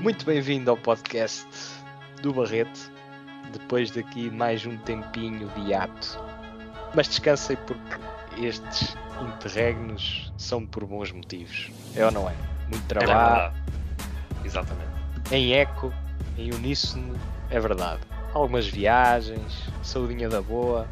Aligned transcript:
Muito 0.00 0.24
bem-vindo 0.24 0.70
ao 0.70 0.76
podcast 0.76 1.46
do 2.22 2.32
Barreto. 2.32 2.90
Depois 3.52 3.90
daqui 3.90 4.30
mais 4.30 4.64
um 4.66 4.76
tempinho 4.78 5.48
de 5.50 5.74
ato. 5.74 6.18
Mas 6.94 7.08
descansem 7.08 7.56
porque 7.66 7.98
estes 8.46 8.96
interregnos 9.20 10.32
são 10.36 10.64
por 10.66 10.84
bons 10.84 11.10
motivos. 11.12 11.70
É 11.94 12.04
ou 12.04 12.10
não 12.10 12.28
é? 12.28 12.34
Muito 12.68 12.84
trabalho. 12.86 13.52
É 14.42 14.46
Exatamente. 14.46 14.86
Em 15.32 15.52
eco, 15.54 15.92
em 16.38 16.52
uníssono, 16.54 17.18
é 17.50 17.58
verdade. 17.58 18.00
Algumas 18.32 18.66
viagens, 18.66 19.68
saudinha 19.82 20.28
da 20.28 20.40
boa. 20.40 20.86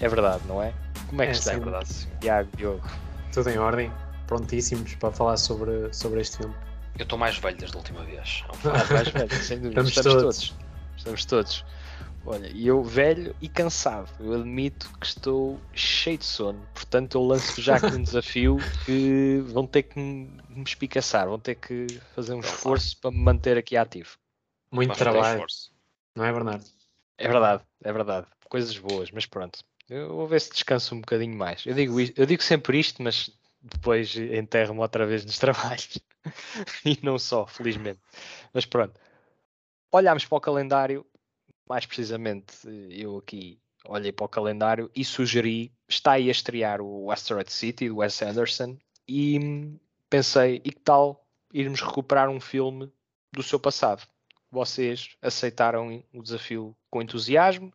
É 0.00 0.08
verdade, 0.08 0.42
não 0.48 0.62
é? 0.62 0.72
Como 1.08 1.22
é 1.22 1.26
que 1.26 1.32
É, 1.32 1.34
está? 1.34 1.52
sim. 1.54 1.60
verdade. 1.60 2.08
Tiago, 2.20 2.48
Diogo. 2.56 2.88
Tudo 3.32 3.50
em 3.50 3.58
ordem, 3.58 3.92
prontíssimos 4.28 4.94
para 4.94 5.10
falar 5.10 5.36
sobre, 5.36 5.92
sobre 5.92 6.20
este 6.20 6.36
filme. 6.38 6.54
Eu 6.98 7.02
estou 7.02 7.18
mais 7.18 7.36
velho 7.38 7.56
desde 7.56 7.76
a 7.76 7.78
última 7.80 8.04
vez. 8.04 8.44
Ah, 8.64 8.92
mais 8.94 9.08
velho, 9.08 9.30
sem 9.42 9.58
dúvida. 9.60 9.80
Estamos 9.80 9.90
Estamos, 9.96 10.22
todos. 10.22 10.48
todos. 10.48 10.54
Estamos 10.96 11.24
todos. 11.24 11.64
Olha, 12.26 12.48
e 12.52 12.66
eu 12.66 12.82
velho 12.82 13.34
e 13.40 13.48
cansado. 13.48 14.10
Eu 14.20 14.34
admito 14.34 14.90
que 15.00 15.06
estou 15.06 15.58
cheio 15.72 16.18
de 16.18 16.24
sono. 16.26 16.60
Portanto, 16.74 17.16
eu 17.16 17.24
lanço 17.24 17.60
já 17.62 17.76
aqui 17.76 17.86
um 17.86 18.02
desafio 18.02 18.58
que 18.84 19.42
vão 19.48 19.66
ter 19.66 19.84
que 19.84 19.98
me 19.98 20.28
me 20.50 20.64
espicaçar, 20.64 21.28
vão 21.28 21.38
ter 21.38 21.54
que 21.54 21.86
fazer 22.16 22.34
um 22.34 22.38
Então, 22.40 22.50
esforço 22.50 22.96
para 23.00 23.12
me 23.12 23.18
manter 23.18 23.56
aqui 23.56 23.76
ativo. 23.76 24.16
Muito 24.72 24.88
Mas 24.88 24.98
trabalho, 24.98 25.34
esforço. 25.36 25.70
não 26.16 26.24
é, 26.24 26.32
Bernardo? 26.32 26.64
É 27.16 27.28
verdade, 27.28 27.62
é 27.84 27.92
verdade. 27.92 28.26
Coisas 28.48 28.76
boas, 28.76 29.10
mas 29.12 29.24
pronto. 29.24 29.60
Eu 29.88 30.08
vou 30.16 30.26
ver 30.26 30.40
se 30.40 30.50
descanso 30.50 30.94
um 30.96 31.00
bocadinho 31.00 31.36
mais. 31.36 31.64
Eu 31.64 31.74
digo, 31.74 31.98
isto- 32.00 32.18
eu 32.20 32.26
digo 32.26 32.42
sempre 32.42 32.78
isto, 32.78 33.00
mas 33.02 33.30
depois 33.60 34.16
enterro-me 34.16 34.80
outra 34.80 35.06
vez 35.06 35.24
nos 35.24 35.38
trabalhos. 35.38 35.98
e 36.84 36.98
não 37.02 37.18
só, 37.18 37.46
felizmente. 37.46 38.00
Mas 38.52 38.64
pronto. 38.64 38.98
Olhámos 39.90 40.24
para 40.24 40.38
o 40.38 40.40
calendário, 40.40 41.06
mais 41.68 41.86
precisamente 41.86 42.54
eu 42.90 43.18
aqui 43.18 43.58
olhei 43.86 44.12
para 44.12 44.26
o 44.26 44.28
calendário 44.28 44.90
e 44.94 45.04
sugeri, 45.04 45.72
está 45.88 46.12
aí 46.12 46.28
a 46.28 46.32
estrear 46.32 46.80
o 46.80 47.10
Asteroid 47.10 47.50
City, 47.50 47.88
do 47.88 47.98
Wes 47.98 48.20
Anderson, 48.20 48.76
e 49.08 49.38
pensei, 50.10 50.56
e 50.64 50.70
que 50.70 50.80
tal 50.80 51.26
irmos 51.52 51.80
recuperar 51.80 52.28
um 52.28 52.40
filme 52.40 52.92
do 53.32 53.42
seu 53.42 53.58
passado? 53.58 54.06
Vocês 54.50 55.16
aceitaram 55.22 56.04
o 56.12 56.22
desafio 56.22 56.76
com 56.90 57.02
entusiasmo, 57.02 57.72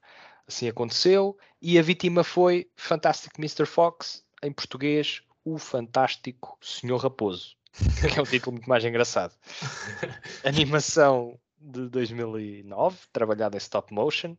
assim 0.47 0.67
aconteceu, 0.67 1.37
e 1.61 1.79
a 1.79 1.81
vítima 1.81 2.23
foi 2.23 2.69
Fantastic 2.75 3.33
Mr. 3.39 3.65
Fox, 3.65 4.23
em 4.43 4.51
português, 4.51 5.21
o 5.45 5.57
Fantástico 5.57 6.57
Senhor 6.61 6.97
Raposo, 6.97 7.55
que 7.99 8.19
é 8.19 8.21
um 8.21 8.25
título 8.25 8.53
muito 8.53 8.69
mais 8.69 8.83
engraçado. 8.85 9.35
Animação 10.43 11.39
de 11.57 11.89
2009, 11.89 12.97
trabalhada 13.11 13.55
em 13.55 13.59
stop 13.59 13.93
motion, 13.93 14.35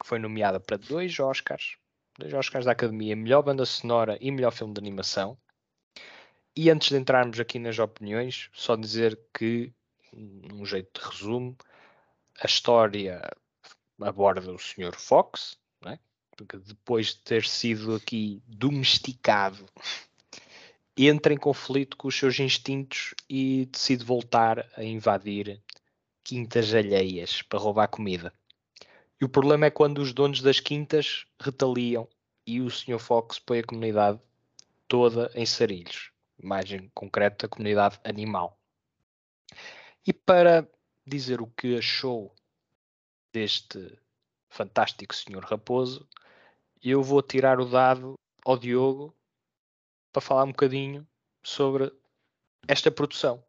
que 0.00 0.06
foi 0.06 0.18
nomeada 0.18 0.58
para 0.58 0.76
dois 0.76 1.18
Oscars, 1.18 1.76
dois 2.18 2.32
Oscars 2.32 2.64
da 2.64 2.72
Academia, 2.72 3.16
melhor 3.16 3.42
banda 3.42 3.64
sonora 3.64 4.18
e 4.20 4.30
melhor 4.30 4.50
filme 4.52 4.74
de 4.74 4.80
animação. 4.80 5.38
E 6.56 6.70
antes 6.70 6.88
de 6.88 6.96
entrarmos 6.96 7.38
aqui 7.38 7.58
nas 7.58 7.78
opiniões, 7.78 8.50
só 8.52 8.76
dizer 8.76 9.18
que, 9.32 9.72
num 10.12 10.64
jeito 10.66 11.00
de 11.00 11.06
resumo, 11.08 11.56
a 12.42 12.46
história 12.46 13.22
aborda 14.00 14.50
o 14.50 14.58
Sr. 14.58 14.94
Fox, 14.96 15.56
não 15.80 15.92
é? 15.92 15.98
porque 16.36 16.56
depois 16.58 17.08
de 17.08 17.18
ter 17.18 17.44
sido 17.44 17.94
aqui 17.94 18.42
domesticado, 18.46 19.64
entra 21.08 21.32
em 21.32 21.36
conflito 21.36 21.96
com 21.96 22.08
os 22.08 22.18
seus 22.18 22.38
instintos 22.40 23.14
e 23.28 23.66
decide 23.66 24.04
voltar 24.04 24.68
a 24.76 24.84
invadir 24.84 25.62
quintas 26.22 26.74
alheias 26.74 27.42
para 27.42 27.58
roubar 27.58 27.88
comida. 27.88 28.32
E 29.20 29.24
o 29.24 29.28
problema 29.28 29.66
é 29.66 29.70
quando 29.70 29.98
os 29.98 30.12
donos 30.12 30.40
das 30.40 30.60
quintas 30.60 31.26
retaliam 31.40 32.08
e 32.46 32.60
o 32.60 32.70
Sr. 32.70 32.98
Fox 32.98 33.38
põe 33.38 33.60
a 33.60 33.64
comunidade 33.64 34.20
toda 34.88 35.30
em 35.34 35.46
sarilhos. 35.46 36.10
Imagem 36.42 36.90
concreta, 36.94 37.46
a 37.46 37.48
comunidade 37.48 37.98
animal. 38.02 38.58
E 40.06 40.12
para 40.12 40.68
dizer 41.06 41.40
o 41.40 41.46
que 41.46 41.76
achou 41.76 42.34
deste 43.32 43.98
fantástico 44.48 45.14
Senhor 45.14 45.44
Raposo, 45.44 46.08
eu 46.82 47.02
vou 47.02 47.22
tirar 47.22 47.60
o 47.60 47.66
dado 47.66 48.14
ao 48.44 48.56
Diogo 48.56 49.14
para 50.12 50.20
falar 50.22 50.44
um 50.44 50.48
bocadinho 50.48 51.06
sobre 51.42 51.92
esta 52.68 52.90
produção. 52.90 53.42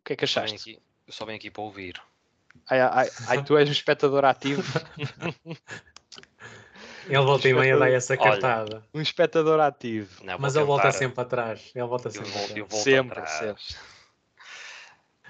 O 0.00 0.04
que 0.04 0.12
é 0.14 0.16
que 0.16 0.26
Só 0.26 0.40
venho 0.40 0.54
achaste? 0.54 0.70
aqui- 0.70 0.82
Eu 1.06 1.12
só 1.12 1.24
venho 1.24 1.36
aqui 1.38 1.50
para 1.50 1.62
ouvir. 1.62 2.00
Ai, 2.68 2.80
ai, 2.80 3.10
ai, 3.28 3.44
tu 3.44 3.56
és 3.56 3.68
um 3.68 3.72
espectador 3.72 4.24
ativo. 4.24 4.62
Ele 7.06 7.18
volta 7.24 7.48
e 7.48 7.54
meia 7.54 7.76
dá 7.78 7.88
essa 7.88 8.14
Olha, 8.14 8.20
cartada. 8.40 8.84
Um 8.92 9.00
espectador 9.00 9.58
ativo. 9.60 10.22
Não, 10.24 10.38
Mas 10.38 10.54
ele 10.56 10.64
volta 10.66 10.92
sempre 10.92 11.20
atrás. 11.22 11.70
Ele 11.74 11.86
volta 11.86 12.08
Eu 12.08 12.12
sempre 12.12 12.30
volto, 12.30 12.50
eu 12.56 12.64
atrás. 12.64 12.70
volto 12.70 12.84
Sempre, 12.84 13.20
atrás. 13.20 13.78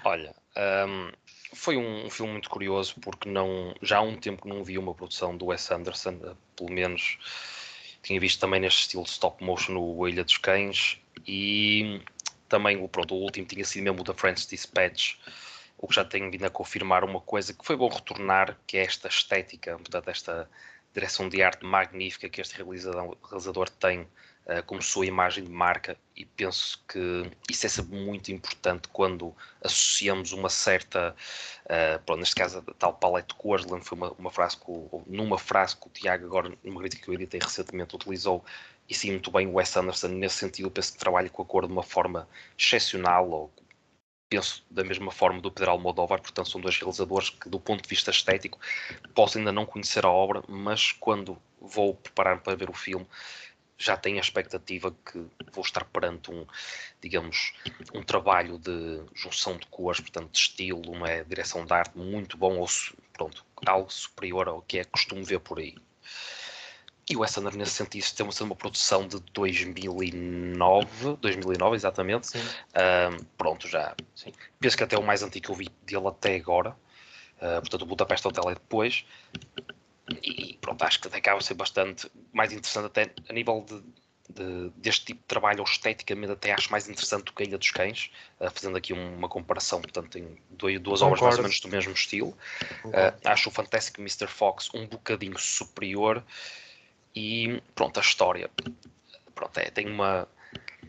Olha, 0.03 0.35
hum, 0.87 1.11
foi 1.53 1.77
um, 1.77 2.05
um 2.05 2.09
filme 2.09 2.33
muito 2.33 2.49
curioso 2.49 2.95
porque 3.01 3.29
não, 3.29 3.73
já 3.81 3.99
há 3.99 4.01
um 4.01 4.17
tempo 4.17 4.41
que 4.41 4.47
não 4.49 4.63
vi 4.63 4.77
uma 4.77 4.93
produção 4.93 5.35
do 5.37 5.47
Wes 5.47 5.69
Anderson, 5.71 6.19
eh, 6.23 6.35
pelo 6.55 6.71
menos 6.71 7.17
tinha 8.01 8.19
visto 8.19 8.39
também 8.39 8.59
neste 8.59 8.81
estilo 8.81 9.03
de 9.03 9.09
stop 9.09 9.43
motion 9.43 9.77
o 9.77 10.07
Ilha 10.07 10.23
dos 10.23 10.37
Cães 10.37 10.99
e 11.27 12.01
também 12.47 12.81
o, 12.81 12.87
pronto, 12.87 13.13
o 13.13 13.17
último 13.19 13.45
tinha 13.45 13.63
sido 13.63 13.83
mesmo 13.83 14.01
o 14.01 14.03
da 14.03 14.13
French 14.13 14.47
Dispatch, 14.47 15.15
o 15.77 15.87
que 15.87 15.95
já 15.95 16.03
tem 16.03 16.29
vindo 16.29 16.45
a 16.45 16.49
confirmar 16.49 17.03
uma 17.03 17.21
coisa 17.21 17.53
que 17.53 17.65
foi 17.65 17.77
bom 17.77 17.87
retornar, 17.87 18.57
que 18.65 18.77
é 18.77 18.83
esta 18.83 19.07
estética, 19.07 19.77
portanto, 19.77 20.09
esta 20.09 20.49
direção 20.93 21.29
de 21.29 21.41
arte 21.41 21.65
magnífica 21.65 22.27
que 22.27 22.41
este 22.41 22.57
realizador, 22.57 23.17
realizador 23.23 23.69
tem 23.69 24.07
eh, 24.47 24.61
como 24.63 24.81
sua 24.81 25.05
imagem 25.05 25.43
de 25.43 25.51
marca 25.51 25.95
e 26.19 26.25
penso 26.25 26.83
que 26.85 27.31
isso 27.49 27.65
é 27.65 27.69
sempre 27.69 27.97
muito 27.97 28.29
importante 28.29 28.89
quando 28.89 29.33
associamos 29.63 30.33
uma 30.33 30.49
certa, 30.49 31.15
eh, 31.65 31.97
pronto, 31.99 32.19
neste 32.19 32.35
caso 32.35 32.59
a 32.59 32.73
tal 32.73 32.93
paleta 32.93 33.29
de 33.29 33.35
cores, 33.35 33.65
lembro 33.65 33.85
foi 33.85 33.97
uma, 33.97 34.11
uma 34.11 34.29
frase 34.29 34.57
que 34.57 34.65
o, 34.67 35.01
numa 35.07 35.37
frase 35.37 35.77
que 35.77 35.87
o 35.87 35.89
Tiago 35.89 36.25
agora 36.25 36.51
numa 36.61 36.81
crítica 36.81 37.03
que 37.05 37.09
eu 37.09 37.13
editei 37.13 37.39
recentemente 37.41 37.95
utilizou 37.95 38.43
e 38.89 38.93
sim 38.93 39.11
muito 39.11 39.31
bem 39.31 39.47
o 39.47 39.53
Wes 39.53 39.75
Anderson. 39.77 40.09
Nesse 40.09 40.35
sentido, 40.35 40.69
penso 40.69 40.91
que 40.93 40.99
trabalha 40.99 41.29
com 41.29 41.41
a 41.41 41.45
cor 41.45 41.65
de 41.65 41.71
uma 41.71 41.83
forma 41.83 42.27
excepcional 42.57 43.29
ou 43.29 43.53
penso 44.29 44.63
da 44.69 44.83
mesma 44.83 45.11
forma 45.11 45.41
do 45.41 45.51
Pedro 45.51 45.71
Almodóvar, 45.71 46.21
portanto 46.21 46.49
são 46.49 46.59
dois 46.59 46.77
realizadores 46.77 47.29
que 47.29 47.49
do 47.49 47.59
ponto 47.59 47.81
de 47.81 47.89
vista 47.89 48.11
estético 48.11 48.59
posso 49.15 49.37
ainda 49.37 49.51
não 49.51 49.65
conhecer 49.65 50.05
a 50.05 50.09
obra, 50.09 50.43
mas 50.47 50.91
quando 50.91 51.41
vou 51.61 51.95
preparar 51.95 52.39
para 52.41 52.55
ver 52.55 52.69
o 52.69 52.73
filme 52.73 53.07
já 53.79 53.95
tenho 53.95 54.17
a 54.17 54.21
expectativa 54.21 54.93
que 55.05 55.25
vou 55.51 55.63
estar 55.63 55.85
perante 55.85 56.29
um, 56.29 56.45
digamos, 57.01 57.53
um 57.93 58.03
trabalho 58.03 58.59
de 58.59 59.01
junção 59.15 59.57
de 59.57 59.65
cores, 59.67 60.01
portanto 60.01 60.31
de 60.31 60.37
estilo, 60.37 61.05
é? 61.07 61.23
direção 61.23 61.65
de 61.65 61.73
arte 61.73 61.97
muito 61.97 62.37
bom, 62.37 62.57
ou 62.57 62.67
pronto, 63.13 63.45
algo 63.65 63.89
superior 63.89 64.49
ao 64.49 64.61
que 64.61 64.79
é 64.79 64.83
costume 64.83 65.23
ver 65.23 65.39
por 65.39 65.59
aí. 65.59 65.75
E 67.09 67.15
o 67.15 67.21
Wes 67.21 67.35
Anderson, 67.37 67.57
nesse 67.57 67.71
sentido, 67.71 68.05
tem 68.15 68.23
uma, 68.23 68.33
uma 68.41 68.55
produção 68.55 69.07
de 69.07 69.19
2009, 69.33 71.17
2009 71.19 71.75
exatamente. 71.75 72.37
Ahm, 72.75 73.17
pronto, 73.35 73.67
já. 73.67 73.95
Sim. 74.13 74.31
Penso 74.59 74.77
que 74.77 74.83
até 74.83 74.95
o 74.95 75.01
mais 75.01 75.23
antigo 75.23 75.47
que 75.47 75.51
eu 75.51 75.55
vi 75.55 75.69
dele 75.87 76.07
até 76.07 76.35
agora. 76.35 76.75
Ah, 77.41 77.61
portanto, 77.61 77.81
o 77.81 77.85
Budapeste 77.85 78.27
Hotel 78.27 78.51
é 78.51 78.53
depois. 78.53 79.05
E 80.23 80.57
pronto, 80.61 80.83
acho 80.83 80.99
que 80.99 81.07
até 81.07 81.17
acaba 81.17 81.37
a 81.37 81.41
ser 81.41 81.53
bastante 81.53 82.09
mais 82.33 82.51
interessante, 82.51 82.85
até 82.85 83.11
a 83.27 83.33
nível 83.33 83.65
de, 83.67 83.81
de- 84.29 84.69
deste 84.77 85.05
tipo 85.05 85.21
de 85.21 85.27
trabalho, 85.27 85.59
ou 85.59 85.65
esteticamente, 85.65 86.31
até 86.33 86.51
acho 86.51 86.71
mais 86.71 86.89
interessante 86.89 87.25
do 87.25 87.33
que 87.33 87.43
a 87.43 87.45
Ilha 87.45 87.57
dos 87.57 87.71
Cães, 87.71 88.11
ah, 88.39 88.49
fazendo 88.49 88.77
aqui 88.77 88.93
uma 88.93 89.29
comparação. 89.29 89.81
Portanto, 89.81 90.09
tem 90.09 90.37
duas 90.49 91.01
obras 91.01 91.21
mais 91.21 91.35
ou 91.37 91.43
Concordo. 91.43 91.43
menos 91.43 91.59
do 91.59 91.67
mesmo 91.67 91.93
estilo. 91.93 92.37
Concordo. 92.81 93.17
Uh, 93.17 93.29
acho 93.29 93.49
o 93.49 93.51
Fantástico 93.51 94.01
Mr. 94.01 94.27
Fox 94.27 94.69
um 94.73 94.87
bocadinho 94.87 95.37
superior 95.37 96.23
e 97.15 97.61
pronto, 97.75 97.97
a 97.97 98.01
história 98.01 98.49
pronto, 99.33 99.57
é, 99.57 99.69
tem 99.71 99.87
uma 99.87 100.27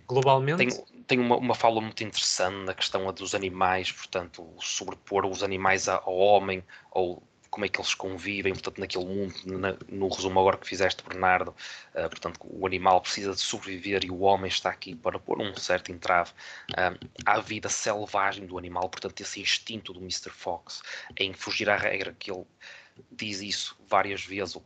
Globalmente, 0.06 0.56
tem, 0.56 1.04
tem 1.04 1.18
uma, 1.20 1.36
uma 1.36 1.54
fala 1.54 1.80
muito 1.80 2.02
interessante 2.02 2.64
na 2.64 2.74
questão 2.74 3.12
dos 3.12 3.34
animais, 3.34 3.92
portanto, 3.92 4.46
sobrepor 4.60 5.24
os 5.24 5.42
animais 5.42 5.88
ao 5.88 6.16
homem 6.16 6.64
ou 6.90 7.22
como 7.50 7.64
é 7.64 7.68
que 7.68 7.80
eles 7.80 7.94
convivem, 7.94 8.52
portanto, 8.52 8.78
naquele 8.78 9.04
mundo, 9.04 9.34
na- 9.46 9.76
no 9.88 10.08
resumo 10.08 10.38
agora 10.38 10.56
que 10.56 10.66
fizeste, 10.66 11.02
Bernardo, 11.02 11.50
uh, 11.94 12.08
portanto, 12.08 12.38
o 12.42 12.66
animal 12.66 13.00
precisa 13.00 13.32
de 13.34 13.40
sobreviver 13.40 14.04
e 14.04 14.10
o 14.10 14.20
homem 14.20 14.48
está 14.48 14.70
aqui 14.70 14.94
para 14.94 15.18
pôr 15.18 15.40
um 15.40 15.54
certo 15.56 15.90
entrave 15.90 16.30
uh, 16.70 17.08
à 17.26 17.40
vida 17.40 17.68
selvagem 17.68 18.46
do 18.46 18.56
animal, 18.56 18.88
portanto, 18.88 19.20
esse 19.20 19.40
instinto 19.40 19.92
do 19.92 20.00
Mr. 20.00 20.30
Fox 20.30 20.80
em 21.18 21.32
fugir 21.32 21.68
à 21.68 21.76
regra, 21.76 22.14
que 22.18 22.30
ele 22.30 22.44
diz 23.10 23.40
isso 23.40 23.76
várias 23.88 24.24
vezes, 24.24 24.54
ou 24.54 24.64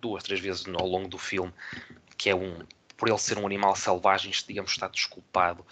duas, 0.00 0.22
três 0.22 0.40
vezes 0.40 0.66
ao 0.66 0.86
longo 0.86 1.08
do 1.08 1.18
filme, 1.18 1.52
que 2.16 2.30
é 2.30 2.34
um, 2.34 2.58
por 2.96 3.08
ele 3.08 3.18
ser 3.18 3.38
um 3.38 3.46
animal 3.46 3.76
selvagem, 3.76 4.32
digamos, 4.46 4.72
está 4.72 4.88
desculpado 4.88 5.64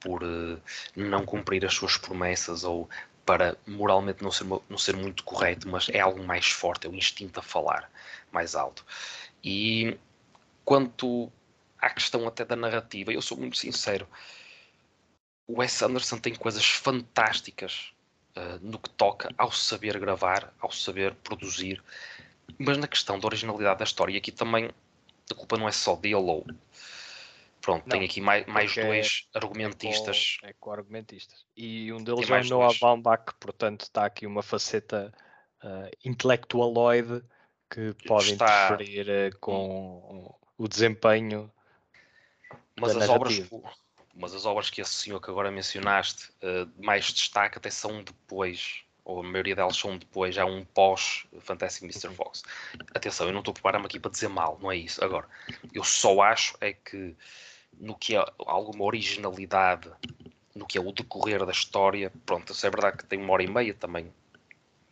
por 0.00 0.22
uh, 0.22 0.60
não 0.96 1.24
cumprir 1.24 1.64
as 1.64 1.74
suas 1.74 1.96
promessas 1.96 2.64
ou 2.64 2.88
para 3.28 3.58
moralmente 3.66 4.22
não 4.22 4.32
ser, 4.32 4.46
não 4.46 4.78
ser 4.78 4.96
muito 4.96 5.22
correto, 5.22 5.68
mas 5.68 5.90
é 5.90 6.00
algo 6.00 6.24
mais 6.24 6.46
forte, 6.46 6.86
é 6.86 6.90
o 6.90 6.94
instinto 6.94 7.38
a 7.38 7.42
falar 7.42 7.90
mais 8.32 8.54
alto. 8.54 8.86
E 9.44 9.98
quanto 10.64 11.30
à 11.78 11.90
questão 11.90 12.26
até 12.26 12.42
da 12.42 12.56
narrativa, 12.56 13.12
eu 13.12 13.20
sou 13.20 13.36
muito 13.36 13.58
sincero, 13.58 14.08
o 15.46 15.60
Wes 15.60 15.82
Anderson 15.82 16.16
tem 16.16 16.34
coisas 16.34 16.64
fantásticas 16.64 17.92
uh, 18.34 18.58
no 18.62 18.78
que 18.78 18.88
toca 18.88 19.30
ao 19.36 19.52
saber 19.52 19.98
gravar, 19.98 20.50
ao 20.58 20.72
saber 20.72 21.14
produzir, 21.16 21.82
mas 22.58 22.78
na 22.78 22.88
questão 22.88 23.20
da 23.20 23.26
originalidade 23.26 23.80
da 23.80 23.84
história, 23.84 24.14
e 24.14 24.16
aqui 24.16 24.32
também 24.32 24.70
a 25.30 25.34
culpa 25.34 25.58
não 25.58 25.68
é 25.68 25.72
só 25.72 25.94
dele 25.94 26.14
ou 26.14 26.46
Pronto, 27.68 27.86
não, 27.86 27.98
tem 27.98 28.06
aqui 28.06 28.18
mais, 28.22 28.46
mais 28.46 28.74
dois 28.74 29.28
é, 29.34 29.38
argumentistas. 29.38 30.38
É 30.42 30.54
com 30.58 30.72
argumentistas. 30.72 31.44
E 31.54 31.92
um 31.92 32.02
deles 32.02 32.30
é 32.30 32.42
Noah 32.44 32.74
Baumbach, 32.80 33.34
portanto 33.38 33.82
está 33.82 34.06
aqui 34.06 34.26
uma 34.26 34.42
faceta 34.42 35.12
uh, 35.62 35.90
intelectualoide 36.02 37.22
que 37.68 37.94
pode 38.06 38.32
está... 38.32 38.72
interferir 38.72 39.06
uh, 39.10 39.38
com 39.38 40.34
o 40.56 40.66
desempenho 40.66 41.52
mas 42.80 42.96
as 42.96 43.08
obras 43.10 43.46
mas 44.14 44.34
as 44.34 44.46
obras 44.46 44.70
que 44.70 44.80
esse 44.80 44.94
senhor 44.94 45.20
que 45.20 45.28
agora 45.30 45.50
mencionaste 45.50 46.30
uh, 46.42 46.82
mais 46.82 47.12
destaca 47.12 47.58
até 47.58 47.68
são 47.68 48.02
depois 48.02 48.82
ou 49.04 49.20
a 49.20 49.22
maioria 49.22 49.56
delas 49.56 49.76
são 49.76 49.96
depois, 49.96 50.36
há 50.36 50.44
um 50.44 50.64
pós 50.66 51.26
Fantastic 51.40 51.82
Mr. 51.82 52.14
Fox. 52.14 52.42
Atenção, 52.94 53.26
eu 53.26 53.32
não 53.32 53.38
estou 53.40 53.52
a 53.52 53.54
preparar-me 53.54 53.86
aqui 53.86 53.98
para 53.98 54.10
dizer 54.10 54.28
mal, 54.28 54.58
não 54.60 54.70
é 54.70 54.76
isso. 54.76 55.02
Agora, 55.02 55.26
eu 55.72 55.82
só 55.82 56.20
acho 56.20 56.54
é 56.60 56.74
que 56.74 57.16
no 57.80 57.94
que 57.94 58.16
é 58.16 58.24
alguma 58.46 58.84
originalidade, 58.84 59.90
no 60.54 60.66
que 60.66 60.78
é 60.78 60.80
o 60.80 60.92
decorrer 60.92 61.44
da 61.44 61.52
história, 61.52 62.12
pronto, 62.26 62.52
isso 62.52 62.66
é 62.66 62.70
verdade 62.70 62.98
que 62.98 63.06
tem 63.06 63.20
uma 63.20 63.32
hora 63.32 63.42
e 63.42 63.48
meia 63.48 63.74
também, 63.74 64.12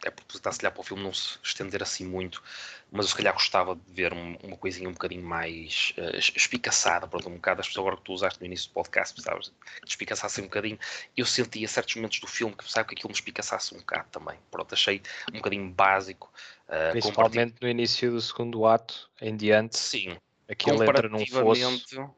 é 0.05 0.11
proposital 0.11 0.53
se 0.53 0.61
calhar 0.61 0.73
para 0.73 0.81
o 0.81 0.85
filme 0.85 1.03
não 1.03 1.13
se 1.13 1.39
estender 1.43 1.83
assim 1.83 2.05
muito, 2.07 2.43
mas 2.91 3.07
eu 3.07 3.11
se 3.11 3.17
calhar 3.17 3.33
gostava 3.33 3.75
de 3.75 3.93
ver 3.93 4.13
uma 4.13 4.57
coisinha 4.57 4.89
um 4.89 4.93
bocadinho 4.93 5.25
mais 5.25 5.93
uh, 5.99 6.17
espicaçada, 6.17 7.09
pronto, 7.09 7.29
um 7.29 7.35
bocado 7.35 7.61
as 7.61 7.67
pessoas 7.67 7.87
agora 7.87 7.97
que 7.97 8.05
tu 8.05 8.13
usaste 8.13 8.41
no 8.41 8.47
início 8.47 8.69
do 8.69 8.75
podcast, 8.75 9.21
sabes, 9.21 9.53
que 9.83 9.89
espicaçasse 9.89 10.41
um 10.41 10.45
bocadinho, 10.45 10.79
eu 11.17 11.27
sentia 11.27 11.67
certos 11.67 11.97
momentos 11.97 12.21
do 12.21 12.27
filme 12.27 12.55
que 12.55 12.71
sabe 12.71 12.89
que 12.89 12.95
aquilo 12.95 13.09
me 13.09 13.15
espicaçasse 13.15 13.75
um 13.75 13.79
bocado 13.79 14.09
também, 14.11 14.39
pronto, 14.51 14.73
achei 14.73 15.03
um 15.31 15.37
bocadinho 15.39 15.71
básico. 15.71 16.33
Uh, 16.69 16.93
Principalmente 16.93 17.55
no 17.61 17.69
início 17.69 18.11
do 18.11 18.21
segundo 18.21 18.67
ato, 18.67 19.11
em 19.21 19.37
diante. 19.37 19.79
Sim. 19.79 20.17
Aquilo 20.49 20.83
entra 20.85 21.09
num 21.09 21.27
fosso. 21.27 22.15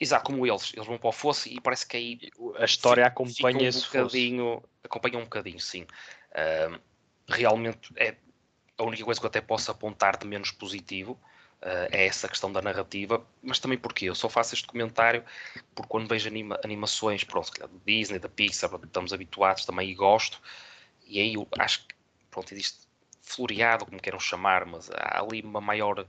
Exato, 0.00 0.24
como 0.24 0.46
eles, 0.46 0.72
eles 0.74 0.86
vão 0.86 0.96
para 0.96 1.10
o 1.10 1.12
fosso 1.12 1.48
e 1.48 1.60
parece 1.60 1.86
que 1.86 1.96
aí 1.96 2.18
a 2.56 2.64
história 2.64 3.06
acompanha 3.06 3.58
um 3.58 3.66
esse 3.66 3.84
bocadinho, 3.84 4.54
fosso. 4.54 4.68
acompanha 4.82 5.18
um 5.18 5.24
bocadinho, 5.24 5.60
sim. 5.60 5.82
Uh, 5.82 6.80
realmente 7.28 7.92
é 7.96 8.16
a 8.78 8.82
única 8.82 9.04
coisa 9.04 9.20
que 9.20 9.26
eu 9.26 9.28
até 9.28 9.42
posso 9.42 9.70
apontar 9.70 10.16
de 10.16 10.26
menos 10.26 10.50
positivo 10.52 11.12
uh, 11.60 11.88
é 11.90 12.06
essa 12.06 12.28
questão 12.28 12.50
da 12.50 12.62
narrativa, 12.62 13.22
mas 13.42 13.58
também 13.58 13.76
porque 13.76 14.06
eu 14.06 14.14
só 14.14 14.28
faço 14.30 14.54
este 14.54 14.66
comentário 14.66 15.22
porque 15.74 15.88
quando 15.88 16.08
vejo 16.08 16.28
anima, 16.28 16.58
animações, 16.64 17.22
pronto, 17.22 17.50
da 17.58 17.68
Disney, 17.84 18.18
da 18.18 18.28
Pixar, 18.28 18.70
estamos 18.82 19.12
habituados 19.12 19.66
também 19.66 19.90
e 19.90 19.94
gosto, 19.94 20.40
e 21.06 21.20
aí 21.20 21.34
eu 21.34 21.46
acho 21.58 21.86
que, 21.86 21.94
pronto, 22.30 22.52
existe 22.52 22.88
floreado, 23.20 23.86
como 23.86 24.00
queiram 24.00 24.18
chamar, 24.18 24.64
mas 24.64 24.90
há 24.90 25.20
ali 25.20 25.42
uma 25.42 25.60
maior, 25.60 26.06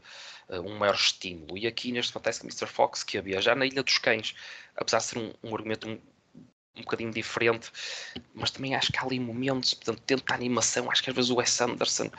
um 0.59 0.77
maior 0.77 0.95
estímulo. 0.95 1.57
E 1.57 1.67
aqui 1.67 1.91
neste 1.91 2.11
Fantastic 2.11 2.43
Mr. 2.43 2.67
Fox, 2.67 3.03
que 3.03 3.17
havia 3.17 3.41
já 3.41 3.55
na 3.55 3.65
Ilha 3.65 3.83
dos 3.83 3.97
Cães, 3.97 4.35
apesar 4.75 4.97
de 4.97 5.03
ser 5.05 5.17
um, 5.17 5.33
um 5.43 5.55
argumento 5.55 5.87
um, 5.87 5.99
um 6.75 6.81
bocadinho 6.81 7.11
diferente, 7.11 7.71
mas 8.33 8.51
também 8.51 8.75
acho 8.75 8.91
que 8.91 8.99
há 8.99 9.03
ali 9.03 9.19
momentos, 9.19 9.73
portanto, 9.73 10.01
dentro 10.05 10.25
da 10.25 10.35
animação, 10.35 10.89
acho 10.91 11.03
que 11.03 11.09
às 11.09 11.15
vezes 11.15 11.31
o 11.31 11.35
Wes 11.35 11.61
Anderson, 11.61 12.09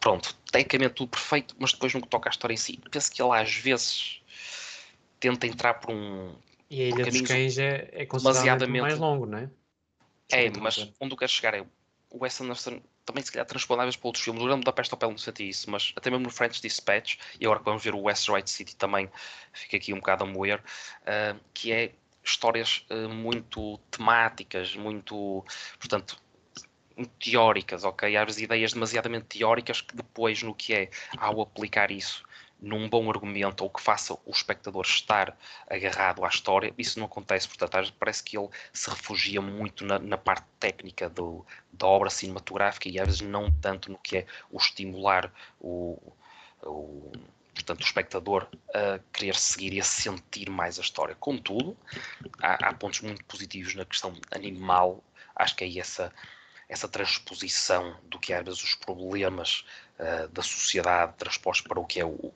pronto, 0.00 0.36
tecnicamente 0.50 0.94
tudo 0.94 1.08
perfeito, 1.08 1.54
mas 1.58 1.72
depois 1.72 1.94
no 1.94 2.02
que 2.02 2.08
toca 2.08 2.28
à 2.28 2.30
história 2.30 2.54
em 2.54 2.58
si, 2.58 2.78
penso 2.90 3.10
que 3.10 3.22
ele 3.22 3.32
às 3.32 3.54
vezes 3.54 4.20
tenta 5.20 5.46
entrar 5.46 5.74
por 5.74 5.92
um. 5.92 6.34
E 6.68 6.82
a 6.82 6.88
Ilha 6.88 7.04
dos 7.04 7.20
Cães 7.22 7.58
é, 7.58 7.88
é 7.92 8.06
considerado 8.06 8.68
mais 8.68 8.98
longo, 8.98 9.26
não 9.26 9.38
é? 9.38 9.50
É, 10.30 10.50
mas 10.58 10.78
onde 10.98 11.12
eu 11.12 11.16
quero 11.18 11.30
chegar 11.30 11.54
é 11.54 11.60
o 12.10 12.22
Wes 12.22 12.40
Anderson 12.40 12.80
também 13.04 13.22
se 13.24 13.32
calhar 13.32 13.46
transponáveis 13.46 13.96
para 13.96 14.08
outros 14.08 14.24
filmes. 14.24 14.42
O 14.42 14.46
Grande 14.46 14.64
ao 14.66 14.72
Pé 14.72 15.06
não 15.06 15.18
senti 15.18 15.48
isso, 15.48 15.70
mas 15.70 15.92
até 15.96 16.10
mesmo 16.10 16.24
no 16.24 16.30
French 16.30 16.60
Dispatch, 16.60 17.16
e 17.40 17.44
agora 17.44 17.60
que 17.60 17.64
vamos 17.64 17.82
ver 17.82 17.94
o 17.94 18.02
West 18.02 18.28
Right 18.28 18.48
City 18.48 18.76
também 18.76 19.10
fica 19.52 19.76
aqui 19.76 19.92
um 19.92 19.96
bocado 19.96 20.24
a 20.24 20.26
moer, 20.26 20.58
uh, 20.58 21.38
que 21.52 21.72
é 21.72 21.92
histórias 22.24 22.86
uh, 22.90 23.08
muito 23.08 23.78
temáticas, 23.90 24.76
muito, 24.76 25.44
portanto, 25.78 26.20
teóricas, 27.18 27.84
ok? 27.84 28.16
Às 28.16 28.24
vezes 28.26 28.42
ideias 28.42 28.72
demasiadamente 28.72 29.38
teóricas 29.38 29.80
que 29.80 29.96
depois, 29.96 30.42
no 30.42 30.54
que 30.54 30.74
é, 30.74 30.90
ao 31.18 31.40
aplicar 31.40 31.90
isso 31.90 32.22
num 32.62 32.88
bom 32.88 33.10
argumento 33.10 33.64
ou 33.64 33.70
que 33.70 33.82
faça 33.82 34.14
o 34.14 34.30
espectador 34.30 34.84
estar 34.86 35.36
agarrado 35.68 36.24
à 36.24 36.28
história, 36.28 36.72
isso 36.78 36.96
não 37.00 37.06
acontece. 37.06 37.48
Portanto, 37.48 37.92
parece 37.98 38.22
que 38.22 38.38
ele 38.38 38.48
se 38.72 38.88
refugia 38.88 39.42
muito 39.42 39.84
na, 39.84 39.98
na 39.98 40.16
parte 40.16 40.46
técnica 40.60 41.10
do, 41.10 41.44
da 41.72 41.88
obra 41.88 42.08
cinematográfica 42.08 42.88
e 42.88 43.00
às 43.00 43.06
vezes 43.06 43.20
não 43.20 43.50
tanto 43.50 43.90
no 43.90 43.98
que 43.98 44.18
é 44.18 44.26
o 44.48 44.58
estimular 44.58 45.32
o, 45.60 46.00
o 46.62 47.10
portanto, 47.52 47.80
o 47.80 47.84
espectador 47.84 48.46
a 48.72 49.00
querer 49.12 49.34
seguir 49.34 49.72
e 49.72 49.80
a 49.80 49.84
sentir 49.84 50.48
mais 50.48 50.78
a 50.78 50.82
história. 50.82 51.16
Contudo, 51.16 51.76
há, 52.40 52.68
há 52.68 52.72
pontos 52.72 53.00
muito 53.00 53.24
positivos 53.24 53.74
na 53.74 53.84
questão 53.84 54.14
animal. 54.30 55.02
Acho 55.34 55.56
que 55.56 55.64
é 55.64 55.78
essa 55.78 56.12
essa 56.68 56.88
transposição 56.88 57.98
do 58.04 58.18
que 58.18 58.32
é 58.32 58.38
às 58.38 58.44
vezes 58.44 58.62
os 58.62 58.74
problemas 58.74 59.62
uh, 59.98 60.26
da 60.28 60.42
sociedade 60.42 61.12
transpostos 61.18 61.66
para 61.66 61.78
o 61.78 61.84
que 61.84 62.00
é 62.00 62.04
o, 62.04 62.32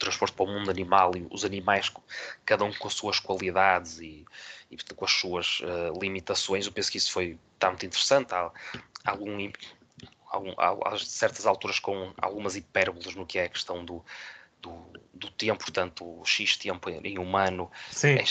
transposto 0.00 0.36
para 0.36 0.46
o 0.46 0.48
mundo 0.48 0.70
animal 0.70 1.12
e 1.16 1.26
os 1.30 1.44
animais, 1.44 1.92
cada 2.44 2.64
um 2.64 2.72
com 2.72 2.88
as 2.88 2.94
suas 2.94 3.20
qualidades 3.20 4.00
e, 4.00 4.24
e 4.70 4.76
com 4.94 5.04
as 5.04 5.12
suas 5.12 5.60
uh, 5.60 5.98
limitações. 6.00 6.66
Eu 6.66 6.72
penso 6.72 6.90
que 6.90 6.98
isso 6.98 7.12
foi 7.12 7.38
está 7.54 7.68
muito 7.68 7.86
interessante. 7.86 8.34
Há, 8.34 8.50
há 9.04 9.10
algum, 9.10 9.50
algum, 10.28 10.52
há, 10.58 10.98
certas 10.98 11.46
alturas 11.46 11.78
com 11.78 12.12
algumas 12.16 12.56
hipérboles 12.56 13.14
no 13.14 13.26
que 13.26 13.38
é 13.38 13.44
a 13.44 13.48
questão 13.48 13.84
do, 13.84 14.02
do, 14.60 14.86
do 15.12 15.30
tempo, 15.30 15.62
portanto, 15.62 16.22
X 16.24 16.56
tempo 16.56 16.88
em 16.90 17.18
humano 17.18 17.70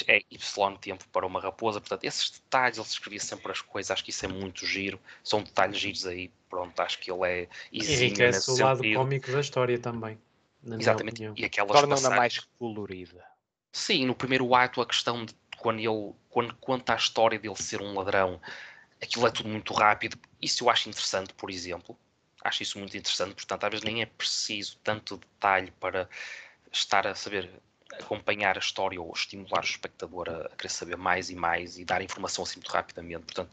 é, 0.07 0.17
é, 0.17 0.21
Y 0.29 0.77
tempo 0.77 1.05
para 1.11 1.25
uma 1.25 1.39
raposa, 1.39 1.79
portanto, 1.79 2.03
esses 2.03 2.31
detalhes, 2.31 2.77
ele 2.77 2.87
escrevia 2.87 3.19
sempre 3.19 3.51
as 3.51 3.61
coisas, 3.61 3.91
acho 3.91 4.03
que 4.03 4.09
isso 4.09 4.25
é 4.25 4.27
muito 4.27 4.65
giro, 4.65 4.99
são 5.23 5.43
detalhes 5.43 5.77
giros 5.77 6.05
aí, 6.05 6.31
pronto, 6.49 6.79
acho 6.79 6.99
que 6.99 7.11
ele 7.11 7.25
é 7.25 7.47
enriquece 7.71 8.51
o 8.51 8.55
sentido. 8.55 8.65
lado 8.65 8.93
cómico 8.93 9.31
da 9.31 9.39
história 9.39 9.77
também. 9.79 10.17
Exatamente, 10.65 11.31
e 11.35 11.45
aquelas 11.45 11.71
Torna-na 11.71 12.09
mais 12.09 12.39
colorida. 12.57 13.23
Sim, 13.71 14.05
no 14.05 14.15
primeiro 14.15 14.53
ato 14.53 14.81
a 14.81 14.85
questão 14.85 15.25
de 15.25 15.33
quando 15.57 15.79
ele, 15.79 16.13
quando 16.29 16.55
conta 16.55 16.93
a 16.93 16.97
história 16.97 17.37
dele 17.37 17.55
ser 17.55 17.81
um 17.81 17.93
ladrão, 17.93 18.41
aquilo 19.01 19.27
é 19.27 19.31
tudo 19.31 19.49
muito 19.49 19.73
rápido, 19.73 20.17
isso 20.41 20.63
eu 20.63 20.69
acho 20.69 20.89
interessante, 20.89 21.33
por 21.33 21.49
exemplo, 21.49 21.97
acho 22.43 22.63
isso 22.63 22.79
muito 22.79 22.95
interessante, 22.97 23.35
portanto, 23.35 23.63
às 23.65 23.69
vezes 23.69 23.85
nem 23.85 24.01
é 24.01 24.05
preciso 24.05 24.77
tanto 24.83 25.17
detalhe 25.17 25.71
para 25.79 26.09
estar 26.71 27.05
a 27.07 27.15
saber 27.15 27.49
acompanhar 27.93 28.55
a 28.55 28.59
história 28.59 29.01
ou 29.01 29.11
estimular 29.13 29.61
o 29.61 29.65
espectador 29.65 30.29
a, 30.29 30.49
querer 30.55 30.69
saber 30.69 30.95
mais 30.95 31.29
e 31.29 31.35
mais 31.35 31.77
e 31.77 31.85
dar 31.85 32.01
informação 32.01 32.43
assim 32.43 32.57
muito 32.57 32.71
rapidamente. 32.71 33.25
Portanto, 33.25 33.51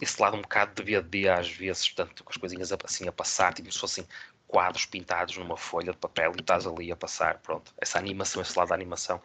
esse 0.00 0.20
lado 0.20 0.36
um 0.36 0.42
bocado 0.42 0.82
de 0.82 0.82
VD 0.82 1.28
às 1.28 1.48
vezes, 1.48 1.88
portanto, 1.88 2.24
com 2.24 2.30
as 2.30 2.36
coisinhas 2.36 2.72
assim 2.72 3.06
a 3.06 3.12
passar, 3.12 3.54
tipo 3.54 3.70
se 3.70 3.78
fossem 3.78 4.06
quadros 4.52 4.84
pintados 4.84 5.36
numa 5.38 5.56
folha 5.56 5.92
de 5.92 5.98
papel 5.98 6.32
e 6.36 6.40
estás 6.40 6.66
ali 6.66 6.92
a 6.92 6.96
passar, 6.96 7.38
pronto. 7.38 7.72
Essa 7.80 7.98
animação, 7.98 8.42
esse 8.42 8.56
lado 8.56 8.68
da 8.68 8.74
animação, 8.74 9.20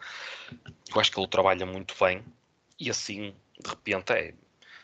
eu 0.92 1.00
acho 1.00 1.12
que 1.12 1.20
ele 1.20 1.28
trabalha 1.28 1.66
muito 1.66 1.94
bem 2.02 2.24
e 2.80 2.88
assim, 2.88 3.36
de 3.60 3.68
repente, 3.68 4.12
é, 4.12 4.32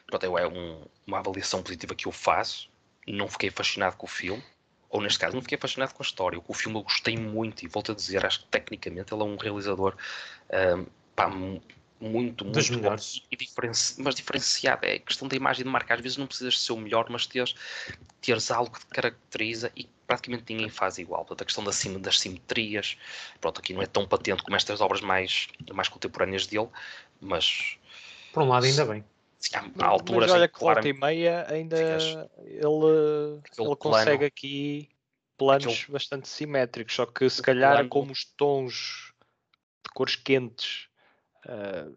pronto, 0.07 0.39
é 0.39 0.47
um, 0.47 0.85
uma 1.07 1.19
avaliação 1.21 1.63
positiva 1.63 1.95
que 1.95 2.07
eu 2.07 2.13
faço 2.13 2.69
não 3.13 3.29
fiquei 3.29 3.51
fascinado 3.51 3.97
com 3.97 4.07
o 4.07 4.09
filme, 4.09 4.43
ou 4.89 5.01
neste 5.03 5.19
caso, 5.19 5.35
não 5.35 5.43
fiquei 5.43 5.59
fascinado 5.59 5.93
com 5.93 6.03
a 6.03 6.07
história. 6.07 6.41
Com 6.41 6.53
o 6.53 6.57
filme 6.57 6.79
eu 6.79 6.83
gostei 6.83 7.17
muito 7.17 7.65
e 7.65 7.69
volto 7.69 7.93
a 7.93 7.95
dizer, 7.95 8.25
acho 8.25 8.41
que 8.41 8.47
tecnicamente 8.47 9.13
ele 9.13 9.23
é 9.23 9.25
um 9.25 9.37
realizador 9.37 9.97
um, 10.79 10.87
pá, 11.15 11.29
muito, 12.01 12.45
Dos 12.45 12.71
muito 12.71 12.83
bom 12.83 12.97
e 13.31 13.37
diferenci 13.37 14.01
mas 14.01 14.15
diferenciado. 14.15 14.85
É 14.85 14.99
questão 14.99 15.27
da 15.27 15.37
imagem 15.37 15.65
de 15.65 15.71
marca. 15.71 15.95
Às 15.95 16.01
vezes 16.01 16.19
não 16.19 16.27
precisas 16.27 16.61
ser 16.61 16.73
o 16.73 16.77
melhor, 16.77 17.07
mas 17.09 17.27
teres, 17.27 17.55
teres 18.21 18.51
algo 18.51 18.71
que 18.71 18.81
te 18.81 18.87
caracteriza 18.87 19.73
e 19.75 19.89
praticamente 20.07 20.45
ninguém 20.53 20.69
faz 20.69 20.99
igual. 20.99 21.25
Portanto, 21.25 21.43
a 21.43 21.45
questão 21.45 21.65
das, 21.65 21.77
sim, 21.77 21.99
das 21.99 22.19
simetrias, 22.21 22.97
pronto, 23.41 23.61
aqui 23.61 23.73
não 23.73 23.83
é 23.83 23.87
tão 23.87 24.07
patente 24.07 24.43
como 24.43 24.57
estas 24.57 24.81
obras 24.81 25.01
mais, 25.01 25.49
mais 25.73 25.89
contemporâneas 25.89 26.47
dele, 26.47 26.69
mas. 27.21 27.79
Por 28.33 28.43
um 28.43 28.49
lado, 28.49 28.67
ainda 28.67 28.85
bem 28.85 29.05
há 29.79 29.87
alturas 29.87 30.31
Mas 30.31 30.39
olha 30.39 30.49
que 30.49 30.59
volta 30.59 30.89
e 30.89 30.93
meia 30.93 31.47
ainda 31.51 31.77
ele, 32.47 33.43
ele 33.59 33.77
consegue 33.77 33.79
plano, 33.79 34.25
aqui 34.25 34.89
planos 35.37 35.75
aquele, 35.75 35.93
bastante 35.93 36.29
simétricos, 36.29 36.95
só 36.95 37.07
que 37.07 37.29
se 37.29 37.43
calhar 37.43 37.75
plano, 37.75 37.89
como 37.89 38.13
os 38.13 38.25
tons 38.25 39.13
de 39.85 39.91
cores 39.93 40.17
quentes 40.17 40.89
uh, 41.47 41.95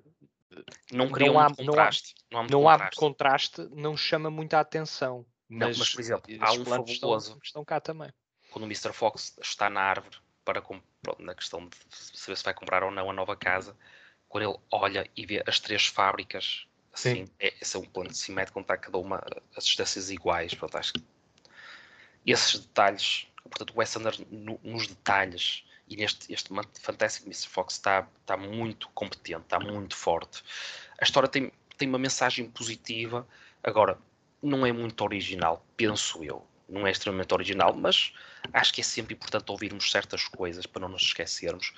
não 0.92 1.08
não 1.08 1.40
há- 1.40 1.50
muito 1.50 1.64
não 1.64 1.74
há- 1.74 1.78
contraste. 1.78 2.16
Não 2.32 2.40
há 2.40 2.42
muito 2.44 2.52
não 2.52 2.70
há 2.70 2.74
contraste. 2.74 3.00
contraste, 3.00 3.62
não 3.72 3.96
chama 3.96 4.30
muita 4.30 4.60
atenção. 4.60 5.26
Não, 5.50 5.68
Mas, 5.68 5.77
mas, 5.77 5.89
por 5.89 6.01
exemplo, 6.01 6.32
há 6.39 6.51
um 6.54 6.66
fabuloso 6.66 7.39
estão 7.44 7.63
cá 7.63 7.80
também. 7.80 8.12
quando 8.51 8.63
o 8.63 8.68
Mr. 8.68 8.92
Fox 8.94 9.38
está 9.42 9.70
na 9.70 9.82
árvore 9.82 10.18
para 10.44 10.62
pronto, 10.62 11.22
na 11.22 11.34
questão 11.36 11.68
de 11.68 11.75
saber 12.18 12.36
se 12.38 12.44
vai 12.44 12.54
comprar 12.54 12.84
ou 12.84 12.92
não 12.92 13.10
a 13.10 13.13
nova 13.13 13.36
casa, 13.36 13.75
quando 14.30 14.50
ele 14.50 14.60
olha 14.72 15.10
e 15.16 15.25
vê 15.25 15.44
as 15.46 15.60
três 15.60 15.86
fábricas, 15.88 16.66
assim, 16.94 17.27
é, 17.39 17.54
esse 17.62 17.75
é 17.75 17.80
um 17.80 17.86
plano 17.86 18.13
simétrico 18.13 18.60
onde 18.60 18.66
está 18.66 18.77
cada 18.77 18.98
uma 18.98 19.22
as 19.56 19.66
distâncias 19.66 20.10
iguais. 20.10 20.54
Pronto, 20.54 20.77
acho 20.77 20.94
que 20.94 21.04
esses 22.25 22.60
detalhes, 22.60 23.27
portanto, 23.44 23.72
o 23.74 23.80
Wes 23.80 23.96
Anderson 23.96 24.25
no- 24.30 24.60
nos 24.63 24.88
detalhes 24.88 25.63
e 25.88 25.96
neste 25.96 26.32
este 26.34 26.50
Fantastic 26.82 27.25
Mr. 27.25 27.48
Fox 27.48 27.75
está, 27.75 28.08
está 28.22 28.36
muito 28.36 28.89
competente, 28.89 29.42
está 29.44 29.60
muito 29.60 29.96
forte. 29.96 30.44
A 31.00 31.04
história 31.04 31.30
tem, 31.30 31.51
tem 31.77 31.88
uma 31.88 31.98
mensagem 32.00 32.50
positiva, 32.50 33.25
agora 33.63 33.98
não 34.41 34.65
é 34.65 34.72
muito 34.72 35.03
original, 35.03 35.65
penso 35.75 36.24
eu. 36.24 36.46
Não 36.70 36.86
é 36.86 36.91
extremamente 36.91 37.34
original, 37.34 37.74
mas 37.74 38.13
acho 38.51 38.74
que 38.74 38.82
é 38.82 38.84
sempre 38.84 39.13
importante 39.13 39.50
ouvirmos 39.50 39.89
certas 39.89 40.27
coisas 40.27 40.65
para 40.65 40.82
não 40.82 40.89
nos 40.89 41.03
esquecermos. 41.03 41.74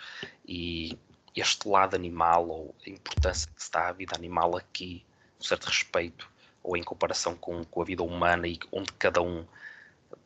E 0.48 0.98
este 1.36 1.68
lado 1.68 1.96
animal, 1.96 2.50
ou 2.50 2.76
a 2.86 2.90
importância 2.90 3.50
que 3.56 3.64
se 3.64 3.72
dá 3.72 3.90
à 3.90 3.92
vida 3.92 4.16
animal 4.16 4.58
aqui, 4.58 5.06
um 5.40 5.44
certo 5.44 5.66
respeito, 5.66 6.30
ou 6.64 6.76
em 6.76 6.84
comparação 6.84 7.36
com, 7.36 7.64
com 7.64 7.82
a 7.82 7.86
vida 7.86 8.04
humana 8.04 8.48
e 8.48 8.60
onde 8.72 8.92
cada 8.94 9.22
um 9.22 9.46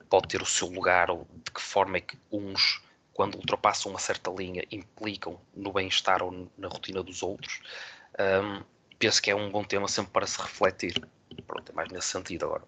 pode 0.10 0.28
ter 0.28 0.42
o 0.42 0.46
seu 0.46 0.68
lugar, 0.68 1.10
ou 1.10 1.28
de 1.44 1.52
que 1.52 1.62
forma 1.62 1.98
é 1.98 2.02
que 2.02 2.18
uns, 2.32 2.82
quando 3.14 3.36
ultrapassam 3.36 3.92
uma 3.92 4.00
certa 4.00 4.32
linha, 4.32 4.64
implicam 4.72 5.40
no 5.56 5.74
bem-estar 5.74 6.24
ou 6.24 6.50
na 6.58 6.68
rotina 6.68 7.04
dos 7.04 7.22
outros. 7.22 7.62
Hum, 8.20 8.64
penso 8.98 9.22
que 9.22 9.30
é 9.30 9.36
um 9.36 9.52
bom 9.52 9.64
tema 9.64 9.88
sempre 9.88 10.12
para 10.12 10.26
se 10.26 10.42
refletir. 10.42 11.02
Pronto, 11.42 11.72
é 11.72 11.76
mais 11.76 11.90
nesse 11.92 12.08
sentido 12.08 12.46
agora. 12.46 12.64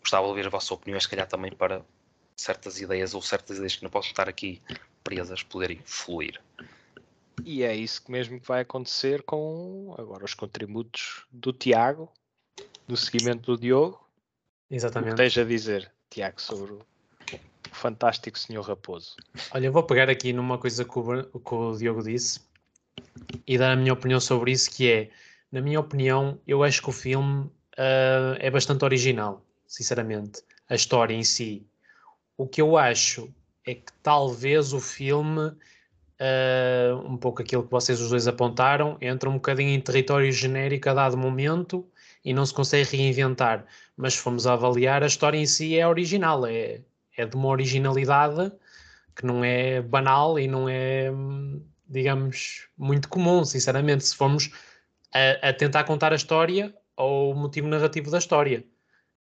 Gostava 0.00 0.24
de 0.24 0.28
ouvir 0.30 0.46
a 0.46 0.50
vossa 0.50 0.74
opinião, 0.74 1.00
se 1.00 1.08
calhar 1.08 1.26
também 1.26 1.52
para 1.52 1.82
certas 2.36 2.80
ideias 2.80 3.14
ou 3.14 3.22
certas 3.22 3.56
ideias 3.56 3.76
que 3.76 3.82
não 3.82 3.90
possam 3.90 4.10
estar 4.10 4.28
aqui 4.28 4.62
presas 5.02 5.42
poderem 5.42 5.80
fluir. 5.84 6.40
E 7.44 7.62
é 7.62 7.74
isso 7.74 8.02
que 8.02 8.10
mesmo 8.10 8.40
que 8.40 8.46
vai 8.46 8.60
acontecer 8.60 9.22
com 9.22 9.94
agora 9.98 10.24
os 10.24 10.34
contributos 10.34 11.26
do 11.30 11.52
Tiago, 11.52 12.12
no 12.86 12.96
seguimento 12.96 13.52
do 13.52 13.60
Diogo. 13.60 13.96
O 13.96 14.68
que 14.68 14.74
Exatamente. 14.76 15.16
tens 15.16 15.38
a 15.38 15.44
dizer, 15.44 15.92
Tiago, 16.10 16.40
sobre 16.40 16.72
o 16.72 16.86
fantástico 17.72 18.38
Senhor 18.38 18.62
Raposo? 18.62 19.16
Olha, 19.52 19.66
eu 19.66 19.72
vou 19.72 19.82
pegar 19.82 20.10
aqui 20.10 20.32
numa 20.32 20.58
coisa 20.58 20.84
que 20.84 20.98
o, 20.98 21.40
que 21.40 21.54
o 21.54 21.76
Diogo 21.76 22.02
disse 22.02 22.40
e 23.46 23.56
dar 23.56 23.72
a 23.72 23.76
minha 23.76 23.92
opinião 23.92 24.20
sobre 24.20 24.52
isso, 24.52 24.70
que 24.70 24.90
é, 24.90 25.10
na 25.50 25.60
minha 25.60 25.80
opinião, 25.80 26.38
eu 26.46 26.62
acho 26.62 26.82
que 26.82 26.88
o 26.88 26.92
filme 26.92 27.50
ah, 27.78 28.36
é 28.40 28.50
bastante 28.50 28.84
original, 28.84 29.44
sinceramente. 29.66 30.42
A 30.68 30.74
história 30.74 31.14
em 31.14 31.22
si. 31.22 31.66
O 32.36 32.46
que 32.46 32.60
eu 32.60 32.76
acho 32.76 33.32
é 33.64 33.74
que 33.74 33.92
talvez 34.02 34.72
o 34.72 34.80
filme, 34.80 35.52
ah, 36.20 37.00
um 37.04 37.16
pouco 37.16 37.40
aquilo 37.42 37.62
que 37.62 37.70
vocês 37.70 38.00
os 38.00 38.10
dois 38.10 38.26
apontaram, 38.26 38.98
entra 39.00 39.30
um 39.30 39.34
bocadinho 39.34 39.70
em 39.70 39.80
território 39.80 40.30
genérico 40.32 40.90
a 40.90 40.94
dado 40.94 41.16
momento 41.16 41.88
e 42.24 42.34
não 42.34 42.44
se 42.44 42.52
consegue 42.52 42.96
reinventar. 42.96 43.64
Mas 43.96 44.14
se 44.14 44.20
formos 44.20 44.46
a 44.46 44.54
avaliar, 44.54 45.02
a 45.02 45.06
história 45.06 45.38
em 45.38 45.46
si 45.46 45.78
é 45.78 45.86
original, 45.86 46.46
é, 46.46 46.80
é 47.16 47.26
de 47.26 47.36
uma 47.36 47.48
originalidade 47.48 48.52
que 49.16 49.26
não 49.26 49.44
é 49.44 49.80
banal 49.82 50.38
e 50.38 50.46
não 50.48 50.68
é, 50.68 51.10
digamos, 51.88 52.68
muito 52.76 53.08
comum, 53.08 53.44
sinceramente, 53.44 54.04
se 54.04 54.16
formos 54.16 54.50
a, 55.12 55.48
a 55.48 55.52
tentar 55.52 55.84
contar 55.84 56.12
a 56.12 56.16
história 56.16 56.74
ou 56.98 57.32
o 57.32 57.34
motivo 57.34 57.68
narrativo 57.68 58.10
da 58.10 58.18
história. 58.18 58.64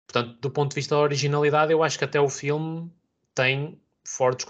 Portanto, 0.07 0.37
do 0.41 0.49
ponto 0.49 0.71
de 0.71 0.75
vista 0.75 0.95
da 0.95 1.01
originalidade, 1.01 1.71
eu 1.71 1.83
acho 1.83 1.97
que 1.97 2.05
até 2.05 2.19
o 2.19 2.27
filme 2.27 2.91
tem, 3.35 3.79
fortes 4.03 4.45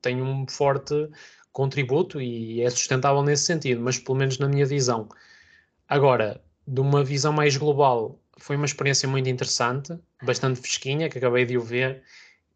tem 0.00 0.22
um 0.22 0.46
forte 0.48 1.10
contributo 1.52 2.20
e 2.20 2.62
é 2.62 2.70
sustentável 2.70 3.22
nesse 3.22 3.44
sentido, 3.44 3.80
mas 3.80 3.98
pelo 3.98 4.16
menos 4.16 4.38
na 4.38 4.48
minha 4.48 4.64
visão. 4.64 5.08
Agora, 5.88 6.40
de 6.66 6.80
uma 6.80 7.02
visão 7.02 7.32
mais 7.32 7.56
global, 7.56 8.20
foi 8.38 8.54
uma 8.54 8.66
experiência 8.66 9.08
muito 9.08 9.28
interessante, 9.28 9.98
bastante 10.22 10.60
fresquinha, 10.60 11.08
que 11.08 11.18
acabei 11.18 11.44
de 11.44 11.58
o 11.58 11.62
ver 11.62 12.02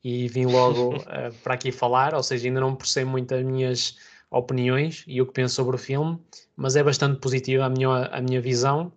e 0.05 0.29
vim 0.29 0.47
logo 0.47 0.97
uh, 0.97 1.33
para 1.43 1.55
aqui 1.55 1.73
falar, 1.73 2.15
ou 2.15 2.23
seja, 2.23 2.47
ainda 2.47 2.61
não 2.61 2.77
processei 2.77 3.05
muito 3.05 3.35
as 3.35 3.43
minhas 3.43 3.97
opiniões 4.31 5.05
e 5.07 5.21
o 5.21 5.27
que 5.27 5.33
penso 5.33 5.57
sobre 5.57 5.77
o 5.77 5.79
filme, 5.79 6.19
mas 6.57 6.77
é 6.77 6.83
bastante 6.83 7.19
positiva 7.19 7.65
a 7.65 7.71
minha, 7.71 8.07
a 8.07 8.21
minha 8.21 8.41
visão, 8.41 8.93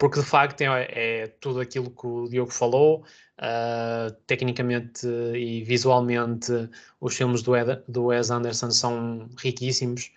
porque 0.00 0.18
de 0.18 0.24
facto 0.24 0.62
é, 0.62 0.88
é 0.90 1.26
tudo 1.26 1.60
aquilo 1.60 1.90
que 1.90 2.06
o 2.06 2.26
Diogo 2.26 2.50
falou, 2.50 3.04
uh, 3.38 4.10
tecnicamente 4.26 5.06
e 5.06 5.62
visualmente 5.62 6.50
os 6.98 7.14
filmes 7.14 7.42
do, 7.42 7.54
Ed, 7.54 7.82
do 7.86 8.06
Wes 8.06 8.30
Anderson 8.30 8.70
são 8.70 9.28
riquíssimos 9.38 10.10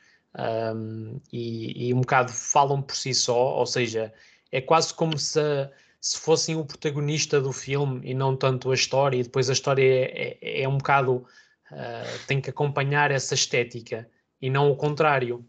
um, 0.73 1.19
e, 1.33 1.89
e 1.89 1.93
um 1.93 1.99
bocado 1.99 2.31
falam 2.31 2.81
por 2.81 2.95
si 2.95 3.13
só, 3.13 3.57
ou 3.57 3.65
seja, 3.65 4.13
é 4.53 4.61
quase 4.61 4.93
como 4.93 5.17
se 5.17 5.41
se 5.99 6.19
fossem 6.19 6.55
o 6.57 6.65
protagonista 6.65 7.39
do 7.39 7.53
filme 7.53 8.01
e 8.03 8.13
não 8.13 8.35
tanto 8.35 8.71
a 8.71 8.73
história, 8.73 9.17
e 9.17 9.23
depois 9.23 9.49
a 9.49 9.53
história 9.53 9.83
é, 9.83 10.37
é, 10.41 10.61
é 10.63 10.67
um 10.67 10.77
bocado. 10.77 11.25
Uh, 11.71 12.27
tem 12.27 12.39
que 12.39 12.49
acompanhar 12.49 13.09
essa 13.09 13.33
estética 13.33 14.07
e 14.39 14.49
não 14.49 14.69
o 14.69 14.75
contrário. 14.75 15.43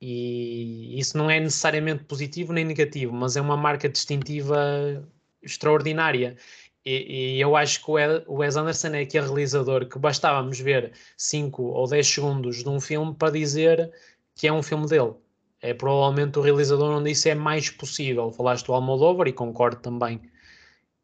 E 0.00 0.98
isso 0.98 1.18
não 1.18 1.30
é 1.30 1.38
necessariamente 1.38 2.04
positivo 2.04 2.52
nem 2.52 2.64
negativo, 2.64 3.12
mas 3.12 3.36
é 3.36 3.40
uma 3.40 3.56
marca 3.56 3.88
distintiva 3.88 5.06
extraordinária. 5.42 6.36
E, 6.84 7.36
e 7.36 7.40
eu 7.40 7.56
acho 7.56 7.84
que 7.84 7.90
o 8.26 8.34
Wes 8.38 8.56
Anderson 8.56 8.88
é 8.88 9.00
aquele 9.02 9.26
realizador 9.26 9.86
que 9.86 9.98
bastávamos 9.98 10.58
ver 10.60 10.92
5 11.16 11.62
ou 11.62 11.86
10 11.86 12.06
segundos 12.06 12.62
de 12.62 12.68
um 12.68 12.80
filme 12.80 13.14
para 13.14 13.32
dizer 13.32 13.92
que 14.34 14.46
é 14.48 14.52
um 14.52 14.62
filme 14.62 14.86
dele 14.86 15.14
é 15.60 15.74
provavelmente 15.74 16.38
o 16.38 16.42
realizador 16.42 16.96
onde 16.96 17.10
isso 17.10 17.28
é 17.28 17.34
mais 17.34 17.70
possível. 17.70 18.32
Falaste 18.32 18.66
do 18.66 18.72
Almodóvar 18.72 19.28
e 19.28 19.32
concordo 19.32 19.80
também. 19.80 20.20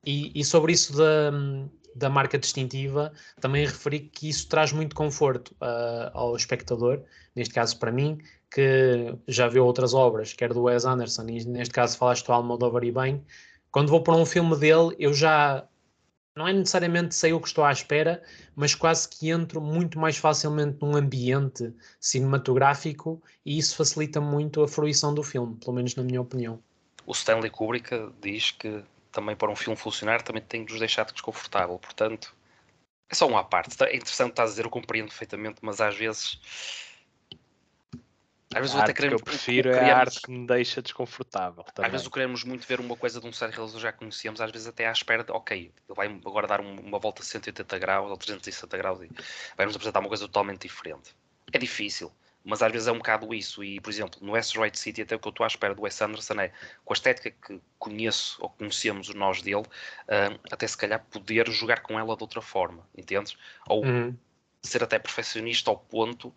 E, 0.05 0.33
e, 0.35 0.45
sobre 0.45 0.73
isso 0.73 0.97
da, 0.97 1.33
da 1.97 2.11
marca 2.11 2.39
distintiva, 2.39 3.13
também 3.41 3.65
referi 3.65 4.01
que 4.01 4.29
isso 4.29 4.47
traz 4.49 4.73
muito 4.73 4.95
conforto 4.95 5.53
uh, 5.63 6.11
ao 6.13 6.37
espectador, 6.37 7.03
neste 7.35 7.55
caso 7.55 7.79
para 7.79 7.91
mim, 7.91 8.19
que 8.51 9.15
já 9.27 9.49
viu 9.49 9.65
outras 9.65 9.95
obras, 9.95 10.33
quer 10.33 10.53
do 10.53 10.65
Wes 10.65 10.85
Anderson, 10.85 11.27
e 11.29 11.45
neste 11.45 11.73
caso 11.73 11.97
falaste 11.97 12.27
do 12.27 12.33
Almodóvar 12.33 12.85
e 12.85 12.93
bem. 12.93 13.25
Quando 13.71 13.89
vou 13.89 14.03
para 14.03 14.15
um 14.15 14.27
filme 14.27 14.57
dele, 14.57 14.95
eu 14.99 15.13
já 15.13 15.67
não 16.37 16.47
é 16.47 16.53
necessariamente 16.53 17.15
sei 17.15 17.33
o 17.33 17.41
que 17.41 17.49
estou 17.49 17.65
à 17.65 17.73
espera, 17.73 18.23
mas 18.55 18.75
quase 18.75 19.09
que 19.09 19.31
entro 19.31 19.59
muito 19.59 19.99
mais 19.99 20.19
facilmente 20.19 20.77
num 20.83 20.95
ambiente 20.95 21.73
cinematográfico 21.99 23.23
e 23.45 23.57
isso 23.57 23.75
facilita 23.75 24.21
muito 24.21 24.63
a 24.63 24.69
fruição 24.69 25.15
do 25.15 25.23
filme, 25.23 25.57
pelo 25.57 25.73
menos 25.73 25.97
na 25.97 26.03
minha 26.03 26.21
opinião. 26.21 26.61
O 27.07 27.13
Stanley 27.13 27.51
Kubrick 27.51 28.11
diz 28.21 28.51
que 28.51 28.85
também 29.17 29.35
para 29.35 29.51
um 29.51 29.57
filme 29.57 29.77
funcionar 29.77 30.21
também 30.21 30.43
tem 30.43 30.63
de 30.63 30.73
nos 30.73 30.79
deixar 30.79 31.05
desconfortável, 31.05 31.79
portanto 31.79 32.37
é 33.09 33.15
só 33.15 33.27
uma 33.27 33.43
parte. 33.43 33.75
É 33.83 33.97
interessante 33.97 34.31
estar 34.31 34.43
a 34.43 34.47
dizer, 34.47 34.67
eu 34.67 34.71
compreendo 34.71 35.09
perfeitamente, 35.09 35.59
mas 35.63 35.81
às 35.81 35.97
vezes 35.97 36.39
às 38.55 38.61
vezes 38.61 38.77
a 38.77 38.83
arte 38.83 38.95
que 38.95 39.07
eu 39.07 39.19
prefiro 39.19 39.71
é 39.71 39.91
a 39.91 39.99
arte 39.99 40.21
que 40.21 40.31
me 40.31 40.47
deixa 40.47 40.83
desconfortável. 40.83 41.65
Também. 41.65 41.87
Às 41.87 41.93
vezes 41.93 42.07
o 42.07 42.11
queremos 42.11 42.45
muito 42.45 42.67
ver 42.67 42.79
uma 42.79 42.97
coisa 42.97 43.19
de 43.19 43.27
um 43.27 43.33
certo 43.33 43.55
realizador 43.55 43.81
já 43.81 43.93
conhecemos, 43.93 44.41
às 44.41 44.51
vezes 44.51 44.69
até 44.69 44.87
à 44.87 44.93
espera 44.93 45.25
de, 45.25 45.33
ok, 45.33 45.57
ele 45.57 45.73
vai 45.97 46.09
agora 46.09 46.47
dar 46.47 46.61
uma 46.61 46.99
volta 46.99 47.23
de 47.23 47.29
180 47.29 47.79
graus 47.79 48.11
ou 48.11 48.17
360 48.19 48.77
graus 48.77 49.01
e 49.01 49.11
vai-nos 49.57 49.75
apresentar 49.75 50.01
uma 50.01 50.09
coisa 50.09 50.27
totalmente 50.27 50.63
diferente. 50.63 51.17
É 51.53 51.59
difícil, 51.59 52.13
mas 52.47 52.63
às 52.63 52.71
vezes 52.71 52.87
é 52.87 52.93
um 52.93 52.99
bocado 52.99 53.35
isso. 53.35 53.65
E, 53.65 53.81
por 53.81 53.91
exemplo, 53.91 54.21
no 54.23 54.37
Asteroid 54.37 54.79
City, 54.79 55.03
até 55.03 55.17
o 55.17 55.19
que 55.19 55.27
eu 55.27 55.31
estou 55.31 55.43
à 55.43 55.49
espera 55.49 55.75
do 55.75 55.83
Wes 55.83 56.01
Anderson 56.01 56.35
é, 56.35 56.53
com 56.85 56.93
a 56.93 56.95
estética 56.95 57.33
que 57.33 57.61
conheço 57.77 58.39
ou 58.41 58.49
conhecemos 58.49 59.13
nós 59.13 59.43
dele, 59.43 59.63
uh, 59.63 60.41
até 60.53 60.65
se 60.65 60.77
calhar 60.77 61.05
poder 61.11 61.51
jogar 61.51 61.81
com 61.81 61.99
ela 61.99 62.17
de 62.17 62.23
outra 62.23 62.41
forma, 62.41 62.89
entendes? 62.97 63.37
Ou 63.69 63.85
uhum. 63.85 64.17
ser 64.63 64.85
até 64.85 64.97
perfeccionista 64.97 65.71
ao 65.71 65.77
ponto 65.77 66.33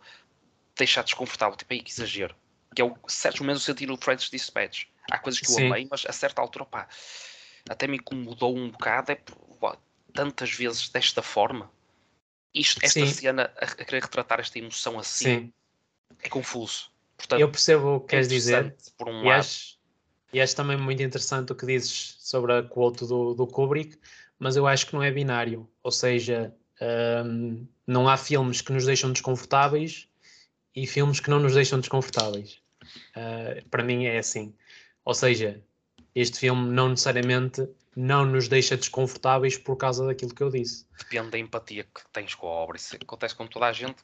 deixar 0.75 1.03
desconfortável, 1.03 1.55
tipo, 1.55 1.71
aí 1.71 1.79
que 1.79 1.91
exagero. 1.91 2.35
Que 2.75 2.81
é 2.81 2.85
o 2.85 2.97
certos 3.07 3.41
momentos 3.41 3.67
eu 3.67 3.73
senti 3.73 3.85
no 3.85 3.95
French 3.95 4.31
Dispatch. 4.31 4.85
Há 5.11 5.19
coisas 5.19 5.39
que 5.39 5.47
eu 5.47 5.55
Sim. 5.55 5.67
amei, 5.67 5.87
mas 5.89 6.07
a 6.07 6.11
certa 6.11 6.41
altura, 6.41 6.65
pá, 6.65 6.87
até 7.69 7.85
me 7.85 7.97
incomodou 7.97 8.57
um 8.57 8.71
bocado, 8.71 9.11
é 9.11 9.15
pá, 9.59 9.77
tantas 10.11 10.51
vezes 10.51 10.89
desta 10.89 11.21
forma. 11.21 11.71
Isto, 12.51 12.83
esta 12.83 12.99
Sim. 12.99 13.13
cena 13.13 13.53
a, 13.57 13.65
a, 13.65 13.85
querer 13.85 14.01
retratar 14.01 14.39
esta 14.39 14.57
emoção 14.57 14.97
assim 14.97 15.25
Sim. 15.25 15.53
É 16.21 16.29
confuso. 16.29 16.91
Portanto, 17.17 17.39
eu 17.39 17.49
percebo 17.49 17.95
o 17.95 17.99
que 17.99 18.07
queres 18.07 18.27
dizer. 18.27 18.75
Por 18.97 19.09
um 19.09 19.23
e, 19.23 19.27
lado. 19.27 19.39
Acho, 19.39 19.77
e 20.31 20.39
acho 20.39 20.55
também 20.55 20.77
muito 20.77 21.03
interessante 21.03 21.51
o 21.51 21.55
que 21.55 21.65
dizes 21.65 22.15
sobre 22.19 22.53
a 22.53 22.63
quote 22.63 23.05
do, 23.05 23.33
do 23.33 23.47
Kubrick, 23.47 23.97
mas 24.37 24.55
eu 24.55 24.67
acho 24.67 24.87
que 24.87 24.93
não 24.93 25.03
é 25.03 25.11
binário. 25.11 25.69
Ou 25.83 25.91
seja, 25.91 26.53
hum, 27.25 27.67
não 27.85 28.07
há 28.07 28.15
filmes 28.15 28.61
que 28.61 28.71
nos 28.71 28.85
deixam 28.85 29.11
desconfortáveis 29.11 30.07
e 30.75 30.87
filmes 30.87 31.19
que 31.19 31.29
não 31.29 31.39
nos 31.39 31.53
deixam 31.53 31.79
desconfortáveis. 31.79 32.61
Uh, 33.15 33.67
para 33.69 33.83
mim 33.83 34.05
é 34.05 34.17
assim. 34.17 34.53
Ou 35.03 35.13
seja, 35.13 35.61
este 36.15 36.39
filme 36.39 36.69
não 36.71 36.89
necessariamente 36.89 37.67
não 37.95 38.25
nos 38.25 38.47
deixa 38.47 38.77
desconfortáveis 38.77 39.57
por 39.57 39.75
causa 39.75 40.05
daquilo 40.05 40.33
que 40.33 40.41
eu 40.41 40.49
disse. 40.49 40.85
Depende 40.97 41.31
da 41.31 41.39
empatia 41.39 41.83
que 41.83 42.01
tens 42.13 42.33
com 42.33 42.47
a 42.47 42.51
obra. 42.51 42.77
Isso 42.77 42.95
acontece 42.95 43.35
com 43.35 43.45
toda 43.45 43.65
a 43.65 43.73
gente, 43.73 44.03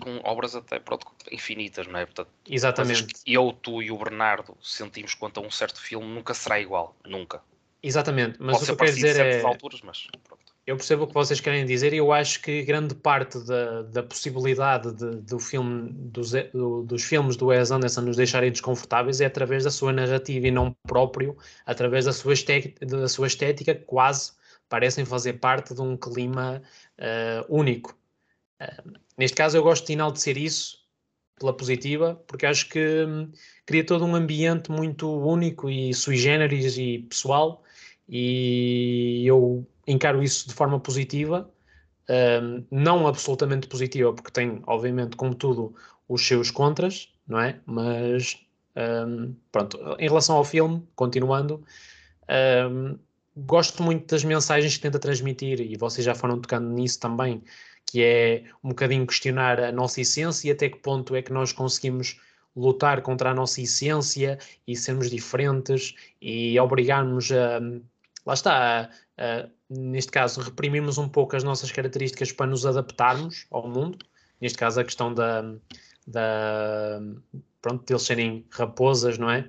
com 0.00 0.20
obras 0.24 0.56
até 0.56 0.78
pronto, 0.78 1.06
infinitas, 1.30 1.86
não 1.86 1.98
é? 1.98 2.06
Portanto, 2.06 2.30
Exatamente. 2.48 3.14
Eu, 3.26 3.52
tu 3.52 3.82
e 3.82 3.90
o 3.90 3.98
Bernardo 3.98 4.56
sentimos 4.62 5.14
quanto 5.14 5.40
a 5.40 5.42
um 5.42 5.50
certo 5.50 5.80
filme 5.80 6.06
nunca 6.06 6.34
será 6.34 6.58
igual, 6.60 6.96
nunca. 7.06 7.42
Exatamente, 7.82 8.36
mas 8.40 8.58
Pode 8.58 8.64
o 8.64 8.66
que 8.66 8.72
eu 8.72 8.86
quero 8.86 8.94
dizer 8.94 9.16
é. 9.20 9.42
Alturas, 9.42 9.80
mas 9.82 10.06
pronto. 10.24 10.40
Eu 10.66 10.76
percebo 10.76 11.04
o 11.04 11.06
que 11.06 11.14
vocês 11.14 11.40
querem 11.40 11.64
dizer 11.64 11.92
e 11.92 11.96
eu 11.96 12.12
acho 12.12 12.40
que 12.42 12.62
grande 12.62 12.94
parte 12.94 13.38
da, 13.40 13.82
da 13.82 14.02
possibilidade 14.02 14.92
de, 14.92 15.16
do 15.22 15.38
filme, 15.38 15.90
dos, 15.90 16.32
do, 16.52 16.82
dos 16.82 17.02
filmes 17.02 17.36
do 17.36 17.46
Wes 17.46 17.70
Anderson 17.70 18.02
nos 18.02 18.16
deixarem 18.16 18.52
desconfortáveis 18.52 19.20
é 19.20 19.26
através 19.26 19.64
da 19.64 19.70
sua 19.70 19.92
narrativa 19.92 20.46
e 20.46 20.50
não 20.50 20.76
próprio, 20.86 21.36
através 21.64 22.04
da 22.04 22.12
sua 22.12 22.34
estética, 22.34 22.86
da 22.86 23.08
sua 23.08 23.26
estética 23.26 23.74
quase 23.74 24.32
parecem 24.68 25.04
fazer 25.04 25.34
parte 25.34 25.74
de 25.74 25.82
um 25.82 25.96
clima 25.96 26.62
uh, 26.98 27.44
único. 27.48 27.98
Neste 29.16 29.36
caso 29.36 29.56
eu 29.56 29.62
gosto 29.62 29.86
de 29.86 29.92
enaltecer 29.94 30.36
isso 30.36 30.78
pela 31.38 31.52
positiva, 31.54 32.22
porque 32.26 32.44
acho 32.44 32.68
que 32.68 33.04
hum, 33.06 33.32
cria 33.64 33.84
todo 33.84 34.04
um 34.04 34.14
ambiente 34.14 34.70
muito 34.70 35.10
único 35.10 35.70
e 35.70 35.94
sui 35.94 36.16
generis 36.16 36.76
e 36.76 36.98
pessoal 37.08 37.62
e 38.06 39.24
eu 39.24 39.66
encaro 39.86 40.22
isso 40.22 40.48
de 40.48 40.54
forma 40.54 40.78
positiva, 40.80 41.48
um, 42.42 42.64
não 42.70 43.06
absolutamente 43.06 43.68
positiva, 43.68 44.12
porque 44.12 44.32
tem, 44.32 44.62
obviamente, 44.66 45.16
como 45.16 45.34
tudo, 45.34 45.74
os 46.08 46.26
seus 46.26 46.50
contras, 46.50 47.08
não 47.26 47.40
é? 47.40 47.60
Mas, 47.64 48.38
um, 49.06 49.34
pronto, 49.52 49.78
em 49.98 50.08
relação 50.08 50.36
ao 50.36 50.44
filme, 50.44 50.82
continuando, 50.96 51.64
um, 52.68 52.98
gosto 53.36 53.82
muito 53.82 54.06
das 54.12 54.24
mensagens 54.24 54.76
que 54.76 54.82
tenta 54.82 54.98
transmitir, 54.98 55.60
e 55.60 55.76
vocês 55.76 56.04
já 56.04 56.14
foram 56.14 56.40
tocando 56.40 56.68
nisso 56.68 56.98
também, 56.98 57.42
que 57.90 58.02
é 58.02 58.44
um 58.62 58.68
bocadinho 58.70 59.06
questionar 59.06 59.58
a 59.60 59.72
nossa 59.72 60.00
essência 60.00 60.48
e 60.48 60.50
até 60.52 60.68
que 60.68 60.78
ponto 60.78 61.16
é 61.16 61.22
que 61.22 61.32
nós 61.32 61.52
conseguimos 61.52 62.20
lutar 62.54 63.02
contra 63.02 63.30
a 63.30 63.34
nossa 63.34 63.60
essência 63.60 64.38
e 64.66 64.76
sermos 64.76 65.10
diferentes 65.10 65.94
e 66.20 66.58
obrigarmos 66.58 67.30
a 67.32 67.60
lá 68.26 68.34
está, 68.34 68.90
uh, 69.18 69.50
neste 69.68 70.12
caso, 70.12 70.40
reprimirmos 70.40 70.98
um 70.98 71.08
pouco 71.08 71.36
as 71.36 71.44
nossas 71.44 71.72
características 71.72 72.32
para 72.32 72.46
nos 72.46 72.66
adaptarmos 72.66 73.46
ao 73.50 73.68
mundo. 73.68 73.98
Neste 74.40 74.58
caso, 74.58 74.80
a 74.80 74.84
questão 74.84 75.12
da, 75.12 75.42
da 76.06 77.00
pronto, 77.60 77.84
deles 77.84 78.02
serem 78.02 78.46
raposas, 78.50 79.18
não 79.18 79.30
é? 79.30 79.48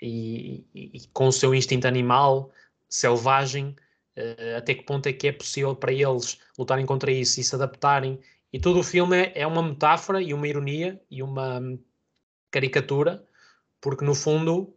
E, 0.00 0.64
e, 0.74 0.90
e 0.94 1.06
com 1.12 1.28
o 1.28 1.32
seu 1.32 1.54
instinto 1.54 1.86
animal, 1.86 2.50
selvagem, 2.88 3.74
até 4.56 4.74
que 4.74 4.84
ponto 4.84 5.06
é 5.08 5.12
que 5.12 5.28
é 5.28 5.32
possível 5.32 5.74
para 5.74 5.92
eles 5.92 6.38
lutarem 6.58 6.86
contra 6.86 7.10
isso 7.10 7.40
e 7.40 7.44
se 7.44 7.54
adaptarem. 7.54 8.18
E 8.52 8.58
todo 8.58 8.80
o 8.80 8.82
filme 8.82 9.16
é, 9.16 9.32
é 9.42 9.46
uma 9.46 9.62
metáfora 9.62 10.22
e 10.22 10.32
uma 10.32 10.48
ironia 10.48 11.00
e 11.10 11.22
uma 11.22 11.60
caricatura 12.50 13.24
porque 13.80 14.04
no 14.04 14.14
fundo 14.14 14.74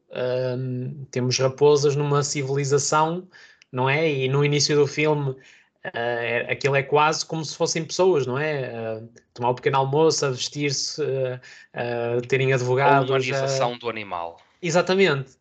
um, 0.58 1.06
temos 1.06 1.38
raposas 1.40 1.96
numa 1.96 2.24
civilização, 2.24 3.28
não 3.72 3.90
é? 3.90 4.10
E 4.10 4.28
no 4.28 4.46
início 4.46 4.76
do 4.76 4.86
filme 4.86 5.32
uh, 5.32 6.52
aquilo 6.52 6.76
é 6.76 6.84
quase 6.84 7.26
como 7.26 7.44
se 7.44 7.56
fossem 7.56 7.84
pessoas, 7.84 8.28
não 8.28 8.38
é? 8.38 9.00
Uh, 9.00 9.10
tomar 9.34 9.52
um 9.52 9.56
pequeno 9.56 9.78
almoço, 9.78 10.32
vestir-se, 10.32 11.02
uh, 11.02 12.22
terem 12.28 12.54
advogados. 12.54 13.10
A 13.10 13.14
humanização 13.14 13.78
do 13.78 13.90
animal. 13.90 14.40
Exatamente, 14.62 15.32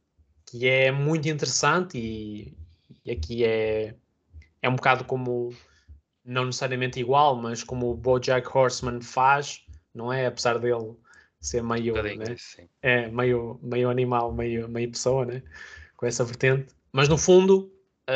que 0.47 0.67
é 0.67 0.91
muito 0.91 1.29
interessante 1.29 1.99
e, 1.99 2.57
e 3.05 3.11
aqui 3.11 3.45
é, 3.45 3.95
é 4.63 4.69
um 4.69 4.77
bocado 4.77 5.05
como, 5.05 5.55
não 6.25 6.47
necessariamente 6.47 7.01
igual, 7.01 7.37
mas 7.37 7.63
como 7.63 7.91
o 7.91 7.97
Bojack 7.97 8.47
Horseman 8.57 9.01
faz, 9.01 9.65
não 9.95 10.13
é? 10.13 10.27
Apesar 10.27 10.59
dele 10.59 10.97
ser 11.41 11.63
meio, 11.63 11.95
né? 12.03 12.37
é, 12.83 13.09
meio, 13.09 13.59
meio 13.63 13.89
animal, 13.89 14.33
meio, 14.33 14.69
meio 14.69 14.91
pessoa, 14.91 15.25
né? 15.25 15.43
com 16.01 16.07
essa 16.07 16.25
vertente. 16.25 16.73
Mas 16.93 17.09
no 17.09 17.19
fundo, 17.19 17.71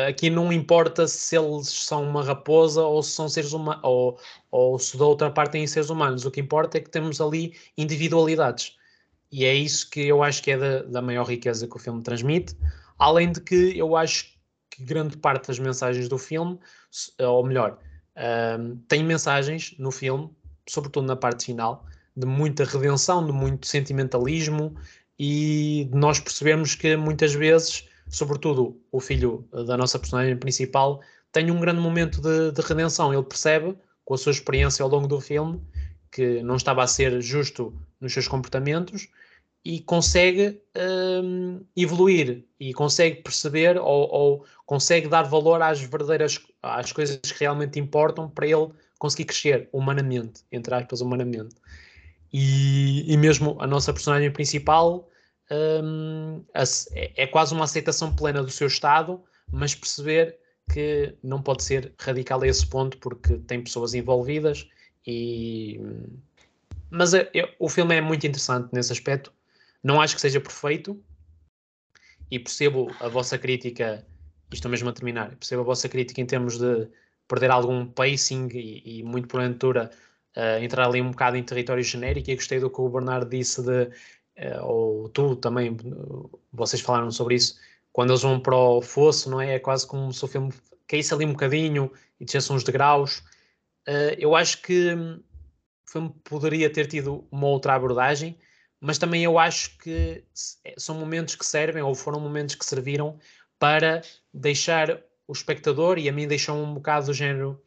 aqui 0.07 0.29
não 0.29 0.51
importa 0.51 1.07
se 1.07 1.37
eles 1.37 1.69
são 1.69 2.03
uma 2.03 2.23
raposa 2.23 2.83
ou 2.83 3.01
se 3.03 3.11
são 3.11 3.29
seres 3.29 3.53
humanos, 3.53 3.81
ou, 3.83 4.19
ou 4.49 4.79
se 4.79 4.97
da 4.97 5.05
outra 5.05 5.29
parte 5.29 5.51
têm 5.51 5.67
seres 5.67 5.91
humanos. 5.91 6.25
O 6.25 6.31
que 6.31 6.41
importa 6.41 6.79
é 6.79 6.81
que 6.81 6.89
temos 6.89 7.21
ali 7.21 7.55
individualidades. 7.77 8.75
E 9.31 9.45
é 9.45 9.53
isso 9.53 9.89
que 9.89 10.01
eu 10.01 10.23
acho 10.23 10.41
que 10.41 10.51
é 10.51 10.57
da, 10.57 10.81
da 10.83 11.01
maior 11.01 11.25
riqueza 11.25 11.67
que 11.67 11.75
o 11.75 11.79
filme 11.79 12.01
transmite. 12.01 12.55
Além 12.97 13.31
de 13.31 13.41
que 13.41 13.77
eu 13.77 13.95
acho 13.95 14.34
que 14.75 14.83
grande 14.83 15.17
parte 15.17 15.47
das 15.47 15.59
mensagens 15.59 16.09
do 16.09 16.17
filme, 16.17 16.59
ou 17.19 17.45
melhor, 17.45 17.79
um, 18.59 18.77
tem 18.87 19.03
mensagens 19.03 19.75
no 19.79 19.91
filme, 19.91 20.29
sobretudo 20.67 21.07
na 21.07 21.15
parte 21.15 21.45
final, 21.45 21.85
de 22.15 22.25
muita 22.25 22.65
redenção, 22.65 23.25
de 23.25 23.31
muito 23.31 23.67
sentimentalismo 23.67 24.75
e 25.17 25.87
de 25.89 25.97
nós 25.97 26.19
percebermos 26.19 26.75
que 26.75 26.95
muitas 26.97 27.33
vezes, 27.33 27.87
sobretudo 28.09 28.77
o 28.91 28.99
filho 28.99 29.47
da 29.51 29.77
nossa 29.77 29.97
personagem 29.97 30.37
principal, 30.37 31.01
tem 31.31 31.51
um 31.51 31.59
grande 31.59 31.79
momento 31.79 32.21
de, 32.21 32.51
de 32.51 32.61
redenção. 32.61 33.13
Ele 33.13 33.23
percebe, 33.23 33.77
com 34.03 34.13
a 34.13 34.17
sua 34.17 34.31
experiência 34.31 34.83
ao 34.83 34.89
longo 34.89 35.07
do 35.07 35.19
filme, 35.19 35.61
que 36.11 36.41
não 36.43 36.55
estava 36.55 36.83
a 36.83 36.87
ser 36.87 37.21
justo 37.21 37.73
nos 37.99 38.13
seus 38.13 38.27
comportamentos 38.27 39.09
e 39.65 39.79
consegue 39.79 40.61
um, 41.23 41.59
evoluir 41.75 42.45
e 42.59 42.71
consegue 42.71 43.23
perceber 43.23 43.77
ou, 43.79 44.09
ou, 44.13 44.45
consegue 44.63 45.07
dar 45.07 45.23
valor 45.23 45.59
às 45.59 45.81
verdadeiras 45.81 46.39
às 46.61 46.91
coisas 46.91 47.19
que 47.19 47.39
realmente 47.39 47.79
importam 47.79 48.29
para 48.29 48.45
ele 48.45 48.69
conseguir 48.99 49.25
crescer 49.25 49.67
humanamente, 49.73 50.43
entre 50.51 50.75
aspas, 50.75 51.01
humanamente. 51.01 51.55
E, 52.31 53.11
e 53.11 53.17
mesmo 53.17 53.57
a 53.59 53.65
nossa 53.65 53.91
personagem 53.91 54.29
principal 54.31 55.09
um, 55.51 56.43
é, 56.53 57.23
é 57.23 57.27
quase 57.27 57.53
uma 57.55 57.63
aceitação 57.63 58.15
plena 58.15 58.43
do 58.43 58.51
seu 58.51 58.67
estado, 58.67 59.23
mas 59.51 59.73
perceber 59.73 60.37
que 60.71 61.15
não 61.23 61.41
pode 61.41 61.63
ser 61.63 61.91
radical 61.99 62.41
a 62.43 62.47
esse 62.47 62.67
ponto 62.67 62.97
porque 62.99 63.37
tem 63.39 63.63
pessoas 63.63 63.95
envolvidas 63.95 64.67
e 65.07 65.79
mas 66.89 67.13
é, 67.13 67.29
eu, 67.33 67.47
o 67.59 67.67
filme 67.67 67.95
é 67.95 68.01
muito 68.01 68.25
interessante 68.25 68.69
nesse 68.71 68.91
aspecto 68.91 69.31
não 69.85 70.01
acho 70.01 70.15
que 70.15 70.21
seja 70.21 70.41
perfeito 70.41 70.99
e 72.31 72.39
percebo 72.39 72.91
a 72.99 73.07
vossa 73.07 73.37
crítica 73.37 74.05
isto 74.51 74.67
mesmo 74.67 74.89
a 74.89 74.93
terminar 74.93 75.35
percebo 75.35 75.61
a 75.61 75.65
vossa 75.65 75.87
crítica 75.87 76.19
em 76.19 76.25
termos 76.25 76.57
de 76.57 76.87
perder 77.27 77.51
algum 77.51 77.85
pacing 77.85 78.49
e, 78.53 78.99
e 78.99 79.03
muito 79.03 79.27
porventura 79.27 79.91
uh, 80.35 80.63
entrar 80.63 80.87
ali 80.87 81.01
um 81.01 81.11
bocado 81.11 81.37
em 81.37 81.43
território 81.43 81.83
genérico 81.83 82.29
e 82.29 82.35
gostei 82.35 82.59
do 82.59 82.69
que 82.69 82.81
o 82.81 82.89
Bernardo 82.89 83.29
disse 83.29 83.61
de, 83.61 83.83
uh, 83.83 84.63
ou 84.63 85.09
tu 85.09 85.35
também, 85.35 85.75
vocês 86.51 86.81
falaram 86.81 87.11
sobre 87.11 87.35
isso, 87.35 87.57
quando 87.91 88.11
eles 88.11 88.21
vão 88.21 88.39
para 88.39 88.55
o 88.55 88.81
fosso, 88.81 89.29
não 89.29 89.41
é? 89.41 89.55
É 89.55 89.59
quase 89.59 89.87
como 89.87 90.11
se 90.11 90.23
o 90.23 90.27
filme 90.27 90.53
caísse 90.87 91.13
ali 91.13 91.25
um 91.25 91.31
bocadinho 91.31 91.91
e 92.19 92.25
descesse 92.25 92.51
uns 92.51 92.63
degraus. 92.63 93.19
Uh, 93.87 94.13
eu 94.17 94.35
acho 94.35 94.61
que 94.61 94.93
o 94.93 95.91
filme 95.91 96.13
poderia 96.23 96.69
ter 96.69 96.87
tido 96.87 97.25
uma 97.31 97.47
outra 97.47 97.75
abordagem, 97.75 98.37
mas 98.85 98.97
também 98.97 99.23
eu 99.23 99.37
acho 99.39 99.77
que 99.79 100.23
são 100.77 100.95
momentos 100.99 101.35
que 101.35 101.45
servem, 101.45 101.81
ou 101.81 101.95
foram 101.95 102.19
momentos 102.19 102.55
que 102.55 102.65
serviram 102.65 103.19
para 103.59 104.01
deixar 104.33 105.01
o 105.27 105.33
espectador 105.33 105.97
e 105.97 106.07
a 106.07 106.13
mim 106.13 106.27
deixam 106.27 106.63
um 106.63 106.73
bocado 106.73 107.07
do 107.07 107.13
género. 107.13 107.61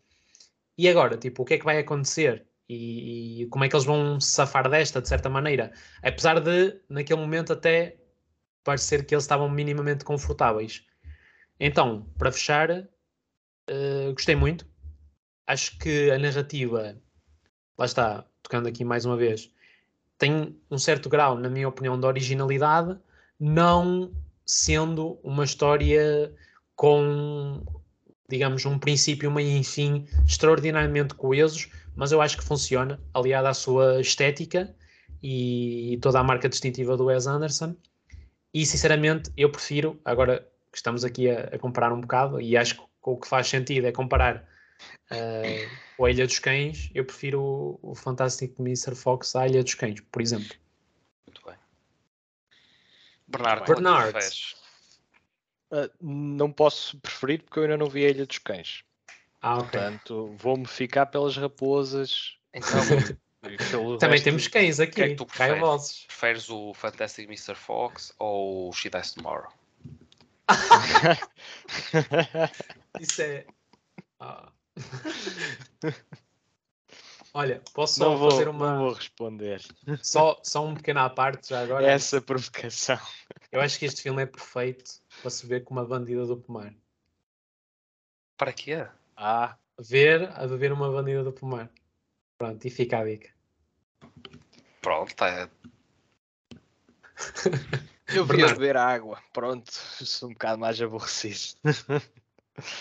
E 0.77 0.89
agora, 0.89 1.17
tipo, 1.17 1.43
o 1.43 1.45
que 1.45 1.55
é 1.55 1.59
que 1.59 1.65
vai 1.65 1.79
acontecer? 1.79 2.49
e, 2.69 3.43
e, 3.43 3.47
como 3.47 3.65
é 3.65 3.69
que 3.69 3.75
eles 3.75 3.87
vão 3.87 4.21
safar 4.21 4.69
desta, 4.69 5.01
de 5.01 5.09
certa 5.09 5.29
maneira. 5.29 5.73
Apesar 6.03 6.39
de, 6.41 6.79
naquele 6.89 7.21
momento, 7.21 7.53
até 7.53 7.97
parecer 8.63 9.07
que 9.07 9.15
eles 9.15 9.25
estavam 9.25 9.49
minimamente 9.49 10.05
confortáveis. 10.05 10.85
Então, 11.59 12.07
para 12.19 12.31
fechar, 12.31 12.71
uh, 12.71 14.13
gostei 14.13 14.37
muito. 14.37 14.67
Acho 15.47 15.79
que 15.79 16.11
a 16.11 16.19
narrativa, 16.19 17.01
lá 17.79 17.87
está, 17.87 18.27
tocando 18.43 18.69
aqui 18.69 18.85
mais 18.85 19.07
uma 19.07 19.17
vez, 19.17 19.51
tem 20.19 20.57
um 20.71 20.79
certo 20.79 21.09
grau, 21.09 21.39
na 21.39 21.49
minha 21.49 21.69
opinião, 21.69 21.99
de 21.99 22.05
originalidade, 22.05 22.99
não 23.39 24.13
sendo 24.45 25.19
uma 25.23 25.45
história 25.45 26.35
com, 26.75 27.63
digamos, 28.29 28.65
um 28.67 28.79
princípio, 28.79 29.31
meio 29.31 29.61
e 29.61 29.65
fim 29.65 30.07
extraordinariamente 30.27 31.15
coesos, 31.15 31.71
mas 31.95 32.13
eu 32.13 32.21
acho 32.21 32.37
que 32.37 32.45
funciona, 32.45 33.01
aliado 33.15 33.49
à 33.49 33.55
sua 33.55 34.01
estética 34.01 34.75
e 35.23 35.99
toda 36.03 36.19
a 36.19 36.25
marca 36.25 36.49
distintiva 36.49 36.97
do 36.97 37.07
Wes 37.07 37.27
Anderson. 37.27 37.75
E 38.53 38.67
sinceramente, 38.67 39.31
eu 39.37 39.51
prefiro, 39.51 40.01
agora 40.05 40.47
que 40.71 40.79
estamos 40.79 41.05
aqui 41.05 41.31
a, 41.31 41.51
a 41.53 41.59
comparar 41.59 41.93
um 41.93 42.01
bocado, 42.01 42.41
e 42.41 42.57
acho 42.57 42.77
que 42.77 42.83
o 43.03 43.17
que 43.17 43.29
faz 43.29 43.47
sentido 43.47 43.87
é 43.87 43.93
comparar 43.93 44.47
uh, 45.11 45.71
o 45.99 46.05
A 46.05 46.11
Ilha 46.11 46.27
dos 46.27 46.39
Cães, 46.39 46.91
eu 46.95 47.05
prefiro 47.05 47.41
o, 47.41 47.79
o 47.83 47.95
Fantastic 47.95 48.55
Mr. 48.59 48.95
Fox 48.95 49.35
à 49.37 49.47
Ilha 49.47 49.63
dos 49.63 49.75
Cães, 49.75 50.01
por 50.13 50.23
exemplo. 50.23 50.55
Muito 51.27 51.43
bem. 51.47 51.57
Bernardo. 53.27 53.65
Bernardo. 53.67 54.19
Uh, 55.71 55.91
não 56.01 56.51
posso 56.51 56.99
preferir 57.01 57.43
porque 57.43 57.59
eu 57.59 57.65
ainda 57.65 57.77
não 57.77 57.91
vi 57.91 58.07
a 58.07 58.11
Ilha 58.11 58.27
dos 58.27 58.39
Cães. 58.39 58.83
Ah, 59.41 59.59
ok. 59.59 59.71
Portanto, 59.71 60.35
vou-me 60.39 60.67
ficar 60.67 61.07
pelas 61.07 61.37
raposas. 61.37 62.37
Então, 62.53 62.81
Também 63.99 64.17
resto- 64.17 64.25
temos 64.25 64.49
cães 64.49 64.81
aqui, 64.81 64.95
que 64.95 65.03
é 65.03 65.09
que 65.11 65.15
tu 65.15 65.25
preferes? 65.25 66.05
preferes 66.09 66.51
o 66.51 66.75
Fantastic 66.75 67.27
Mr. 67.29 67.55
Fox 67.55 68.13
ou 68.19 68.69
o 68.69 68.73
She 68.73 68.91
Dies 68.91 69.13
Tomorrow? 69.13 69.49
Isso 73.01 73.23
é. 73.23 73.47
Ah. 74.19 74.51
Olha, 77.35 77.63
posso 77.75 77.95
só 77.99 78.11
não, 78.11 78.17
vou, 78.17 78.31
fazer 78.31 78.45
não 78.47 78.53
uma. 78.53 78.79
vou 78.79 78.93
responder 78.93 79.63
Só, 80.03 80.41
só 80.43 80.67
um 80.67 80.75
pequeno 80.75 81.01
à 81.01 81.11
parte 81.11 81.51
já 81.51 81.63
agora. 81.63 81.87
essa 81.87 82.21
provocação. 82.21 82.99
Eu 83.53 83.61
acho 83.61 83.79
que 83.79 83.85
este 83.85 84.03
filme 84.03 84.23
é 84.23 84.27
perfeito 84.27 84.91
para 85.21 85.31
se 85.31 85.47
ver 85.47 85.65
com 85.65 85.75
uma 85.75 85.85
bandida 85.85 86.27
do 86.27 86.37
pomar. 86.37 86.75
Para 88.37 88.53
quê? 88.53 88.87
Ah, 89.17 89.57
Ver 89.81 90.29
a 90.37 90.45
beber 90.47 90.73
uma 90.73 90.91
bandida 90.91 91.23
do 91.23 91.33
pomar. 91.33 91.71
Pronto, 92.37 92.65
e 92.65 92.71
fica 92.71 92.99
a 92.99 93.05
dica. 93.05 93.31
Pronto, 94.81 95.15
tá. 95.15 95.49
eu 98.13 98.25
vi 98.25 98.43
a 98.43 98.49
beber 98.49 98.77
água. 98.77 99.23
Pronto, 99.33 99.71
sou 99.73 100.29
um 100.29 100.33
bocado 100.33 100.59
mais 100.59 100.81
aborrecido. 100.83 101.59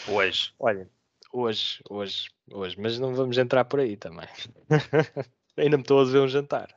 Hoje. 0.07 0.53
Olha, 0.59 0.89
hoje, 1.39 1.81
hoje, 1.89 2.29
hoje, 2.51 2.75
mas 2.79 2.97
não 2.99 3.13
vamos 3.15 3.37
entrar 3.37 3.65
por 3.65 3.79
aí 3.79 3.95
também. 3.97 4.27
Ainda 5.57 5.77
me 5.77 5.83
estou 5.83 5.99
a 6.01 6.03
ver 6.05 6.19
um 6.19 6.27
jantar. 6.27 6.75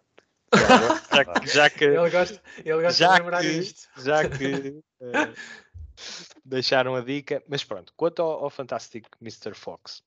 Já 1.13 1.25
que, 1.41 1.47
já 1.47 1.71
que, 1.71 1.85
Ele 1.85 2.11
gosta, 2.11 2.43
ele 2.59 2.83
gosta 2.83 2.93
Já 2.93 3.13
de 3.15 3.21
lembrar 3.21 3.41
que- 3.43 3.49
isto. 3.49 3.89
já 4.03 4.27
que 4.29 4.83
eh, 5.01 5.35
deixaram 6.45 6.95
a 6.97 7.01
dica, 7.03 7.43
mas 7.49 7.63
pronto, 7.63 7.93
quanto 7.97 8.21
ao, 8.23 8.45
ao 8.45 8.51
Fantastic 8.51 9.07
Mr. 9.21 9.55
Fox, 9.55 10.03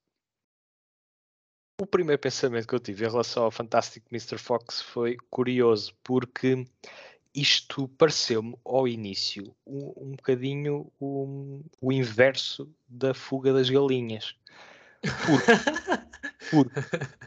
o 1.82 1.86
primeiro 1.86 2.20
pensamento 2.22 2.68
que 2.68 2.76
eu 2.76 2.80
tive 2.80 3.06
em 3.06 3.10
relação 3.10 3.44
ao 3.44 3.52
Fantastic 3.52 4.04
Mr. 4.12 4.38
Fox 4.38 4.82
foi 4.82 5.18
curioso, 5.30 5.94
porque 6.04 6.66
isto 7.34 7.88
pareceu-me 7.90 8.56
ao 8.64 8.88
início 8.88 9.56
um, 9.66 9.94
um 9.98 10.12
bocadinho 10.12 10.92
o, 11.00 11.62
o 11.82 11.92
inverso 11.92 12.70
da 12.88 13.14
fuga 13.14 13.52
das 13.54 13.70
galinhas. 13.70 14.36
Porque 16.52 16.80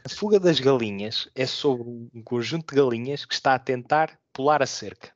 a 0.04 0.08
fuga 0.08 0.38
das 0.38 0.60
galinhas 0.60 1.28
é 1.34 1.46
sobre 1.46 1.82
um 1.88 2.22
conjunto 2.24 2.74
de 2.74 2.80
galinhas 2.80 3.24
que 3.24 3.34
está 3.34 3.54
a 3.54 3.58
tentar 3.58 4.18
pular 4.32 4.62
a 4.62 4.66
cerca. 4.66 5.10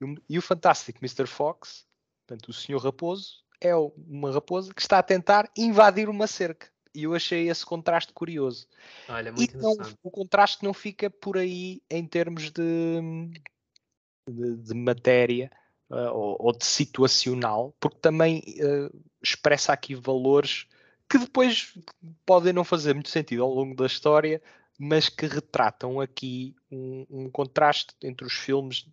E 0.00 0.04
o- 0.04 0.14
E 0.28 0.38
o 0.38 0.42
Fantástico 0.42 0.98
Mr. 1.02 1.26
Fox, 1.26 1.84
portanto, 2.26 2.48
o 2.48 2.52
Senhor 2.52 2.78
Raposo, 2.82 3.42
é 3.60 3.74
uma 3.74 4.30
raposa 4.30 4.72
que 4.74 4.80
está 4.82 4.98
a 4.98 5.02
tentar 5.02 5.50
invadir 5.56 6.08
uma 6.08 6.26
cerca. 6.26 6.68
E 6.94 7.04
eu 7.04 7.14
achei 7.14 7.48
esse 7.48 7.64
contraste 7.66 8.12
curioso. 8.12 8.68
Olha, 9.08 9.30
E 9.30 9.32
muito 9.32 9.56
não- 9.58 9.72
interessante. 9.72 9.98
o 10.02 10.10
contraste 10.10 10.62
não 10.62 10.72
fica 10.74 11.10
por 11.10 11.36
aí 11.38 11.82
em 11.90 12.06
termos 12.06 12.50
de, 12.50 13.00
de, 14.28 14.56
de 14.56 14.74
matéria 14.74 15.50
ah, 15.90 16.12
ou, 16.12 16.36
ou 16.40 16.52
de 16.52 16.64
situacional, 16.64 17.74
porque 17.78 17.98
também 17.98 18.42
ah, 18.60 18.90
expressa 19.22 19.72
aqui 19.72 19.94
valores 19.94 20.66
que 21.08 21.18
depois 21.18 21.74
podem 22.24 22.52
não 22.52 22.64
fazer 22.64 22.94
muito 22.94 23.10
sentido 23.10 23.42
ao 23.42 23.52
longo 23.52 23.74
da 23.74 23.86
história, 23.86 24.42
mas 24.78 25.08
que 25.08 25.26
retratam 25.26 26.00
aqui 26.00 26.56
um, 26.70 27.06
um 27.08 27.30
contraste 27.30 27.94
entre 28.02 28.26
os 28.26 28.32
filmes 28.32 28.86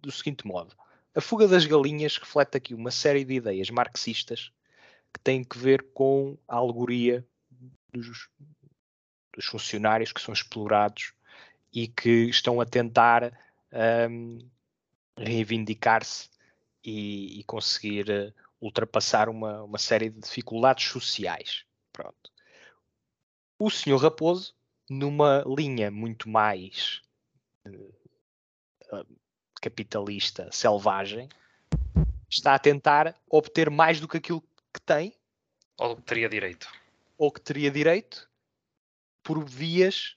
do 0.00 0.10
seguinte 0.12 0.46
modo. 0.46 0.74
A 1.14 1.20
Fuga 1.20 1.46
das 1.46 1.66
Galinhas 1.66 2.16
reflete 2.16 2.56
aqui 2.56 2.74
uma 2.74 2.90
série 2.90 3.24
de 3.24 3.34
ideias 3.34 3.70
marxistas 3.70 4.52
que 5.12 5.20
têm 5.20 5.44
que 5.44 5.58
ver 5.58 5.82
com 5.92 6.36
a 6.48 6.56
alegoria 6.56 7.24
dos, 7.92 8.28
dos 9.34 9.44
funcionários 9.46 10.12
que 10.12 10.20
são 10.20 10.34
explorados 10.34 11.12
e 11.72 11.86
que 11.86 12.28
estão 12.28 12.60
a 12.60 12.66
tentar 12.66 13.32
hum, 14.10 14.38
reivindicar-se 15.16 16.28
e, 16.82 17.40
e 17.40 17.44
conseguir 17.44 18.10
eh, 18.10 18.32
ultrapassar 18.60 19.28
uma, 19.28 19.62
uma 19.62 19.78
série 19.78 20.10
de 20.10 20.20
dificuldades 20.20 20.86
sociais. 20.86 21.64
Pronto. 21.92 22.32
O 23.58 23.70
Senhor 23.70 23.98
Raposo, 23.98 24.54
numa 24.88 25.44
linha 25.46 25.90
muito 25.90 26.28
mais 26.28 27.02
eh, 27.64 29.04
capitalista, 29.60 30.50
selvagem, 30.52 31.28
está 32.28 32.54
a 32.54 32.58
tentar 32.58 33.14
obter 33.28 33.70
mais 33.70 34.00
do 34.00 34.08
que 34.08 34.18
aquilo 34.18 34.42
que 34.72 34.80
tem 34.80 35.16
Ou 35.78 35.96
teria 35.96 36.28
direito? 36.28 36.68
ou 37.16 37.30
que 37.30 37.40
teria 37.40 37.70
direito 37.70 38.28
por 39.22 39.42
vias 39.44 40.16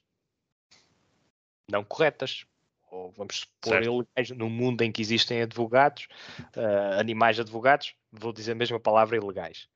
não 1.69 1.83
corretas. 1.83 2.46
Ou 2.89 3.11
vamos 3.11 3.39
supor 3.39 3.73
Certo. 3.73 3.85
ilegais, 3.85 4.29
no 4.37 4.49
mundo 4.49 4.81
em 4.81 4.91
que 4.91 5.01
existem 5.01 5.41
advogados, 5.41 6.07
ah, 6.55 6.99
animais 6.99 7.39
advogados, 7.39 7.93
vou 8.11 8.31
dizer 8.31 8.55
a 8.73 8.79
palavra 8.79 9.17
ilegais. 9.17 9.67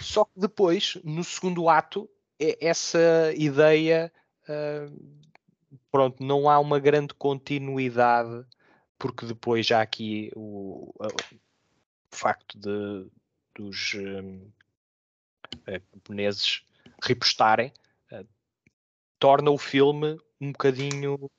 Só 0.00 0.24
que 0.24 0.38
depois, 0.38 0.98
no 1.02 1.24
segundo 1.24 1.68
ato, 1.68 2.08
é 2.38 2.66
essa 2.66 3.32
ideia, 3.36 4.12
ah, 4.48 4.90
pronto, 5.90 6.22
não 6.22 6.48
há 6.48 6.58
uma 6.58 6.78
grande 6.78 7.14
continuidade, 7.14 8.46
porque 8.98 9.24
depois 9.26 9.66
já 9.66 9.80
aqui 9.80 10.30
o, 10.36 10.92
a- 11.00 11.08
o 11.08 11.40
facto 12.10 12.58
de 12.58 13.06
dos 13.54 13.94
eh, 15.66 15.80
camponeses 15.92 16.62
repostarem, 17.02 17.72
eh, 18.10 18.24
torna 19.18 19.50
o 19.50 19.58
filme 19.58 20.18
um 20.40 20.52
bocadinho 20.52 21.30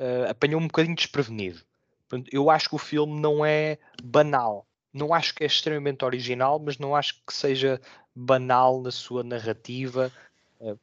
eh, 0.00 0.30
apanhou 0.30 0.58
um 0.58 0.66
bocadinho 0.66 0.96
desprevenido. 0.96 1.60
Eu 2.32 2.48
acho 2.48 2.70
que 2.70 2.74
o 2.74 2.78
filme 2.78 3.20
não 3.20 3.44
é 3.44 3.78
banal. 4.02 4.66
Não 4.92 5.12
acho 5.12 5.34
que 5.34 5.44
é 5.44 5.46
extremamente 5.46 6.04
original, 6.06 6.58
mas 6.58 6.78
não 6.78 6.96
acho 6.96 7.16
que 7.26 7.34
seja 7.34 7.78
banal 8.14 8.80
na 8.80 8.90
sua 8.90 9.22
narrativa, 9.22 10.10
eh, 10.58 10.74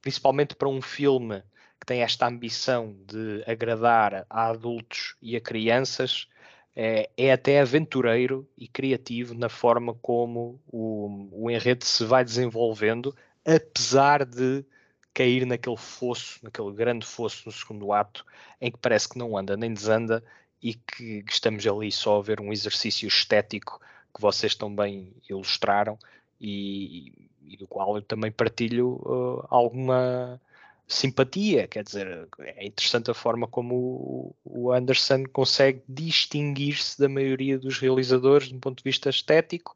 principalmente 0.00 0.56
para 0.56 0.68
um 0.68 0.80
filme 0.80 1.42
que 1.78 1.84
tem 1.86 2.02
esta 2.02 2.26
ambição 2.26 2.96
de 3.06 3.44
agradar 3.46 4.24
a 4.30 4.48
adultos 4.48 5.16
e 5.20 5.36
a 5.36 5.40
crianças. 5.40 6.26
É, 6.74 7.10
é 7.14 7.30
até 7.30 7.60
aventureiro 7.60 8.48
e 8.56 8.66
criativo 8.66 9.34
na 9.34 9.50
forma 9.50 9.94
como 10.00 10.58
o, 10.66 11.28
o 11.44 11.50
enredo 11.50 11.84
se 11.84 12.02
vai 12.06 12.24
desenvolvendo, 12.24 13.14
apesar 13.44 14.24
de 14.24 14.64
cair 15.14 15.46
naquele 15.46 15.76
fosso, 15.76 16.38
naquele 16.42 16.72
grande 16.72 17.06
fosso 17.06 17.42
no 17.46 17.52
segundo 17.52 17.92
ato, 17.92 18.24
em 18.60 18.70
que 18.70 18.78
parece 18.78 19.08
que 19.08 19.18
não 19.18 19.36
anda 19.36 19.56
nem 19.56 19.72
desanda 19.72 20.22
e 20.62 20.74
que 20.74 21.24
estamos 21.28 21.66
ali 21.66 21.90
só 21.90 22.18
a 22.18 22.22
ver 22.22 22.40
um 22.40 22.52
exercício 22.52 23.06
estético 23.06 23.80
que 24.14 24.20
vocês 24.20 24.54
também 24.54 25.12
ilustraram 25.28 25.98
e, 26.40 27.28
e 27.42 27.56
do 27.56 27.66
qual 27.66 27.96
eu 27.96 28.02
também 28.02 28.30
partilho 28.30 29.00
uh, 29.04 29.46
alguma 29.48 30.40
simpatia, 30.86 31.66
quer 31.66 31.82
dizer, 31.82 32.28
é 32.38 32.66
interessante 32.66 33.10
a 33.10 33.14
forma 33.14 33.46
como 33.46 34.34
o 34.44 34.72
Anderson 34.72 35.24
consegue 35.32 35.82
distinguir-se 35.88 36.98
da 36.98 37.08
maioria 37.08 37.58
dos 37.58 37.78
realizadores 37.78 38.50
do 38.50 38.58
ponto 38.58 38.78
de 38.78 38.84
vista 38.84 39.08
estético 39.08 39.74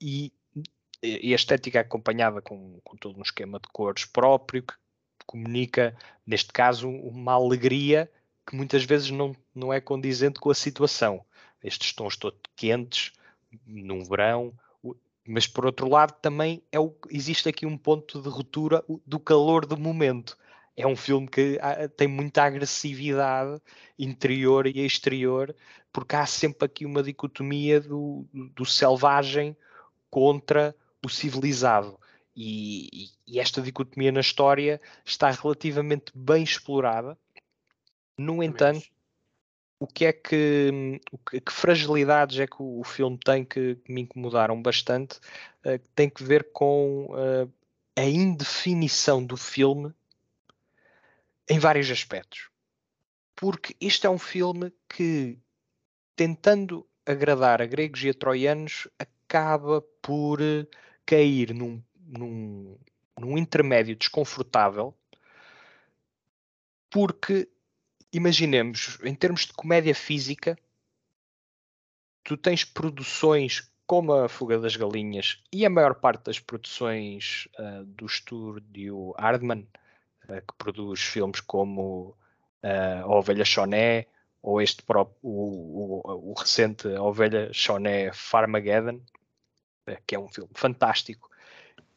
e, 0.00 0.32
e 1.02 1.32
a 1.32 1.36
estética 1.36 1.80
acompanhada 1.80 2.42
com, 2.42 2.80
com 2.82 2.96
todo 2.96 3.18
um 3.18 3.22
esquema 3.22 3.58
de 3.60 3.68
cores 3.72 4.04
próprio 4.04 4.62
que 4.62 4.74
comunica, 5.26 5.96
neste 6.26 6.52
caso, 6.52 6.88
uma 6.88 7.32
alegria 7.32 8.10
que 8.46 8.56
muitas 8.56 8.84
vezes 8.84 9.10
não, 9.10 9.36
não 9.54 9.72
é 9.72 9.80
condizente 9.80 10.40
com 10.40 10.50
a 10.50 10.54
situação. 10.54 11.24
Estes 11.62 11.92
tons 11.92 12.16
todos 12.16 12.40
quentes, 12.56 13.12
num 13.66 14.02
verão, 14.04 14.54
mas 15.26 15.46
por 15.46 15.66
outro 15.66 15.88
lado 15.88 16.14
também 16.22 16.62
é 16.72 16.80
o, 16.80 16.94
existe 17.10 17.48
aqui 17.48 17.66
um 17.66 17.76
ponto 17.76 18.22
de 18.22 18.28
ruptura 18.28 18.82
do 19.06 19.20
calor 19.20 19.66
do 19.66 19.76
momento. 19.76 20.36
É 20.74 20.86
um 20.86 20.96
filme 20.96 21.28
que 21.28 21.58
ah, 21.60 21.88
tem 21.88 22.08
muita 22.08 22.44
agressividade 22.44 23.60
interior 23.98 24.66
e 24.66 24.86
exterior, 24.86 25.54
porque 25.92 26.16
há 26.16 26.24
sempre 26.24 26.64
aqui 26.64 26.86
uma 26.86 27.02
dicotomia 27.02 27.80
do, 27.80 28.24
do 28.32 28.64
selvagem 28.64 29.56
contra 30.08 30.74
o 31.04 31.08
civilizado. 31.08 31.98
E, 32.34 33.10
e- 33.26 33.40
esta 33.40 33.60
dicotomia 33.60 34.12
na 34.12 34.20
história 34.20 34.80
está 35.04 35.30
relativamente 35.30 36.12
bem 36.14 36.42
explorada. 36.42 37.18
No 38.16 38.42
entanto, 38.42 38.86
o 39.80 39.86
que 39.86 40.04
é 40.04 40.12
que, 40.12 41.00
o 41.12 41.18
que, 41.18 41.40
fragilidades 41.50 42.38
é 42.38 42.46
que 42.46 42.60
o, 42.60 42.80
o 42.80 42.84
filme 42.84 43.18
tem 43.18 43.44
que, 43.44 43.76
que 43.76 43.92
me 43.92 44.02
incomodaram 44.02 44.60
bastante? 44.60 45.20
que 45.62 45.88
tem 45.94 46.08
que 46.08 46.22
ver 46.22 46.50
com 46.52 47.08
eh, 47.16 47.48
a 48.00 48.04
indefinição 48.04 49.22
do 49.22 49.36
filme 49.36 49.92
em 51.48 51.58
vários 51.58 51.90
aspectos. 51.90 52.48
Porque 53.36 53.76
este 53.80 54.06
é 54.06 54.10
um 54.10 54.18
filme 54.18 54.72
que 54.88 55.38
tentando 56.16 56.88
agradar 57.06 57.62
a 57.62 57.66
gregos 57.66 58.02
e 58.04 58.10
a 58.10 58.14
troianos, 58.14 58.86
acaba 58.98 59.80
por 60.02 60.40
eh, 60.42 60.66
cair 61.08 61.54
num, 61.54 61.82
num, 62.06 62.76
num 63.18 63.38
intermédio 63.38 63.96
desconfortável, 63.96 64.94
porque 66.90 67.48
imaginemos, 68.12 68.98
em 69.02 69.14
termos 69.14 69.46
de 69.46 69.54
comédia 69.54 69.94
física, 69.94 70.58
tu 72.22 72.36
tens 72.36 72.62
produções 72.62 73.72
como 73.86 74.12
a 74.12 74.28
Fuga 74.28 74.58
das 74.58 74.76
Galinhas 74.76 75.42
e 75.50 75.64
a 75.64 75.70
maior 75.70 75.94
parte 75.94 76.24
das 76.24 76.38
produções 76.38 77.48
uh, 77.58 77.86
do 77.86 78.04
estúdio 78.04 79.14
Hardman, 79.18 79.66
uh, 80.24 80.46
que 80.46 80.58
produz 80.58 81.00
filmes 81.00 81.40
como 81.40 82.14
uh, 82.62 83.02
A 83.02 83.06
Ovelha 83.06 83.46
Choné 83.46 84.06
ou 84.42 84.60
este 84.60 84.82
próprio, 84.82 85.16
o, 85.22 86.02
o, 86.04 86.32
o 86.32 86.34
recente 86.34 86.86
Ovelha 86.86 87.50
Choné 87.50 88.12
Farmageddon, 88.12 89.00
que 90.06 90.14
é 90.14 90.18
um 90.18 90.28
filme 90.28 90.50
fantástico, 90.54 91.30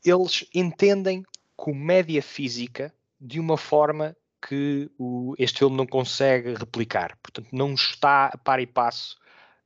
eles 0.04 0.48
entendem 0.54 1.24
comédia 1.56 2.22
física 2.22 2.94
de 3.20 3.40
uma 3.40 3.58
forma 3.58 4.16
que 4.42 4.90
o, 4.98 5.36
este 5.38 5.60
filme 5.60 5.78
não 5.78 5.86
consegue 5.86 6.56
replicar. 6.56 7.16
Portanto, 7.22 7.48
não 7.52 7.74
está 7.74 8.28
a 8.28 8.38
par 8.38 8.60
e 8.60 8.66
passo 8.66 9.18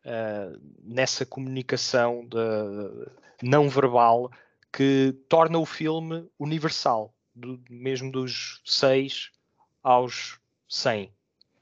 uh, 0.05 0.59
nessa 0.83 1.25
comunicação 1.25 2.27
de, 2.27 3.07
não 3.41 3.69
verbal 3.69 4.29
que 4.71 5.15
torna 5.29 5.57
o 5.57 5.65
filme 5.65 6.27
universal, 6.38 7.13
do, 7.33 7.63
mesmo 7.69 8.11
dos 8.11 8.61
6 8.65 9.31
aos 9.81 10.38
100. 10.67 11.09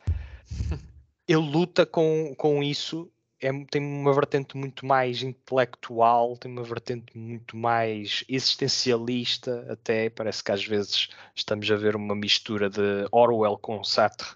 Ele 1.27 1.37
luta 1.37 1.85
com, 1.85 2.33
com 2.35 2.63
isso, 2.63 3.11
é, 3.43 3.51
tem 3.69 3.81
uma 3.81 4.13
vertente 4.13 4.55
muito 4.55 4.85
mais 4.85 5.21
intelectual, 5.21 6.37
tem 6.37 6.49
uma 6.49 6.63
vertente 6.63 7.17
muito 7.17 7.57
mais 7.57 8.23
existencialista, 8.29 9.67
até. 9.69 10.09
Parece 10.09 10.41
que 10.41 10.51
às 10.51 10.65
vezes 10.65 11.09
estamos 11.35 11.69
a 11.69 11.75
ver 11.75 11.95
uma 11.97 12.15
mistura 12.15 12.69
de 12.69 13.05
Orwell 13.11 13.57
com 13.57 13.83
Sartre, 13.83 14.29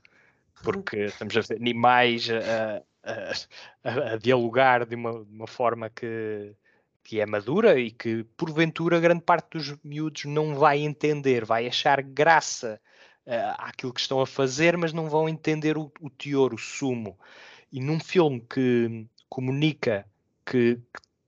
porque 0.61 1.05
estamos 1.05 1.37
a 1.37 1.41
ver 1.41 1.55
animais 1.55 2.27
a, 2.29 2.83
a, 3.83 4.13
a, 4.13 4.17
dialogar 4.17 4.85
de 4.85 4.95
uma, 4.95 5.23
de 5.23 5.33
uma 5.33 5.47
forma 5.47 5.89
que, 5.89 6.53
que 7.01 7.21
é 7.21 7.25
madura 7.25 7.79
e 7.79 7.91
que, 7.91 8.25
porventura, 8.35 8.99
grande 8.99 9.21
parte 9.23 9.57
dos 9.57 9.73
miúdos 9.85 10.25
não 10.25 10.53
vai 10.55 10.79
entender, 10.79 11.45
vai 11.45 11.65
achar 11.65 12.01
graça 12.01 12.77
uh, 13.25 13.55
àquilo 13.57 13.93
que 13.93 14.01
estão 14.01 14.19
a 14.19 14.27
fazer, 14.27 14.75
mas 14.75 14.91
não 14.91 15.07
vão 15.09 15.29
entender 15.29 15.77
o, 15.77 15.89
o 16.01 16.09
teor, 16.09 16.53
o 16.53 16.57
sumo. 16.57 17.17
E 17.71 17.79
num 17.79 17.99
filme 17.99 18.41
que 18.41 19.07
comunica 19.29 20.05
que, 20.45 20.79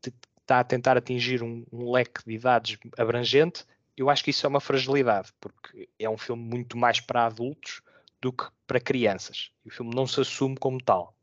que 0.02 0.14
está 0.42 0.60
a 0.60 0.64
tentar 0.64 0.98
atingir 0.98 1.44
um, 1.44 1.66
um 1.72 1.92
leque 1.92 2.24
de 2.26 2.34
idades 2.34 2.78
abrangente, 2.98 3.66
eu 3.96 4.10
acho 4.10 4.24
que 4.24 4.30
isso 4.30 4.46
é 4.46 4.50
uma 4.50 4.62
fragilidade, 4.62 5.34
porque 5.40 5.90
é 6.00 6.10
um 6.10 6.18
filme 6.18 6.42
muito 6.42 6.78
mais 6.78 7.00
para 7.02 7.26
adultos 7.26 7.82
do 8.22 8.32
que 8.32 8.46
para 8.66 8.80
crianças. 8.80 9.52
E 9.66 9.70
o 9.70 9.72
filme 9.72 9.94
não 9.94 10.08
se 10.08 10.22
assume 10.22 10.56
como 10.58 10.82
tal. 10.82 11.16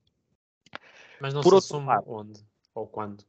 Mas 1.20 1.32
não 1.32 1.40
Por 1.40 1.52
se 1.52 1.58
assume 1.58 1.86
lado, 1.86 2.04
onde 2.06 2.44
ou 2.74 2.86
quando? 2.86 3.24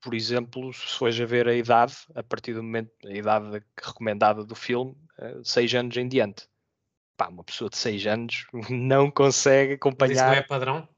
Por 0.00 0.14
exemplo, 0.14 0.72
se 0.72 0.98
fores 0.98 1.18
a 1.20 1.24
ver 1.24 1.48
a 1.48 1.54
idade, 1.54 1.94
a 2.14 2.22
partir 2.22 2.54
do 2.54 2.62
momento, 2.62 2.90
a 3.06 3.12
idade 3.12 3.64
recomendada 3.80 4.44
do 4.44 4.54
filme, 4.54 4.96
6 5.44 5.72
eh, 5.72 5.78
anos 5.78 5.96
em 5.96 6.08
diante. 6.08 6.48
Pá, 7.16 7.28
uma 7.28 7.44
pessoa 7.44 7.70
de 7.70 7.76
6 7.76 8.06
anos 8.06 8.46
não 8.68 9.10
consegue 9.10 9.74
acompanhar. 9.74 10.10
Mas 10.10 10.18
isso 10.18 10.26
não 10.26 10.34
é 10.34 10.42
padrão? 10.42 10.88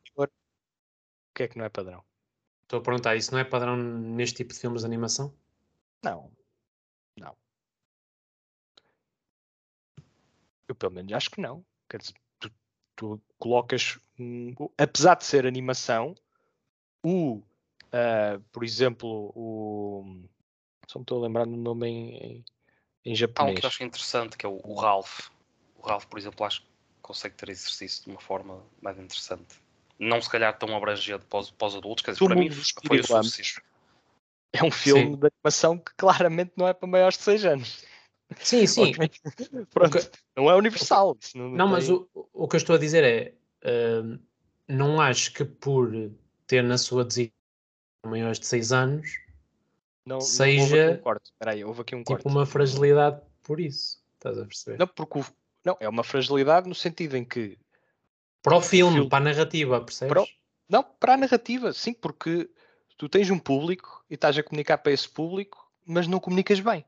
O 1.35 1.37
que 1.37 1.43
é 1.43 1.49
que 1.49 1.59
não 1.59 1.65
é 1.65 1.69
padrão? 1.69 2.01
Estou 2.63 2.79
a 2.79 2.83
perguntar, 2.83 3.17
isso 3.17 3.33
não 3.33 3.41
é 3.41 3.45
padrão 3.45 3.77
neste 3.77 4.37
tipo 4.37 4.55
de 4.55 4.61
filmes 4.61 4.83
de 4.83 4.87
animação? 4.87 5.35
Não. 6.01 6.31
Não. 7.19 7.37
Eu 10.69 10.77
pelo 10.77 10.93
menos 10.93 11.13
acho 11.13 11.33
que 11.33 11.41
não. 11.41 11.67
Quer 11.91 11.99
dizer, 11.99 12.15
tu, 12.39 12.53
tu 12.95 13.23
colocas, 13.37 13.99
um, 14.17 14.55
apesar 14.79 15.17
de 15.17 15.25
ser 15.25 15.45
animação, 15.45 16.15
o, 17.03 17.39
uh, 17.39 18.41
por 18.53 18.63
exemplo, 18.63 19.33
o. 19.35 20.23
Só 20.87 21.01
me 21.01 21.03
estou 21.03 21.19
a 21.19 21.27
lembrar 21.27 21.47
do 21.47 21.57
nome 21.57 21.89
em, 21.89 22.17
em, 22.17 22.45
em 23.07 23.15
japonês. 23.17 23.57
Há 23.57 23.59
um 23.59 23.61
que 23.61 23.67
eu 23.67 23.69
acho 23.71 23.83
interessante, 23.83 24.37
que 24.37 24.47
é 24.47 24.49
o, 24.49 24.61
o 24.63 24.75
Ralph. 24.77 25.31
O 25.79 25.83
Ralph, 25.83 26.05
por 26.07 26.17
exemplo, 26.17 26.47
acho 26.47 26.61
que 26.63 26.69
consegue 27.03 27.35
ter 27.35 27.49
exercício 27.49 28.05
de 28.05 28.11
uma 28.11 28.21
forma 28.21 28.65
mais 28.81 28.97
interessante. 29.01 29.64
Não 29.99 30.21
se 30.21 30.29
calhar 30.29 30.57
tão 30.59 30.77
abrangente 30.77 31.25
para 31.27 31.39
os, 31.39 31.51
para 31.51 31.69
os 31.69 31.77
adultos, 31.77 32.05
quer 32.05 32.13
dizer, 32.13 32.25
para 32.27 32.35
mim 32.35 32.51
foi 32.51 33.01
o 33.01 33.05
suficiente. 33.05 33.63
É 34.53 34.63
um 34.63 34.71
filme 34.71 35.03
sim. 35.03 35.17
de 35.17 35.27
animação 35.27 35.79
que 35.79 35.93
claramente 35.97 36.53
não 36.57 36.69
é 36.69 36.73
para 36.73 36.89
maiores 36.89 37.19
de 37.19 37.25
6 37.25 37.45
anos. 37.45 37.85
Sim, 38.37 38.67
sim. 38.67 38.93
Pronto, 39.73 39.99
que... 39.99 40.11
não 40.37 40.51
é 40.51 40.55
universal. 40.55 41.17
Não, 41.35 41.49
não, 41.49 41.57
não 41.57 41.69
mas 41.69 41.91
o, 41.91 42.09
o 42.33 42.47
que 42.47 42.57
eu 42.57 42.59
estou 42.59 42.77
a 42.77 42.79
dizer 42.79 43.05
é, 43.05 43.35
uh, 43.69 44.19
não 44.69 45.01
acho 45.01 45.33
que 45.33 45.45
por 45.45 45.91
ter 46.47 46.63
na 46.63 46.79
sua 46.79 47.05
designação 47.05 47.35
maiores 48.05 48.39
de 48.39 48.47
6 48.47 48.73
anos 48.73 49.19
não, 50.05 50.21
seja 50.21 51.01
não 51.03 51.13
houve 51.13 51.21
Peraí, 51.39 51.65
houve 51.65 51.81
aqui 51.81 51.95
um 51.95 52.01
tipo 52.01 52.23
corte. 52.23 52.29
uma 52.29 52.47
fragilidade 52.47 53.21
por 53.43 53.61
isso. 53.61 54.03
Estás 54.15 54.39
a 54.39 54.45
perceber? 54.45 54.79
Não, 54.79 54.87
porque 54.87 55.19
o, 55.19 55.25
não, 55.65 55.77
é 55.81 55.89
uma 55.89 56.05
fragilidade 56.05 56.69
no 56.69 56.75
sentido 56.75 57.17
em 57.17 57.25
que 57.25 57.59
para 58.45 58.57
o 58.59 58.61
filme, 58.61 58.93
filme 58.93 59.09
para 59.09 59.25
a 59.25 59.33
narrativa, 59.33 59.81
percebes? 59.81 60.13
Para 60.13 60.23
o, 60.23 60.29
não, 60.69 60.83
para 60.83 61.15
a 61.15 61.17
narrativa, 61.17 61.73
sim, 61.73 61.95
porque 61.95 62.51
tu 62.99 63.09
tens 63.09 63.31
um 63.31 63.39
público 63.39 64.05
e 64.09 64.15
estás 64.15 64.37
a 64.37 64.43
comunicar 64.43 64.77
para 64.79 64.93
esse 64.93 65.09
público, 65.09 65.67
mas 65.87 66.07
não 66.07 66.21
comunicas 66.21 66.61
bem. 66.61 66.85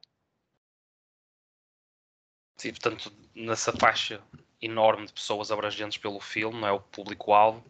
Sim, 2.59 2.71
portanto, 2.73 3.11
nessa 3.35 3.73
faixa 3.73 4.21
enorme 4.61 5.07
de 5.07 5.14
pessoas 5.14 5.51
abrangentes 5.51 5.97
pelo 5.97 6.21
filme, 6.21 6.61
não 6.61 6.69
é 6.69 6.73
o 6.73 6.81
público-alvo, 6.81 7.64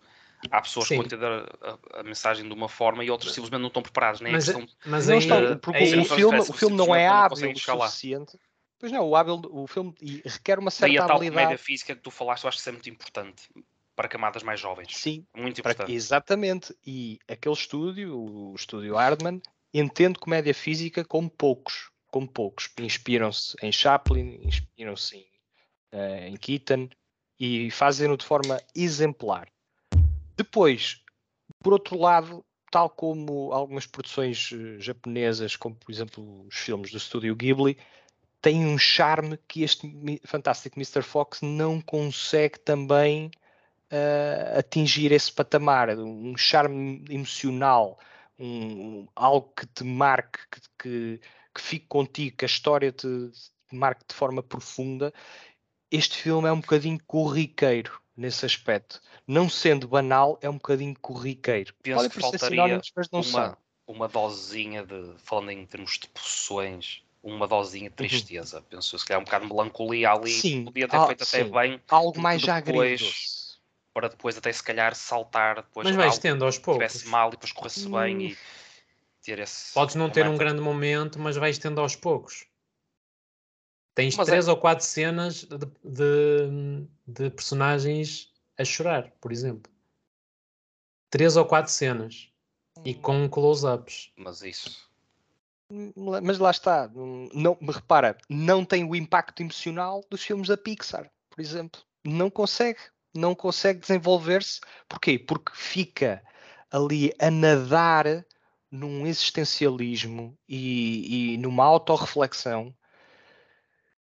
há 0.51 0.61
pessoas 0.61 0.88
Sim. 0.88 0.94
que 0.94 0.96
vão 0.96 1.07
entender 1.07 1.49
a, 1.62 2.01
a, 2.01 2.03
mensagem 2.03 2.44
de 2.44 2.53
uma 2.53 2.68
forma 2.68 3.05
e 3.05 3.11
outras 3.11 3.33
simplesmente 3.33 3.61
não 3.61 3.68
estão 3.68 3.83
preparados, 3.83 4.20
nem 4.20 4.33
mas, 4.33 4.49
a 4.49 4.53
questão 4.53 4.77
mas 4.85 5.07
não 5.07 5.18
estão, 5.18 5.59
porque 5.59 5.96
o, 5.96 6.05
filme, 6.05 6.40
o 6.40 6.53
filme 6.53 6.77
não 6.77 6.92
é 6.92 7.07
hábil 7.07 7.53
o 7.53 7.59
suficiente. 7.59 8.37
Pois 8.79 8.90
não, 8.90 9.09
o, 9.09 9.14
hábil, 9.14 9.40
o 9.51 9.66
filme 9.68 9.94
requer 10.25 10.59
uma 10.59 10.70
certa 10.72 10.88
Daí 10.88 10.99
a 10.99 11.07
tal 11.07 11.16
habilidade. 11.16 11.44
comédia 11.44 11.59
física 11.59 11.94
que 11.94 12.03
tu 12.03 12.11
falaste, 12.11 12.44
eu 12.44 12.49
acho 12.49 12.59
que 12.59 12.61
isso 12.61 12.68
é 12.68 12.72
muito 12.72 12.90
importante 12.90 13.49
para 13.96 14.09
camadas 14.09 14.42
mais 14.42 14.61
jovens. 14.61 14.96
Sim, 14.96 15.26
muito 15.35 15.61
importante. 15.61 15.87
Para, 15.87 15.92
exatamente. 15.92 16.76
E 16.87 17.18
aquele 17.26 17.54
estúdio, 17.54 18.16
o 18.16 18.54
estúdio 18.54 18.94
Hardman, 18.94 19.40
entende 19.74 20.18
comédia 20.18 20.54
física 20.54 21.04
como 21.04 21.28
poucos 21.28 21.90
como 22.16 22.26
poucos. 22.26 22.70
Inspiram-se 22.80 23.54
em 23.62 23.70
Chaplin, 23.70 24.40
inspiram-se 24.42 25.16
em, 25.16 25.26
uh, 25.92 26.28
em 26.28 26.37
Keaton 26.37 26.88
e 27.38 27.70
fazem-no 27.70 28.16
de 28.16 28.24
forma 28.24 28.59
exemplar. 28.74 29.48
Depois, 30.35 31.02
por 31.62 31.74
outro 31.74 31.98
lado, 31.98 32.42
tal 32.70 32.88
como 32.88 33.52
algumas 33.52 33.87
produções 33.87 34.50
uh, 34.52 34.80
japonesas, 34.80 35.56
como 35.56 35.74
por 35.74 35.92
exemplo 35.92 36.46
os 36.46 36.56
filmes 36.56 36.90
do 36.90 36.96
estúdio 36.96 37.37
Ghibli, 37.37 37.76
têm 38.40 38.64
um 38.64 38.78
charme 38.78 39.38
que 39.46 39.62
este 39.62 39.87
fantástico 40.24 40.78
Mr. 40.78 41.02
Fox 41.02 41.42
não 41.42 41.82
consegue 41.82 42.59
também 42.61 43.30
uh, 43.92 44.59
atingir 44.59 45.12
esse 45.12 45.33
patamar, 45.33 45.90
um 45.99 46.37
charme 46.37 47.05
emocional, 47.09 47.99
um, 48.38 49.07
algo 49.14 49.53
que 49.57 49.66
te 49.66 49.85
marque, 49.85 50.38
que, 50.51 50.61
que, 50.79 51.20
que 51.55 51.61
fique 51.61 51.87
contigo, 51.87 52.37
que 52.37 52.44
a 52.44 52.46
história 52.46 52.92
te, 52.92 53.07
te 53.68 53.77
marque 53.77 54.05
de 54.09 54.14
forma 54.14 54.42
profunda, 54.42 55.12
este 55.90 56.18
filme 56.18 56.49
é 56.49 56.53
um 56.53 56.61
bocadinho 56.61 57.01
corriqueiro 57.07 58.01
nesse 58.16 58.44
aspecto. 58.44 59.01
Não 59.27 59.49
sendo 59.49 59.87
banal, 59.87 60.38
é 60.40 60.49
um 60.49 60.55
bocadinho 60.55 60.96
corriqueiro. 61.01 61.75
Penso 61.83 62.11
que 62.11 62.20
faltaria 62.20 62.81
uma, 63.12 63.59
uma 63.87 64.09
dosezinha 64.09 64.85
de, 64.85 65.14
falando 65.18 65.51
em 65.51 65.66
termos 65.66 65.99
de 65.99 66.09
possessões, 66.09 67.03
uma 67.22 67.46
dosinha 67.46 67.90
de 67.90 68.03
uhum. 68.03 68.09
tristeza. 68.09 68.59
Uhum. 68.59 68.64
Penso 68.70 68.99
se 68.99 69.05
calhar 69.05 69.20
um 69.20 69.25
bocado 69.25 69.46
de 69.46 69.53
melancolia 69.53 70.12
ali, 70.12 70.31
sim, 70.31 70.64
podia 70.64 70.88
ter 70.88 70.96
ah, 70.96 71.07
feito 71.07 71.25
sim. 71.25 71.40
até 71.40 71.51
bem. 71.51 71.81
Algo 71.88 72.20
mais 72.20 72.40
já 72.40 72.61
depois, 72.61 73.01
Para 73.96 74.11
depois 74.11 74.37
até 74.37 74.52
se 74.52 74.62
calhar 74.62 74.94
saltar 74.94 75.56
depois 75.56 75.87
mas 75.87 75.96
vais 75.96 76.18
tendo 76.18 76.44
aos 76.44 76.59
poucos. 76.59 76.87
tivesse 76.87 77.09
mal 77.09 77.28
e 77.28 77.30
depois 77.30 77.50
corresse 77.50 77.88
hum. 77.88 77.92
bem 77.92 78.26
e 78.26 78.37
ter 79.22 79.38
esse. 79.38 79.72
Podes 79.72 79.94
não 79.94 80.11
ter 80.11 80.28
um 80.28 80.37
grande 80.37 80.61
momento, 80.61 81.18
mas 81.18 81.35
vais 81.35 81.56
tendo 81.56 81.80
aos 81.80 81.96
poucos. 81.96 82.46
Tens 83.94 84.14
mas 84.14 84.26
três 84.26 84.48
é... 84.48 84.50
ou 84.50 84.59
quatro 84.59 84.85
cenas 84.85 85.44
de, 85.44 85.66
de, 85.82 86.87
de, 87.06 87.30
personagens 87.30 88.30
a 88.59 88.64
chorar, 88.66 89.11
por 89.18 89.32
exemplo. 89.32 89.72
Três 91.09 91.35
ou 91.35 91.46
quatro 91.46 91.72
cenas. 91.72 92.30
E 92.85 92.90
hum. 92.90 93.00
com 93.00 93.28
close-ups. 93.30 94.12
Mas 94.14 94.42
isso. 94.42 94.90
Mas 96.22 96.38
lá 96.38 96.50
está. 96.50 96.90
Não, 97.32 97.56
repara, 97.62 98.18
não 98.28 98.62
tem 98.62 98.85
o 98.85 98.94
impacto 98.94 99.40
emocional 99.40 100.04
dos 100.11 100.22
filmes 100.22 100.48
da 100.48 100.56
Pixar, 100.59 101.11
por 101.30 101.40
exemplo. 101.40 101.80
Não 102.04 102.28
consegue. 102.28 102.80
Não 103.18 103.35
consegue 103.35 103.81
desenvolver-se. 103.81 104.61
Porquê? 104.88 105.18
Porque 105.18 105.52
fica 105.55 106.22
ali 106.70 107.12
a 107.18 107.31
nadar 107.31 108.24
num 108.70 109.07
existencialismo 109.07 110.37
e, 110.48 111.35
e 111.35 111.38
numa 111.38 111.64
autorreflexão 111.64 112.74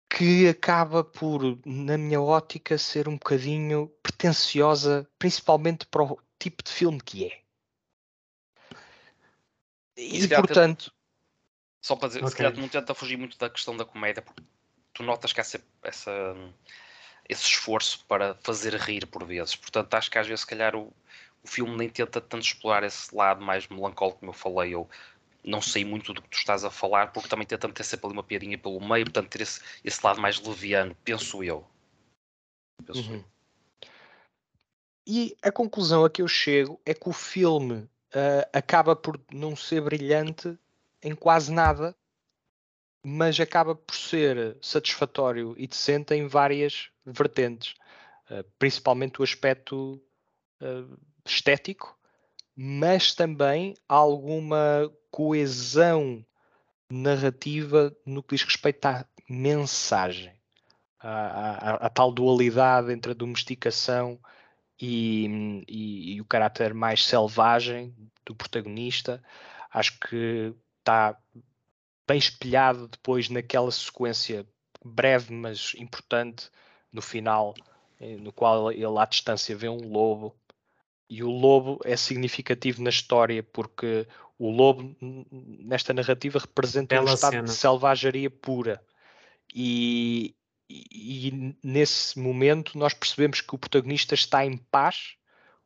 que 0.09 0.49
acaba 0.49 1.05
por, 1.05 1.40
na 1.64 1.96
minha 1.96 2.20
ótica, 2.20 2.77
ser 2.77 3.09
um 3.09 3.14
bocadinho 3.14 3.88
pretenciosa, 4.03 5.09
principalmente 5.18 5.87
para 5.87 6.03
o 6.03 6.18
tipo 6.38 6.64
de 6.64 6.70
filme 6.70 7.01
que 7.01 7.27
é. 7.27 7.40
E, 9.96 10.27
portanto. 10.29 10.92
Só 11.81 11.94
para 11.94 12.09
dizer, 12.09 12.20
okay. 12.20 12.31
se 12.31 12.37
calhar 12.37 12.53
tu 12.53 12.61
não 12.61 12.68
tenta 12.68 12.94
fugir 12.94 13.16
muito 13.16 13.38
da 13.38 13.49
questão 13.49 13.77
da 13.77 13.85
comédia, 13.85 14.20
porque 14.20 14.42
tu 14.92 15.03
notas 15.03 15.33
que 15.33 15.40
essa, 15.40 15.61
essa, 15.83 16.35
esse 17.31 17.45
esforço 17.45 18.05
para 18.07 18.35
fazer 18.43 18.75
rir 18.75 19.07
por 19.07 19.25
vezes. 19.25 19.55
Portanto, 19.55 19.95
acho 19.95 20.11
que 20.11 20.19
às 20.19 20.27
vezes, 20.27 20.40
se 20.40 20.47
calhar, 20.47 20.75
o, 20.75 20.93
o 21.45 21.49
filme 21.49 21.77
nem 21.77 21.88
tenta 21.88 22.21
tanto 22.21 22.43
explorar 22.43 22.83
esse 22.83 23.14
lado 23.14 23.40
mais 23.40 23.69
melancólico, 23.69 24.19
como 24.19 24.31
eu 24.31 24.35
falei, 24.35 24.75
ou 24.75 24.90
não 25.45 25.62
sei 25.62 25.85
muito 25.85 26.12
do 26.12 26.21
que 26.21 26.29
tu 26.29 26.38
estás 26.38 26.64
a 26.64 26.71
falar, 26.71 27.12
porque 27.12 27.29
também 27.29 27.47
tenta 27.47 27.69
meter 27.69 27.85
sempre 27.85 28.07
ali 28.07 28.14
uma 28.14 28.25
piadinha 28.25 28.59
pelo 28.59 28.81
meio, 28.81 29.05
portanto, 29.05 29.31
ter 29.31 29.43
esse, 29.43 29.61
esse 29.85 30.05
lado 30.05 30.21
mais 30.21 30.40
leviano, 30.40 30.95
penso 31.05 31.45
eu. 31.45 31.64
Penso 32.85 33.09
uhum. 33.09 33.16
eu. 33.19 33.25
E 35.07 35.37
a 35.40 35.53
conclusão 35.53 36.05
a 36.05 36.11
que 36.11 36.23
eu 36.23 36.29
chego 36.29 36.81
é 36.85 36.93
que 36.93 37.09
o 37.09 37.12
filme 37.12 37.75
uh, 37.75 38.49
acaba 38.53 38.97
por 38.97 39.21
não 39.33 39.55
ser 39.55 39.81
brilhante 39.83 40.59
em 41.01 41.14
quase 41.14 41.53
nada, 41.53 41.97
mas 43.05 43.38
acaba 43.40 43.75
por 43.75 43.95
ser 43.95 44.57
satisfatório 44.61 45.55
e 45.57 45.66
decente 45.66 46.12
em 46.14 46.27
várias 46.27 46.90
vertentes, 47.12 47.75
uh, 48.31 48.44
principalmente 48.59 49.20
o 49.20 49.25
aspecto 49.25 50.01
uh, 50.61 50.99
estético, 51.25 51.99
mas 52.57 53.14
também 53.14 53.75
alguma 53.88 54.90
coesão 55.11 56.25
narrativa 56.90 57.94
no 58.05 58.23
que 58.23 58.35
diz 58.35 58.44
respeito 58.44 58.85
à 58.87 59.07
mensagem, 59.29 60.35
à, 60.99 61.11
à, 61.11 61.87
à 61.87 61.88
tal 61.88 62.12
dualidade 62.12 62.92
entre 62.92 63.12
a 63.12 63.14
domesticação 63.14 64.18
e, 64.81 65.64
e, 65.68 66.14
e 66.14 66.20
o 66.20 66.25
caráter 66.25 66.75
mais 66.75 67.05
selvagem 67.07 67.94
do 68.25 68.35
protagonista, 68.35 69.23
acho 69.73 69.99
que 70.01 70.55
está 70.79 71.16
bem 72.07 72.18
espelhado 72.18 72.88
depois 72.88 73.29
naquela 73.29 73.70
sequência 73.70 74.46
breve 74.85 75.33
mas 75.33 75.75
importante 75.77 76.51
no 76.92 77.03
final, 77.03 77.55
eh, 78.00 78.16
no 78.16 78.33
qual 78.33 78.72
ele 78.72 78.98
à 78.98 79.05
distância 79.05 79.57
vê 79.57 79.68
um 79.68 79.88
lobo 79.88 80.35
e 81.09 81.24
o 81.24 81.31
lobo 81.31 81.81
é 81.85 81.96
significativo 81.96 82.83
na 82.83 82.90
história 82.90 83.42
porque 83.42 84.07
o 84.38 84.48
lobo 84.50 84.96
nesta 85.00 85.92
narrativa 85.92 86.38
representa 86.38 86.94
Bela 86.94 87.11
um 87.11 87.14
estado 87.14 87.33
cena. 87.33 87.44
de 87.44 87.53
selvageria 87.53 88.31
pura 88.31 88.81
e, 89.55 90.35
e, 90.70 91.57
nesse 91.62 92.18
momento 92.18 92.79
nós 92.79 92.94
percebemos 92.94 93.40
que 93.40 93.55
o 93.55 93.59
protagonista 93.59 94.14
está 94.14 94.46
em 94.46 94.57
paz 94.57 95.16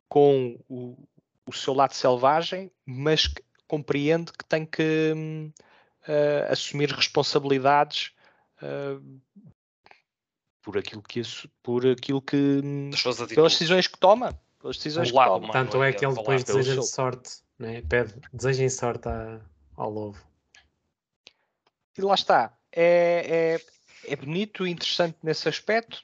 com 0.09 0.59
o, 0.67 0.97
o 1.45 1.53
seu 1.53 1.73
lado 1.73 1.93
selvagem, 1.93 2.71
mas 2.85 3.27
que 3.27 3.43
compreende 3.67 4.31
que 4.31 4.45
tem 4.45 4.65
que 4.65 5.13
uh, 6.07 6.51
assumir 6.51 6.89
responsabilidades 6.91 8.11
uh, 8.61 9.01
por 10.65 10.79
aquilo 10.79 11.03
que 11.03 11.21
por 11.61 11.85
aquilo 11.85 12.19
que 12.19 12.59
pelas 13.35 13.51
decisões 13.53 13.85
que 13.85 13.99
toma, 13.99 14.33
pelas 14.59 14.77
decisões 14.77 15.11
que 15.11 15.15
toma. 15.15 15.51
Tanto 15.51 15.83
é 15.83 15.93
que 15.93 16.03
ele 16.03 16.15
depois 16.15 16.43
deseja 16.43 16.81
sorte, 16.81 17.37
né? 17.59 17.83
pede 17.83 18.15
desejem 18.33 18.67
sorte 18.67 19.07
a, 19.07 19.39
ao 19.77 19.91
lobo. 19.91 20.17
E 21.95 22.01
lá 22.01 22.15
está. 22.15 22.57
É, 22.71 23.59
é, 24.07 24.11
é 24.11 24.15
bonito 24.15 24.65
e 24.65 24.71
interessante 24.71 25.17
nesse 25.21 25.47
aspecto. 25.47 26.03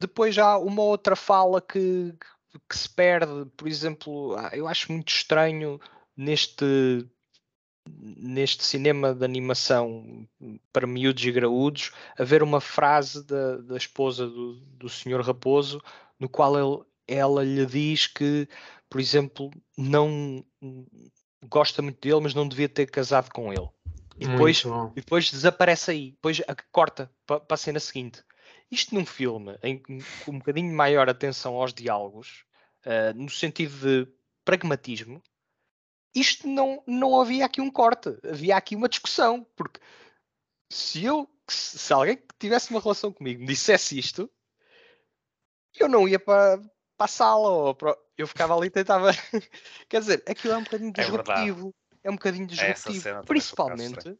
Depois 0.00 0.36
há 0.36 0.58
uma 0.58 0.82
outra 0.82 1.14
fala 1.14 1.60
que, 1.60 2.12
que 2.68 2.76
se 2.76 2.88
perde, 2.88 3.46
por 3.56 3.68
exemplo, 3.68 4.34
ah, 4.36 4.50
eu 4.52 4.66
acho 4.66 4.90
muito 4.90 5.10
estranho 5.10 5.80
neste 6.16 7.06
neste 7.98 8.64
cinema 8.64 9.14
de 9.14 9.24
animação 9.24 10.26
para 10.72 10.86
miúdos 10.86 11.24
e 11.24 11.32
graúdos 11.32 11.92
haver 12.18 12.42
uma 12.42 12.60
frase 12.60 13.24
da, 13.26 13.56
da 13.58 13.76
esposa 13.76 14.26
do, 14.26 14.54
do 14.54 14.88
senhor 14.88 15.20
Raposo 15.22 15.80
no 16.18 16.28
qual 16.28 16.58
ele, 16.58 16.84
ela 17.06 17.42
lhe 17.42 17.66
diz 17.66 18.06
que, 18.06 18.48
por 18.88 19.00
exemplo, 19.00 19.50
não 19.76 20.44
gosta 21.48 21.80
muito 21.82 22.00
dele, 22.00 22.20
mas 22.20 22.34
não 22.34 22.46
devia 22.46 22.68
ter 22.68 22.86
casado 22.86 23.30
com 23.32 23.52
ele. 23.52 23.68
E 24.18 24.26
depois, 24.28 24.62
e 24.92 24.96
depois 24.96 25.30
desaparece 25.30 25.90
aí, 25.90 26.10
depois 26.10 26.42
corta 26.70 27.10
para, 27.26 27.40
para 27.40 27.54
a 27.54 27.58
cena 27.58 27.80
seguinte. 27.80 28.22
Isto 28.70 28.94
num 28.94 29.06
filme 29.06 29.58
em 29.62 29.78
com 29.78 29.98
um 30.28 30.38
bocadinho 30.38 30.72
maior 30.74 31.08
atenção 31.08 31.54
aos 31.54 31.72
diálogos, 31.72 32.44
uh, 32.84 33.16
no 33.16 33.30
sentido 33.30 33.74
de 33.78 34.12
pragmatismo, 34.44 35.22
isto 36.14 36.48
não, 36.48 36.82
não 36.86 37.20
havia 37.20 37.44
aqui 37.44 37.60
um 37.60 37.70
corte, 37.70 38.16
havia 38.28 38.56
aqui 38.56 38.74
uma 38.74 38.88
discussão, 38.88 39.46
porque 39.56 39.80
se 40.70 41.04
eu, 41.04 41.28
se 41.48 41.92
alguém 41.92 42.16
que 42.16 42.34
tivesse 42.38 42.70
uma 42.70 42.80
relação 42.80 43.12
comigo 43.12 43.40
me 43.40 43.46
dissesse 43.46 43.98
isto, 43.98 44.30
eu 45.78 45.88
não 45.88 46.08
ia 46.08 46.18
para, 46.18 46.58
para 46.96 47.04
a 47.04 47.08
sala, 47.08 47.48
ou 47.48 47.74
para, 47.74 47.96
eu 48.18 48.26
ficava 48.26 48.56
ali 48.56 48.66
e 48.66 48.70
tentava. 48.70 49.10
Quer 49.88 50.00
dizer, 50.00 50.22
aquilo 50.26 50.54
é 50.54 50.56
um 50.58 50.64
bocadinho 50.64 50.92
é 50.96 51.00
disruptivo. 51.00 51.74
É 51.76 51.80
é 52.02 52.10
um 52.10 52.14
bocadinho 52.14 52.46
disruptivo, 52.46 53.24
principalmente 53.24 54.18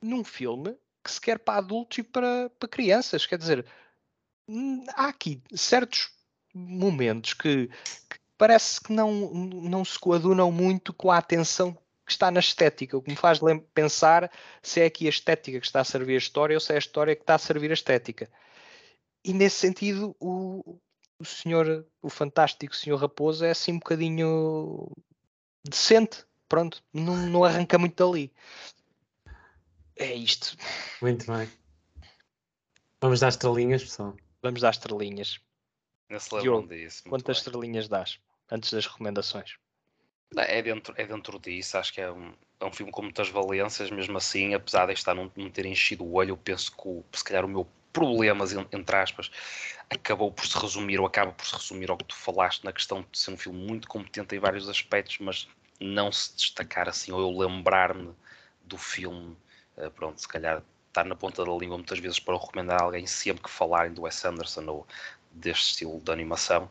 num 0.00 0.24
filme 0.24 0.76
que 1.04 1.10
se 1.10 1.20
quer 1.20 1.38
para 1.38 1.58
adultos 1.58 1.98
e 1.98 2.02
para, 2.02 2.50
para 2.50 2.68
crianças. 2.68 3.26
Quer 3.26 3.38
dizer, 3.38 3.66
hum, 4.48 4.84
há 4.94 5.08
aqui 5.08 5.42
certos 5.54 6.10
momentos 6.54 7.34
que 7.34 7.68
parece 8.42 8.80
que 8.80 8.92
não, 8.92 9.12
não 9.32 9.84
se 9.84 9.96
coadunam 9.96 10.50
muito 10.50 10.92
com 10.92 11.12
a 11.12 11.18
atenção 11.18 11.72
que 12.04 12.10
está 12.10 12.28
na 12.28 12.40
estética, 12.40 12.96
o 12.96 13.00
que 13.00 13.10
me 13.10 13.16
faz 13.16 13.38
pensar 13.72 14.28
se 14.60 14.80
é 14.80 14.86
aqui 14.86 15.06
a 15.06 15.10
estética 15.10 15.60
que 15.60 15.66
está 15.66 15.80
a 15.80 15.84
servir 15.84 16.14
a 16.14 16.18
história 16.18 16.56
ou 16.56 16.60
se 16.60 16.72
é 16.72 16.74
a 16.74 16.78
história 16.80 17.14
que 17.14 17.22
está 17.22 17.36
a 17.36 17.38
servir 17.38 17.70
a 17.70 17.74
estética. 17.74 18.28
E 19.24 19.32
nesse 19.32 19.58
sentido, 19.58 20.16
o, 20.18 20.76
o 21.20 21.24
senhor, 21.24 21.86
o 22.02 22.10
fantástico 22.10 22.74
senhor 22.74 22.96
Raposo 22.96 23.44
é 23.44 23.52
assim 23.52 23.74
um 23.74 23.78
bocadinho 23.78 24.90
decente 25.62 26.26
pronto, 26.48 26.82
não, 26.92 27.16
não 27.16 27.44
arranca 27.44 27.78
muito 27.78 28.04
dali. 28.04 28.32
É 29.94 30.12
isto. 30.12 30.56
Muito 31.00 31.32
bem. 31.32 31.48
Vamos 33.00 33.20
dar 33.20 33.28
estrelinhas, 33.28 33.84
pessoal. 33.84 34.16
Vamos 34.42 34.62
dar 34.62 34.70
estrelinhas. 34.70 35.40
Diogo, 36.42 36.66
disso, 36.66 37.04
quantas 37.04 37.36
bem. 37.36 37.40
estrelinhas 37.40 37.88
dás 37.88 38.20
antes 38.52 38.72
das 38.72 38.86
recomendações? 38.86 39.54
É 40.36 40.62
dentro, 40.62 40.94
é 40.96 41.06
dentro 41.06 41.38
disso, 41.38 41.76
acho 41.76 41.92
que 41.92 42.00
é 42.00 42.10
um, 42.10 42.32
é 42.60 42.64
um 42.64 42.72
filme 42.72 42.92
com 42.92 43.02
muitas 43.02 43.28
valências, 43.28 43.90
mesmo 43.90 44.16
assim, 44.16 44.54
apesar 44.54 44.86
de 44.86 44.92
estar 44.92 45.14
não, 45.14 45.30
não 45.36 45.50
ter 45.50 45.66
enchido 45.66 46.04
o 46.04 46.14
olho, 46.14 46.30
eu 46.30 46.36
penso 46.36 46.70
que 46.72 46.88
o, 46.88 47.04
se 47.12 47.24
calhar 47.24 47.44
o 47.44 47.48
meu 47.48 47.66
problemas, 47.92 48.52
entre 48.52 48.96
aspas, 48.96 49.30
acabou 49.90 50.32
por 50.32 50.46
se 50.46 50.58
resumir, 50.58 50.98
ou 50.98 51.06
acaba 51.06 51.32
por 51.32 51.44
se 51.44 51.54
resumir 51.54 51.90
ao 51.90 51.96
que 51.98 52.04
tu 52.04 52.14
falaste 52.14 52.64
na 52.64 52.72
questão 52.72 53.04
de 53.10 53.18
ser 53.18 53.32
um 53.32 53.36
filme 53.36 53.58
muito 53.66 53.86
competente 53.86 54.34
em 54.34 54.38
vários 54.38 54.68
aspectos, 54.68 55.18
mas 55.18 55.46
não 55.78 56.10
se 56.10 56.34
destacar 56.34 56.88
assim, 56.88 57.12
ou 57.12 57.20
eu 57.20 57.38
lembrar-me 57.38 58.14
do 58.64 58.78
filme, 58.78 59.36
uh, 59.76 59.90
pronto, 59.90 60.20
se 60.20 60.28
calhar 60.28 60.62
estar 60.88 61.04
na 61.04 61.14
ponta 61.14 61.44
da 61.44 61.52
língua 61.52 61.76
muitas 61.76 61.98
vezes 61.98 62.18
para 62.18 62.38
recomendar 62.38 62.80
a 62.80 62.84
alguém 62.84 63.06
sempre 63.06 63.42
que 63.42 63.50
falarem 63.50 63.92
do 63.92 64.02
Wes 64.02 64.24
Anderson 64.24 64.64
ou 64.66 64.86
deste 65.30 65.70
estilo 65.70 66.00
de 66.00 66.10
animação. 66.10 66.70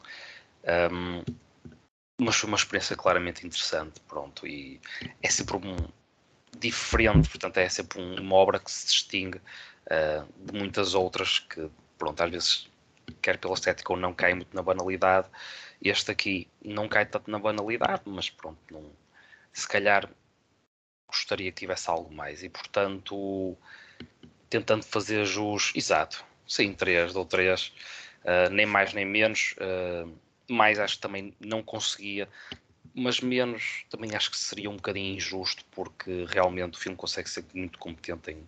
Um, 0.91 1.23
mas 2.21 2.35
foi 2.35 2.47
uma 2.47 2.55
experiência 2.57 2.95
claramente 2.95 3.45
interessante, 3.47 3.99
pronto, 4.01 4.45
e 4.45 4.79
é 5.23 5.29
sempre 5.29 5.57
um 5.57 5.75
diferente, 6.55 7.27
portanto 7.27 7.57
é 7.57 7.67
sempre 7.67 7.99
um, 7.99 8.21
uma 8.21 8.35
obra 8.35 8.59
que 8.59 8.69
se 8.71 8.85
distingue 8.85 9.37
uh, 9.39 10.27
de 10.37 10.57
muitas 10.57 10.93
outras 10.93 11.39
que, 11.39 11.67
pronto, 11.97 12.21
às 12.21 12.29
vezes 12.29 12.69
quer 13.23 13.39
pela 13.39 13.55
estética 13.55 13.91
ou 13.91 13.97
não 13.97 14.13
cai 14.13 14.35
muito 14.35 14.55
na 14.55 14.61
banalidade. 14.61 15.27
Este 15.81 16.11
aqui 16.11 16.47
não 16.63 16.87
cai 16.87 17.07
tanto 17.07 17.29
na 17.31 17.39
banalidade, 17.39 18.03
mas 18.05 18.29
pronto, 18.29 18.59
não, 18.69 18.91
se 19.51 19.67
calhar 19.67 20.07
gostaria 21.07 21.51
que 21.51 21.61
tivesse 21.61 21.89
algo 21.89 22.13
mais 22.13 22.43
e 22.43 22.49
portanto 22.49 23.57
tentando 24.47 24.83
fazer 24.83 25.25
jus 25.25 25.73
exato, 25.75 26.23
sim, 26.47 26.73
3 26.73 27.15
ou 27.15 27.25
3, 27.25 27.73
uh, 28.25 28.49
nem 28.51 28.67
mais 28.67 28.93
nem 28.93 29.05
menos, 29.05 29.55
uh, 29.57 30.13
mais 30.51 30.79
acho 30.79 30.95
que 30.95 31.01
também 31.01 31.33
não 31.39 31.63
conseguia, 31.63 32.27
mas 32.93 33.19
menos 33.19 33.85
também 33.89 34.15
acho 34.15 34.31
que 34.31 34.37
seria 34.37 34.69
um 34.69 34.75
bocadinho 34.75 35.15
injusto 35.15 35.63
porque 35.71 36.25
realmente 36.29 36.77
o 36.77 36.79
filme 36.79 36.97
consegue 36.97 37.29
ser 37.29 37.45
muito 37.53 37.79
competente 37.79 38.31
em, 38.31 38.47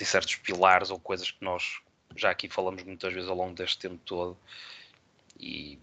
em 0.00 0.04
certos 0.04 0.36
pilares 0.36 0.90
ou 0.90 0.98
coisas 0.98 1.30
que 1.30 1.44
nós 1.44 1.80
já 2.16 2.30
aqui 2.30 2.48
falamos 2.48 2.82
muitas 2.82 3.12
vezes 3.12 3.28
ao 3.28 3.36
longo 3.36 3.54
deste 3.54 3.78
tempo 3.78 3.98
todo 4.04 4.36
e 5.38 5.78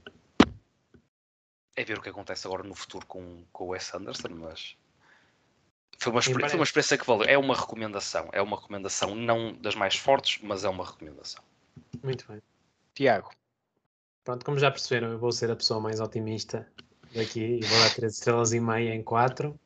é 1.75 1.83
ver 1.83 1.97
o 1.97 2.01
que 2.01 2.09
acontece 2.09 2.45
agora 2.47 2.63
no 2.63 2.75
futuro 2.75 3.05
com, 3.05 3.43
com 3.53 3.65
o 3.65 3.67
Wes 3.67 3.93
Anderson, 3.93 4.29
mas 4.29 4.75
foi 5.99 6.11
uma, 6.11 6.21
foi 6.21 6.33
uma 6.33 6.63
experiência 6.63 6.97
que 6.97 7.05
valeu. 7.05 7.27
É 7.27 7.37
uma 7.37 7.55
recomendação, 7.55 8.29
é 8.31 8.41
uma 8.41 8.57
recomendação 8.57 9.15
não 9.15 9.53
das 9.53 9.75
mais 9.75 9.95
fortes, 9.95 10.41
mas 10.43 10.63
é 10.63 10.69
uma 10.69 10.85
recomendação. 10.85 11.43
Muito 12.03 12.25
bem. 12.27 12.41
Tiago, 12.93 13.31
Pronto, 14.27 14.43
como 14.43 14.59
já 14.59 14.69
perceberam, 14.69 15.13
eu 15.13 15.17
vou 15.17 15.31
ser 15.31 15.49
a 15.49 15.55
pessoa 15.55 15.79
mais 15.79 16.01
otimista 16.01 16.67
daqui 17.15 17.61
e 17.61 17.65
vou 17.65 17.79
dar 17.79 17.95
3 17.95 18.13
estrelas 18.13 18.51
e 18.51 18.59
meia 18.59 18.93
em 18.93 19.01
4. 19.01 19.57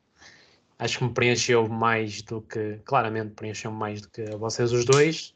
Acho 0.78 0.98
que 0.98 1.04
me 1.04 1.12
preencheu 1.12 1.68
mais 1.68 2.22
do 2.22 2.40
que, 2.42 2.78
claramente 2.84 3.34
preencheu 3.34 3.72
mais 3.72 4.02
do 4.02 4.08
que 4.08 4.24
vocês 4.36 4.70
os 4.70 4.84
dois. 4.84 5.34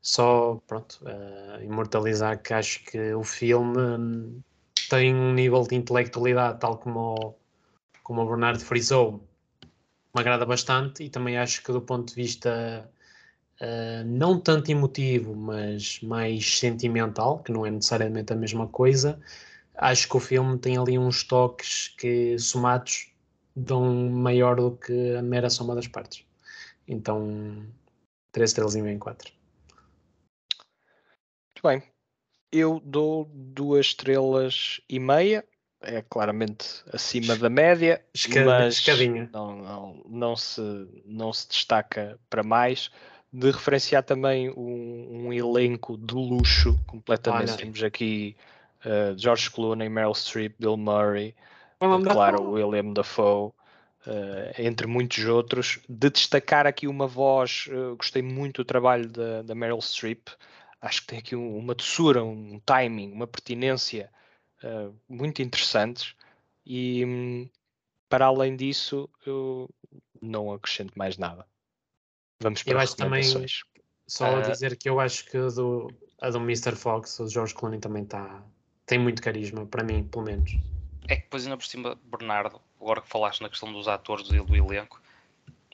Só, 0.00 0.58
pronto, 0.66 0.98
eh, 1.06 1.64
imortalizar 1.64 2.40
que 2.40 2.54
acho 2.54 2.82
que 2.84 3.12
o 3.12 3.22
filme 3.22 4.42
tem 4.88 5.14
um 5.14 5.34
nível 5.34 5.62
de 5.64 5.74
intelectualidade, 5.74 6.58
tal 6.58 6.78
como 6.78 7.14
o, 7.14 7.34
como 8.02 8.22
o 8.22 8.26
Bernardo 8.26 8.64
frisou, 8.64 9.22
me 10.14 10.20
agrada 10.22 10.46
bastante 10.46 11.04
e 11.04 11.10
também 11.10 11.36
acho 11.36 11.62
que 11.62 11.72
do 11.72 11.82
ponto 11.82 12.08
de 12.08 12.14
vista 12.14 12.90
Uh, 13.60 14.04
não 14.04 14.38
tanto 14.38 14.70
emotivo, 14.70 15.34
mas 15.34 16.00
mais 16.02 16.58
sentimental, 16.58 17.38
que 17.42 17.50
não 17.50 17.64
é 17.64 17.70
necessariamente 17.70 18.32
a 18.32 18.36
mesma 18.36 18.66
coisa. 18.66 19.18
Acho 19.74 20.08
que 20.08 20.16
o 20.16 20.20
filme 20.20 20.58
tem 20.58 20.76
ali 20.76 20.98
uns 20.98 21.22
toques 21.22 21.88
que, 21.98 22.38
somados, 22.38 23.10
dão 23.54 24.10
maior 24.10 24.56
do 24.56 24.72
que 24.72 25.14
a 25.14 25.22
mera 25.22 25.48
soma 25.48 25.74
das 25.74 25.86
partes. 25.88 26.24
Então, 26.86 27.66
3 28.30 28.50
estrelas 28.50 28.74
e 28.74 28.82
meio 28.82 28.94
em 28.94 28.98
4. 28.98 29.32
muito 31.56 31.62
bem. 31.62 31.82
Eu 32.52 32.80
dou 32.84 33.30
duas 33.32 33.86
estrelas 33.86 34.80
e 34.88 34.98
meia. 34.98 35.44
É 35.80 36.02
claramente 36.02 36.82
acima 36.92 37.36
da 37.36 37.50
média, 37.50 38.04
Esca- 38.14 38.44
mas 38.44 38.84
não, 39.32 39.56
não, 39.56 40.04
não, 40.08 40.36
se, 40.36 40.60
não 41.04 41.32
se 41.32 41.48
destaca 41.48 42.18
para 42.30 42.42
mais. 42.42 42.90
De 43.32 43.50
referenciar 43.50 44.02
também 44.02 44.50
um, 44.50 45.26
um 45.26 45.32
elenco 45.32 45.96
de 45.98 46.14
luxo 46.14 46.78
completamente. 46.86 47.50
Olha. 47.50 47.56
Temos 47.56 47.82
aqui 47.82 48.36
uh, 48.84 49.18
George 49.18 49.50
Clooney, 49.50 49.88
Meryl 49.88 50.14
Streep, 50.14 50.54
Bill 50.58 50.76
Murray, 50.76 51.34
Vamos 51.78 52.10
claro, 52.10 52.42
o 52.42 52.52
William 52.52 52.92
Dafoe, 52.94 53.52
eh, 54.06 54.54
entre 54.58 54.86
muitos 54.86 55.22
outros. 55.26 55.78
De 55.88 56.08
destacar 56.08 56.66
aqui 56.66 56.86
uma 56.88 57.06
voz, 57.06 57.66
eh, 57.68 57.94
gostei 57.96 58.22
muito 58.22 58.62
do 58.62 58.64
trabalho 58.64 59.08
da, 59.10 59.42
da 59.42 59.54
Meryl 59.54 59.80
Streep. 59.82 60.28
Acho 60.80 61.02
que 61.02 61.08
tem 61.08 61.18
aqui 61.18 61.36
um- 61.36 61.56
uma 61.58 61.74
doçura, 61.74 62.24
um 62.24 62.58
timing, 62.64 63.12
uma 63.12 63.26
pertinência 63.26 64.10
eh, 64.62 64.88
muito 65.06 65.42
interessantes. 65.42 66.14
E 66.64 67.04
hum, 67.04 67.48
para 68.08 68.24
além 68.26 68.56
disso, 68.56 69.08
eu 69.26 69.68
não 70.22 70.50
acrescento 70.50 70.94
mais 70.96 71.18
nada. 71.18 71.44
Vamos 72.40 72.62
para 72.62 72.72
Eu 72.72 72.78
acho 72.78 72.96
também-. 72.96 73.46
Só 74.06 74.36
a 74.36 74.38
Ah. 74.38 74.40
dizer 74.40 74.76
que 74.76 74.88
eu 74.88 75.00
acho 75.00 75.24
que 75.24 75.36
a 75.36 75.48
do, 75.48 75.92
a 76.20 76.30
do 76.30 76.38
Mr. 76.38 76.76
Fox, 76.76 77.18
o 77.18 77.28
George 77.28 77.52
Clooney, 77.54 77.80
também 77.80 78.04
tá, 78.04 78.42
tem 78.84 78.98
muito 78.98 79.20
carisma, 79.20 79.66
para 79.66 79.82
mim, 79.82 80.04
pelo 80.04 80.24
menos. 80.24 80.56
É 81.08 81.16
que 81.16 81.22
depois 81.22 81.44
ainda 81.44 81.56
por 81.56 81.66
cima, 81.66 81.98
Bernardo, 82.04 82.60
agora 82.80 83.00
que 83.00 83.08
falaste 83.08 83.40
na 83.40 83.48
questão 83.48 83.72
dos 83.72 83.88
atores 83.88 84.28
e 84.28 84.40
do 84.40 84.54
elenco, 84.54 85.00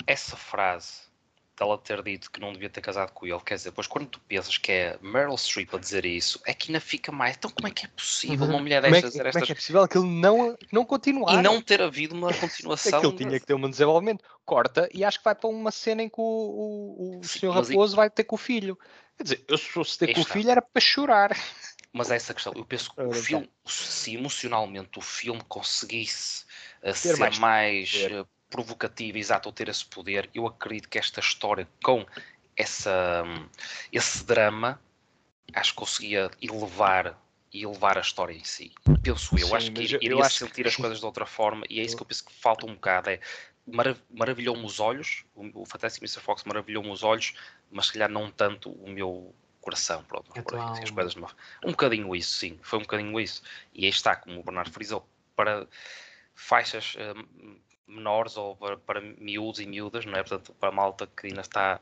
essa 0.07 0.37
frase 0.37 1.12
dela 1.57 1.79
ter 1.79 2.03
dito 2.03 2.31
que 2.31 2.41
não 2.41 2.53
devia 2.53 2.71
ter 2.71 2.81
casado 2.81 3.13
com 3.13 3.27
ele, 3.27 3.41
quer 3.41 3.55
dizer, 3.57 3.71
depois 3.71 3.87
quando 3.87 4.07
tu 4.09 4.21
pensas 4.21 4.57
que 4.59 4.73
é 4.73 4.99
Meryl 5.03 5.37
Streep 5.37 5.75
a 5.75 5.79
dizer 5.79 6.05
isso, 6.05 6.41
é 6.47 6.55
que 6.55 6.71
ainda 6.71 6.81
fica 6.81 7.13
mais. 7.13 7.37
Então 7.37 7.51
como 7.51 7.69
é 7.69 7.71
que 7.71 7.85
é 7.85 7.89
possível 7.89 8.47
uma 8.47 8.59
mulher 8.59 8.83
Como 8.83 8.95
é, 8.95 9.01
destas 9.01 9.13
dizer 9.13 9.25
como 9.31 9.39
é 9.39 9.43
estas 9.43 9.47
que 9.47 9.53
é 9.53 9.55
possível 9.55 9.89
que 9.89 9.99
ele 9.99 10.07
não, 10.09 10.57
não 10.73 10.85
continuar? 10.85 11.35
e 11.39 11.43
não 11.43 11.61
ter 11.61 11.81
havido 11.83 12.15
uma 12.15 12.31
É 12.31 12.35
continuação? 12.35 13.01
que 13.01 13.07
ele 13.07 13.17
tinha 13.17 13.41
que 13.41 13.47
ter 13.47 13.55
um 13.55 13.71
desenvolvimento. 13.71 14.25
Corta 14.45 14.89
e 14.93 15.05
acho 15.05 15.19
que 15.19 15.25
vai 15.25 15.35
para 15.35 15.49
uma 15.49 15.71
cena 15.71 16.03
em 16.03 16.09
que 16.09 16.21
o, 16.21 16.23
o, 16.25 17.19
o 17.21 17.25
Sim, 17.25 17.39
senhor 17.41 17.55
mas 17.55 17.69
e- 17.69 17.73
Raposo 17.73 17.97
vai 17.97 18.11
ter 18.11 18.25
com 18.25 18.35
o 18.35 18.39
filho. 18.39 18.79
Quer 19.17 19.23
dizer, 19.25 19.45
eu 19.47 19.57
se 19.59 19.69
fosse 19.69 19.99
ter 19.99 20.09
Aí 20.09 20.15
com 20.15 20.21
o 20.23 20.25
filho 20.25 20.51
era 20.51 20.63
para 20.63 20.81
chorar. 20.81 21.31
Mas 21.93 22.11
é 22.11 22.17
essa 22.17 22.33
questão. 22.35 22.53
Eu 22.57 22.65
penso 22.65 22.91
que 22.95 23.01
o 23.01 23.05
então. 23.05 23.13
filme, 23.13 23.51
se 23.67 24.15
emocionalmente 24.15 24.99
o 24.99 25.03
filme 25.03 25.43
conseguisse 25.49 26.45
Ter 26.81 26.95
ser 26.95 27.17
mais 27.17 27.39
mais, 27.39 27.89
poder. 28.53 28.65
provocativo, 28.67 29.19
exato, 29.19 29.49
ou 29.49 29.53
ter 29.53 29.69
esse 29.69 29.85
poder, 29.85 30.31
eu 30.35 30.47
acredito 30.47 30.89
que 30.89 30.99
esta 30.99 31.21
história 31.21 31.69
com 31.83 32.07
essa, 32.57 33.23
hum, 33.25 33.49
esse 33.93 34.25
drama, 34.25 34.81
acho 35.55 35.73
que 35.73 35.79
conseguia 35.79 36.31
elevar 36.41 37.19
e 37.53 37.65
elevar 37.65 37.99
a 37.99 38.01
história 38.01 38.35
em 38.35 38.45
si. 38.45 38.73
Penso 39.03 39.37
eu. 39.39 39.47
Sim, 39.47 39.55
acho 39.55 39.73
que 39.73 39.81
mas 39.81 39.91
ir- 39.91 39.95
eu- 39.95 40.03
iria 40.03 40.21
acho 40.25 40.39
que- 40.39 40.47
sentir 40.47 40.67
as 40.67 40.77
coisas 40.77 40.99
de 41.01 41.05
outra 41.05 41.27
forma 41.27 41.65
e 41.69 41.81
é 41.81 41.83
isso 41.83 41.97
que 41.97 42.03
eu 42.03 42.07
penso 42.07 42.25
que 42.25 42.33
falta 42.33 42.67
um 42.67 42.75
bocado. 42.75 43.11
É, 43.11 43.21
marav- 43.67 44.01
maravilhou-me 44.11 44.65
os 44.65 44.81
olhos, 44.81 45.25
o, 45.35 45.63
o 45.63 45.67
Fantastic 45.67 46.03
Mr. 46.03 46.21
Fox 46.21 46.45
maravilhou-me 46.45 46.91
os 46.91 47.03
olhos, 47.03 47.35
mas 47.71 47.87
se 47.87 47.93
calhar 47.93 48.09
não 48.11 48.31
tanto 48.31 48.71
o 48.71 48.89
meu 48.89 49.35
coração. 49.61 50.03
Pronto, 50.05 50.31
aí, 50.35 50.43
tua 50.43 50.59
as 50.83 50.91
coisas 50.91 51.15
um 51.65 51.71
bocadinho 51.71 52.15
isso, 52.17 52.37
sim, 52.37 52.59
foi 52.63 52.79
um 52.79 52.83
bocadinho 52.83 53.21
isso. 53.21 53.43
E 53.73 53.85
aí 53.85 53.91
está, 53.91 54.17
como 54.17 54.41
o 54.41 54.43
Bernardo 54.43 54.71
frisou, 54.73 55.07
para 55.37 55.67
faixas 56.35 56.95
eh, 56.99 57.15
menores 57.93 58.37
ou 58.37 58.57
para, 58.57 58.77
para 58.77 59.01
miúdos 59.01 59.61
e 59.61 59.67
miúdas, 59.67 60.05
não 60.05 60.15
é? 60.15 60.23
Portanto, 60.23 60.55
para 60.59 60.69
a 60.71 60.73
malta 60.73 61.07
que 61.07 61.27
ainda 61.29 61.41
está 61.43 61.75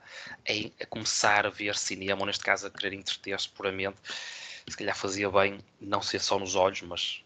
a, 0.49 0.83
a 0.83 0.87
começar 0.87 1.47
a 1.47 1.51
ver 1.51 1.77
cinema, 1.77 2.21
ou 2.21 2.27
neste 2.27 2.45
caso 2.45 2.67
a 2.67 2.71
querer 2.71 2.95
entreter-se 2.95 3.49
puramente, 3.49 3.97
se 4.69 4.77
calhar 4.77 4.97
fazia 4.97 5.31
bem 5.31 5.59
não 5.81 6.03
ser 6.03 6.21
só 6.21 6.39
nos 6.39 6.55
olhos, 6.55 6.83
mas 6.83 7.23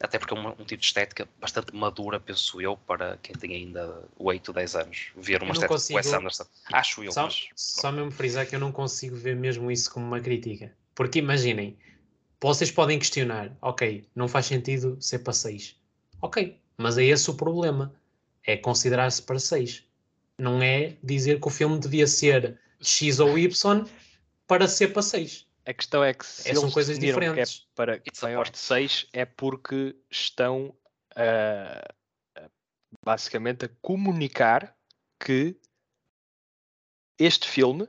até 0.00 0.18
porque 0.18 0.34
é 0.34 0.36
um, 0.36 0.48
um 0.48 0.54
tipo 0.64 0.78
de 0.80 0.86
estética 0.86 1.28
bastante 1.40 1.74
madura, 1.74 2.18
penso 2.18 2.60
eu, 2.60 2.76
para 2.76 3.16
quem 3.22 3.36
tem 3.36 3.54
ainda 3.54 4.02
8, 4.18 4.52
10 4.52 4.74
anos, 4.76 5.12
ver 5.16 5.42
uma 5.42 5.52
estética 5.52 5.78
de 5.78 5.94
Wes 5.94 6.06
consigo- 6.06 6.16
Anderson. 6.18 6.44
Acho 6.72 7.04
eu, 7.04 7.12
Só, 7.12 7.22
mas 7.24 7.46
só 7.54 7.92
mesmo 7.92 8.10
frisar 8.10 8.46
que 8.46 8.56
eu 8.56 8.60
não 8.60 8.72
consigo 8.72 9.14
ver 9.14 9.36
mesmo 9.36 9.70
isso 9.70 9.92
como 9.92 10.04
uma 10.04 10.20
crítica. 10.20 10.74
Porque 10.94 11.20
imaginem, 11.20 11.78
vocês 12.40 12.70
podem 12.72 12.98
questionar, 12.98 13.56
ok, 13.62 14.04
não 14.14 14.26
faz 14.26 14.46
sentido 14.46 14.96
ser 15.00 15.20
para 15.20 15.32
6. 15.32 15.76
Ok, 16.20 16.58
mas 16.76 16.98
é 16.98 17.04
esse 17.04 17.30
o 17.30 17.34
problema. 17.34 17.94
É 18.44 18.56
considerar-se 18.56 19.22
para 19.22 19.38
6. 19.38 19.84
Não 20.38 20.62
é 20.62 20.96
dizer 21.02 21.40
que 21.40 21.46
o 21.46 21.50
filme 21.50 21.78
devia 21.78 22.06
ser 22.06 22.58
X 22.80 23.20
ou 23.20 23.38
Y 23.38 23.84
para 24.46 24.66
ser 24.66 24.88
para 24.88 25.02
6. 25.02 25.46
A 25.64 25.72
questão 25.72 26.02
é 26.02 26.12
que 26.12 26.26
se 26.26 26.50
É, 26.50 26.54
são 26.54 26.64
eles 26.64 26.74
coisas 26.74 26.98
definiram 26.98 27.34
que 27.34 27.40
é 27.40 27.44
diferentes. 27.44 27.66
para 27.74 28.02
maiores 28.22 28.50
point. 28.50 28.52
de 28.52 28.58
6 28.58 29.06
é 29.12 29.24
porque 29.24 29.94
estão 30.10 30.74
a- 31.14 31.84
a- 32.36 32.50
basicamente 33.04 33.66
a 33.66 33.70
comunicar 33.80 34.76
que 35.20 35.56
este 37.18 37.46
filme 37.48 37.88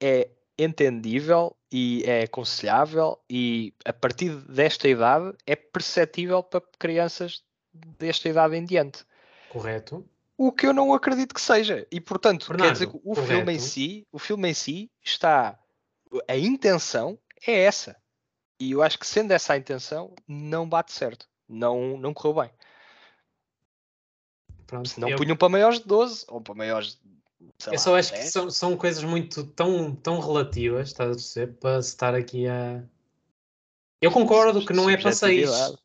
é 0.00 0.30
entendível 0.58 1.56
e 1.72 2.02
é 2.06 2.22
aconselhável 2.22 3.20
e 3.28 3.74
a 3.84 3.92
partir 3.92 4.30
desta 4.48 4.88
idade 4.88 5.36
é 5.46 5.56
perceptível 5.56 6.42
para 6.42 6.62
crianças 6.78 7.42
desta 7.98 8.28
idade 8.28 8.56
em 8.56 8.64
diante. 8.64 9.04
Correto? 9.56 10.06
O 10.36 10.52
que 10.52 10.66
eu 10.66 10.72
não 10.74 10.92
acredito 10.92 11.34
que 11.34 11.40
seja. 11.40 11.86
E 11.90 11.98
portanto, 12.00 12.54
quer 12.54 12.72
dizer 12.72 12.88
que 12.88 13.00
o 13.02 13.14
filme 13.14 13.40
em 13.52 13.56
correto. 13.56 13.62
si, 13.62 14.06
o 14.12 14.18
filme 14.18 14.50
em 14.50 14.54
si 14.54 14.90
está 15.02 15.58
a 16.28 16.36
intenção 16.36 17.18
é 17.46 17.60
essa. 17.62 17.96
E 18.60 18.72
eu 18.72 18.82
acho 18.82 18.98
que 18.98 19.06
sendo 19.06 19.32
essa 19.32 19.54
a 19.54 19.56
intenção, 19.56 20.14
não 20.28 20.68
bate 20.68 20.92
certo. 20.92 21.26
Não, 21.48 21.96
não 21.96 22.12
correu 22.12 22.42
bem. 22.42 22.50
Pronto, 24.66 24.88
Se 24.88 25.00
não 25.00 25.08
eu- 25.08 25.16
punham 25.16 25.36
para 25.36 25.48
maiores 25.48 25.78
de 25.78 25.86
12 25.86 26.24
ou 26.28 26.40
para 26.40 26.54
maiores 26.54 26.96
de 26.96 27.16
sei 27.58 27.70
Eu 27.72 27.76
lá, 27.76 27.78
só 27.78 27.96
acho 27.96 28.12
que 28.12 28.18
10. 28.18 28.32
são, 28.32 28.50
são 28.50 28.76
coisas 28.76 29.04
muito 29.04 29.44
tão, 29.44 29.94
tão 29.94 30.18
relativas, 30.20 30.88
estás 30.88 31.10
a 31.10 31.14
perceber, 31.14 31.52
para 31.54 31.78
estar 31.78 32.14
aqui 32.14 32.46
a. 32.48 32.82
Eu 34.02 34.10
concordo 34.10 34.64
que 34.66 34.72
não 34.72 34.90
é 34.90 34.96
para 34.96 35.12
6. 35.12 35.46
Subjetividade. 35.48 35.82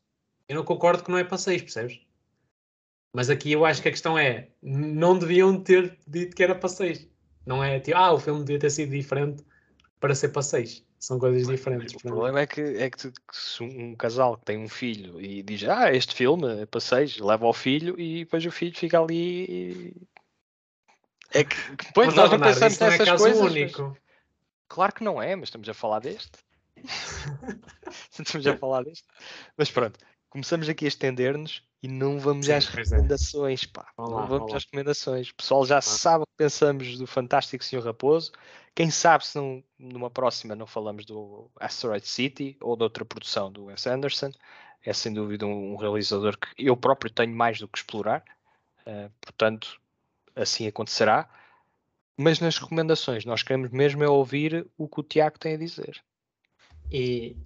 Eu 0.48 0.56
não 0.56 0.64
concordo 0.64 1.02
que 1.04 1.10
não 1.10 1.16
é 1.18 1.24
para 1.24 1.38
6, 1.38 1.62
percebes? 1.62 2.00
Mas 3.12 3.28
aqui 3.28 3.52
eu 3.52 3.64
acho 3.64 3.82
que 3.82 3.88
a 3.88 3.92
questão 3.92 4.18
é: 4.18 4.48
não 4.62 5.18
deviam 5.18 5.60
ter 5.60 5.98
dito 6.06 6.34
que 6.34 6.42
era 6.42 6.54
para 6.54 6.68
6. 6.68 7.06
Não 7.44 7.62
é 7.62 7.80
tipo, 7.80 7.96
ah, 7.96 8.12
o 8.12 8.18
filme 8.18 8.40
devia 8.40 8.58
ter 8.58 8.70
sido 8.70 8.90
diferente 8.90 9.44
para 10.00 10.14
ser 10.14 10.28
para 10.28 10.42
6. 10.42 10.84
São 10.98 11.18
coisas 11.18 11.46
diferentes. 11.48 11.94
O 11.94 11.96
mim. 11.96 12.12
problema 12.12 12.40
é 12.40 12.46
que, 12.46 12.60
é 12.60 12.88
que, 12.88 13.12
se 13.32 13.62
um 13.62 13.94
casal 13.96 14.36
que 14.36 14.44
tem 14.44 14.56
um 14.56 14.68
filho 14.68 15.20
e 15.20 15.42
diz 15.42 15.64
ah, 15.64 15.92
este 15.92 16.14
filme 16.14 16.62
é 16.62 16.66
para 16.66 16.80
6, 16.80 17.18
leva 17.18 17.44
ao 17.44 17.52
filho 17.52 17.98
e 18.00 18.20
depois 18.20 18.46
o 18.46 18.52
filho 18.52 18.76
fica 18.76 19.00
ali 19.00 19.44
e... 19.48 19.96
É 21.34 21.44
que 21.44 21.56
Mas, 21.96 22.14
nós 22.14 22.30
não 22.30 22.38
Bernardo, 22.38 22.60
pensamos 22.60 22.80
é 22.80 22.90
nessas 22.90 23.08
caso 23.08 23.24
coisas. 23.24 23.42
mas- 23.42 23.52
único. 23.52 23.98
Claro 24.68 24.94
que 24.94 25.04
não 25.04 25.20
é, 25.20 25.34
mas 25.34 25.48
estamos 25.48 25.68
a 25.68 25.74
falar 25.74 25.98
deste. 25.98 26.38
estamos 28.18 28.46
a 28.46 28.56
falar 28.56 28.84
deste. 28.84 29.04
Mas 29.56 29.70
pronto, 29.70 29.98
começamos 30.32 30.66
aqui 30.66 30.86
a 30.86 30.88
estender-nos 30.88 31.62
e 31.82 31.88
não 31.88 32.18
vamos 32.18 32.46
Sim, 32.46 32.52
às 32.52 32.66
é. 32.66 32.70
recomendações, 32.70 33.64
pá. 33.66 33.86
Vamos 33.96 34.12
não 34.12 34.18
vamos 34.20 34.30
vamos 34.30 34.50
lá. 34.52 34.56
às 34.56 34.64
recomendações. 34.64 35.28
O 35.28 35.34
pessoal 35.34 35.66
já 35.66 35.80
sabe 35.82 36.22
o 36.22 36.26
que 36.26 36.36
pensamos 36.38 36.98
do 36.98 37.06
Fantástico 37.06 37.62
Senhor 37.62 37.84
Raposo. 37.84 38.32
Quem 38.74 38.90
sabe 38.90 39.26
se 39.26 39.36
não, 39.36 39.62
numa 39.78 40.10
próxima 40.10 40.56
não 40.56 40.66
falamos 40.66 41.04
do 41.04 41.50
Asteroid 41.60 42.08
City 42.08 42.56
ou 42.62 42.76
de 42.76 42.82
outra 42.82 43.04
produção 43.04 43.52
do 43.52 43.66
Wes 43.66 43.86
Anderson. 43.86 44.32
É 44.82 44.92
sem 44.94 45.12
dúvida 45.12 45.44
um, 45.44 45.74
um 45.74 45.76
realizador 45.76 46.38
que 46.38 46.48
eu 46.56 46.76
próprio 46.76 47.12
tenho 47.12 47.36
mais 47.36 47.58
do 47.58 47.68
que 47.68 47.78
explorar. 47.78 48.24
Uh, 48.86 49.12
portanto, 49.20 49.78
assim 50.34 50.66
acontecerá. 50.66 51.28
Mas 52.16 52.40
nas 52.40 52.56
recomendações, 52.56 53.26
nós 53.26 53.42
queremos 53.42 53.70
mesmo 53.70 54.02
é 54.02 54.08
ouvir 54.08 54.66
o 54.78 54.88
que 54.88 55.00
o 55.00 55.02
Tiago 55.02 55.38
tem 55.38 55.54
a 55.54 55.58
dizer. 55.58 56.02
E 56.90 57.36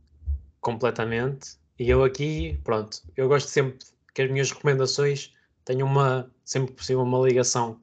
completamente. 0.61 1.59
E 1.79 1.91
eu 1.91 2.03
aqui, 2.03 2.59
pronto, 2.65 3.03
eu 3.17 3.29
gosto 3.29 3.49
sempre 3.49 3.79
que 4.15 4.23
as 4.23 4.31
minhas 4.31 4.51
recomendações 4.51 5.35
tenham 5.65 5.87
uma, 5.87 6.31
sempre 6.45 6.73
possível, 6.73 7.03
uma 7.03 7.19
ligação 7.27 7.79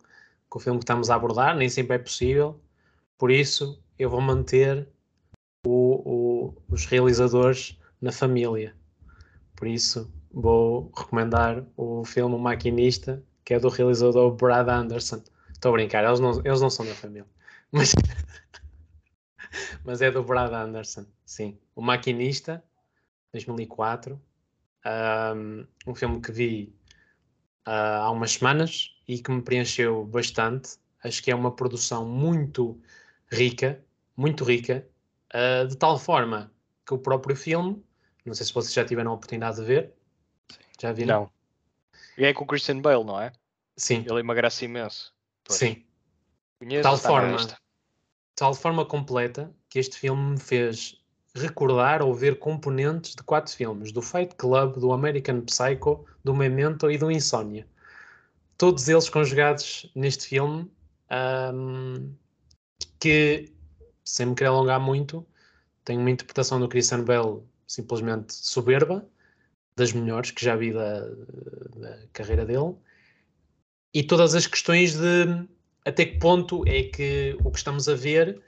com 0.49 0.57
o 0.57 0.61
filme 0.61 0.79
que 0.79 0.83
estamos 0.83 1.09
a 1.09 1.15
abordar, 1.15 1.55
nem 1.55 1.69
sempre 1.69 1.95
é 1.95 1.99
possível. 1.99 2.59
Por 3.17 3.29
isso, 3.29 3.79
eu 3.99 4.09
vou 4.09 4.19
manter 4.19 4.87
o, 5.65 6.49
o, 6.49 6.55
os 6.69 6.85
realizadores 6.85 7.79
na 8.01 8.11
família. 8.11 8.75
Por 9.55 9.67
isso, 9.67 10.11
vou 10.31 10.91
recomendar 10.95 11.63
o 11.77 12.03
filme 12.03 12.37
Maquinista, 12.37 13.23
que 13.45 13.53
é 13.53 13.59
do 13.59 13.69
realizador 13.69 14.31
Brad 14.31 14.67
Anderson. 14.67 15.21
Estou 15.51 15.69
a 15.69 15.73
brincar, 15.73 16.03
eles 16.03 16.19
não, 16.19 16.41
eles 16.43 16.61
não 16.61 16.69
são 16.69 16.85
da 16.85 16.95
família. 16.95 17.27
Mas, 17.71 17.93
mas 19.85 20.01
é 20.01 20.09
do 20.09 20.23
Brad 20.23 20.51
Anderson, 20.51 21.05
sim. 21.25 21.57
O 21.75 21.81
Maquinista, 21.81 22.63
2004. 23.33 24.21
Um, 24.85 25.67
um 25.87 25.95
filme 25.95 26.21
que 26.21 26.31
vi 26.31 26.75
uh, 27.67 28.03
há 28.03 28.11
umas 28.11 28.33
semanas 28.33 28.95
e 29.07 29.19
que 29.19 29.31
me 29.31 29.41
preencheu 29.41 30.05
bastante. 30.05 30.77
Acho 31.03 31.21
que 31.21 31.31
é 31.31 31.35
uma 31.35 31.53
produção 31.53 32.07
muito 32.07 32.79
rica, 33.29 33.83
muito 34.15 34.43
rica, 34.43 34.87
uh, 35.33 35.67
de 35.67 35.75
tal 35.75 35.99
forma 35.99 36.51
que 36.85 36.93
o 36.93 36.97
próprio 36.97 37.35
filme, 37.35 37.83
não 38.25 38.33
sei 38.33 38.45
se 38.45 38.53
vocês 38.53 38.73
já 38.73 38.85
tiveram 38.85 39.11
a 39.11 39.15
oportunidade 39.15 39.57
de 39.57 39.63
ver. 39.63 39.93
Já 40.79 40.91
viram? 40.91 41.21
Não. 41.21 41.31
E 42.17 42.25
é 42.25 42.33
com 42.33 42.43
o 42.43 42.47
Christian 42.47 42.79
Bale, 42.79 43.03
não 43.03 43.19
é? 43.19 43.31
Sim. 43.75 44.05
Ele 44.07 44.19
emagrece 44.19 44.65
imenso. 44.65 45.13
Pois. 45.43 45.59
Sim. 45.59 45.83
Conheço, 46.59 46.83
tal 46.83 46.97
forma, 46.97 47.37
tal 48.35 48.53
forma 48.53 48.85
completa 48.85 49.53
que 49.69 49.79
este 49.79 49.97
filme 49.97 50.31
me 50.31 50.39
fez 50.39 51.02
recordar 51.35 52.01
ou 52.01 52.13
ver 52.13 52.37
componentes 52.39 53.15
de 53.15 53.23
quatro 53.23 53.53
filmes: 53.53 53.91
do 53.91 54.01
Fight 54.01 54.35
Club, 54.35 54.77
do 54.77 54.91
American 54.91 55.41
Psycho, 55.41 56.05
do 56.23 56.33
Memento 56.35 56.89
e 56.89 56.97
do 56.97 57.11
Insomnia. 57.11 57.67
Todos 58.57 58.87
eles 58.87 59.09
conjugados 59.09 59.91
neste 59.95 60.27
filme, 60.27 60.71
um, 61.53 62.13
que, 62.99 63.51
sem 64.05 64.27
me 64.27 64.35
querer 64.35 64.49
alongar 64.49 64.79
muito, 64.79 65.25
tem 65.83 65.97
uma 65.97 66.11
interpretação 66.11 66.59
do 66.59 66.67
Christian 66.69 67.03
Bale 67.03 67.41
simplesmente 67.67 68.33
soberba, 68.33 69.05
das 69.75 69.91
melhores 69.91 70.31
que 70.31 70.45
já 70.45 70.55
vi 70.55 70.71
da, 70.71 70.99
da 71.75 71.97
carreira 72.13 72.45
dele, 72.45 72.75
e 73.93 74.03
todas 74.03 74.35
as 74.35 74.45
questões 74.47 74.95
de 74.95 75.47
até 75.85 76.05
que 76.05 76.19
ponto 76.19 76.63
é 76.67 76.83
que 76.83 77.35
o 77.43 77.51
que 77.51 77.57
estamos 77.57 77.89
a 77.89 77.95
ver 77.95 78.41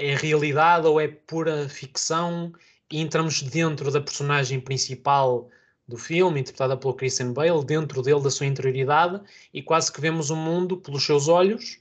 é 0.00 0.14
realidade 0.14 0.86
ou 0.86 1.00
é 1.00 1.08
pura 1.08 1.68
ficção? 1.68 2.52
E 2.90 3.00
entramos 3.00 3.42
dentro 3.42 3.90
da 3.90 4.00
personagem 4.00 4.60
principal 4.60 5.48
do 5.86 5.96
filme, 5.96 6.40
interpretada 6.40 6.76
pelo 6.76 6.94
Christian 6.94 7.32
Bale, 7.32 7.64
dentro 7.64 8.02
dele, 8.02 8.22
da 8.22 8.30
sua 8.30 8.46
interioridade, 8.46 9.20
e 9.52 9.62
quase 9.62 9.92
que 9.92 10.00
vemos 10.00 10.30
o 10.30 10.36
mundo 10.36 10.76
pelos 10.76 11.04
seus 11.04 11.28
olhos. 11.28 11.80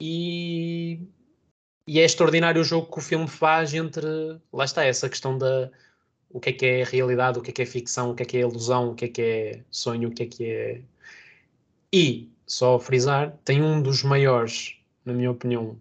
E, 0.00 1.00
e 1.86 2.00
é 2.00 2.04
extraordinário 2.04 2.60
o 2.60 2.64
jogo 2.64 2.90
que 2.90 2.98
o 2.98 3.02
filme 3.02 3.28
faz 3.28 3.74
entre, 3.74 4.06
lá 4.52 4.64
está, 4.64 4.84
essa 4.84 5.08
questão 5.08 5.36
da 5.38 5.70
o 6.34 6.40
que 6.40 6.50
é 6.50 6.52
que 6.52 6.66
é 6.66 6.84
realidade, 6.84 7.38
o 7.38 7.42
que 7.42 7.50
é 7.50 7.54
que 7.54 7.62
é 7.62 7.66
ficção, 7.66 8.10
o 8.10 8.14
que 8.14 8.24
é 8.24 8.26
que 8.26 8.36
é 8.36 8.40
ilusão, 8.40 8.90
o 8.90 8.94
que 8.94 9.04
é 9.04 9.08
que 9.08 9.22
é 9.22 9.64
sonho, 9.70 10.08
o 10.08 10.12
que 10.12 10.24
é 10.24 10.26
que 10.26 10.44
é... 10.44 10.82
E, 11.92 12.28
só 12.44 12.78
frisar, 12.78 13.38
tem 13.44 13.62
um 13.62 13.80
dos 13.80 14.02
maiores, 14.02 14.76
na 15.04 15.12
minha 15.12 15.30
opinião, 15.30 15.78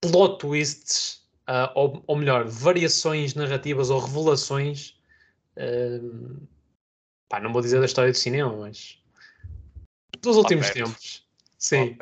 plot 0.00 0.38
twists, 0.38 1.22
uh, 1.48 1.70
ou, 1.74 2.02
ou, 2.06 2.16
melhor, 2.16 2.46
variações 2.46 3.34
narrativas 3.34 3.90
ou 3.90 4.00
revelações. 4.00 4.96
Uh, 5.56 6.46
pá, 7.28 7.40
não 7.40 7.52
vou 7.52 7.62
dizer 7.62 7.80
da 7.80 7.86
história 7.86 8.10
do 8.10 8.16
cinema, 8.16 8.54
mas 8.56 8.98
dos 10.20 10.36
últimos 10.36 10.70
tempos. 10.70 11.26
Sim. 11.58 11.96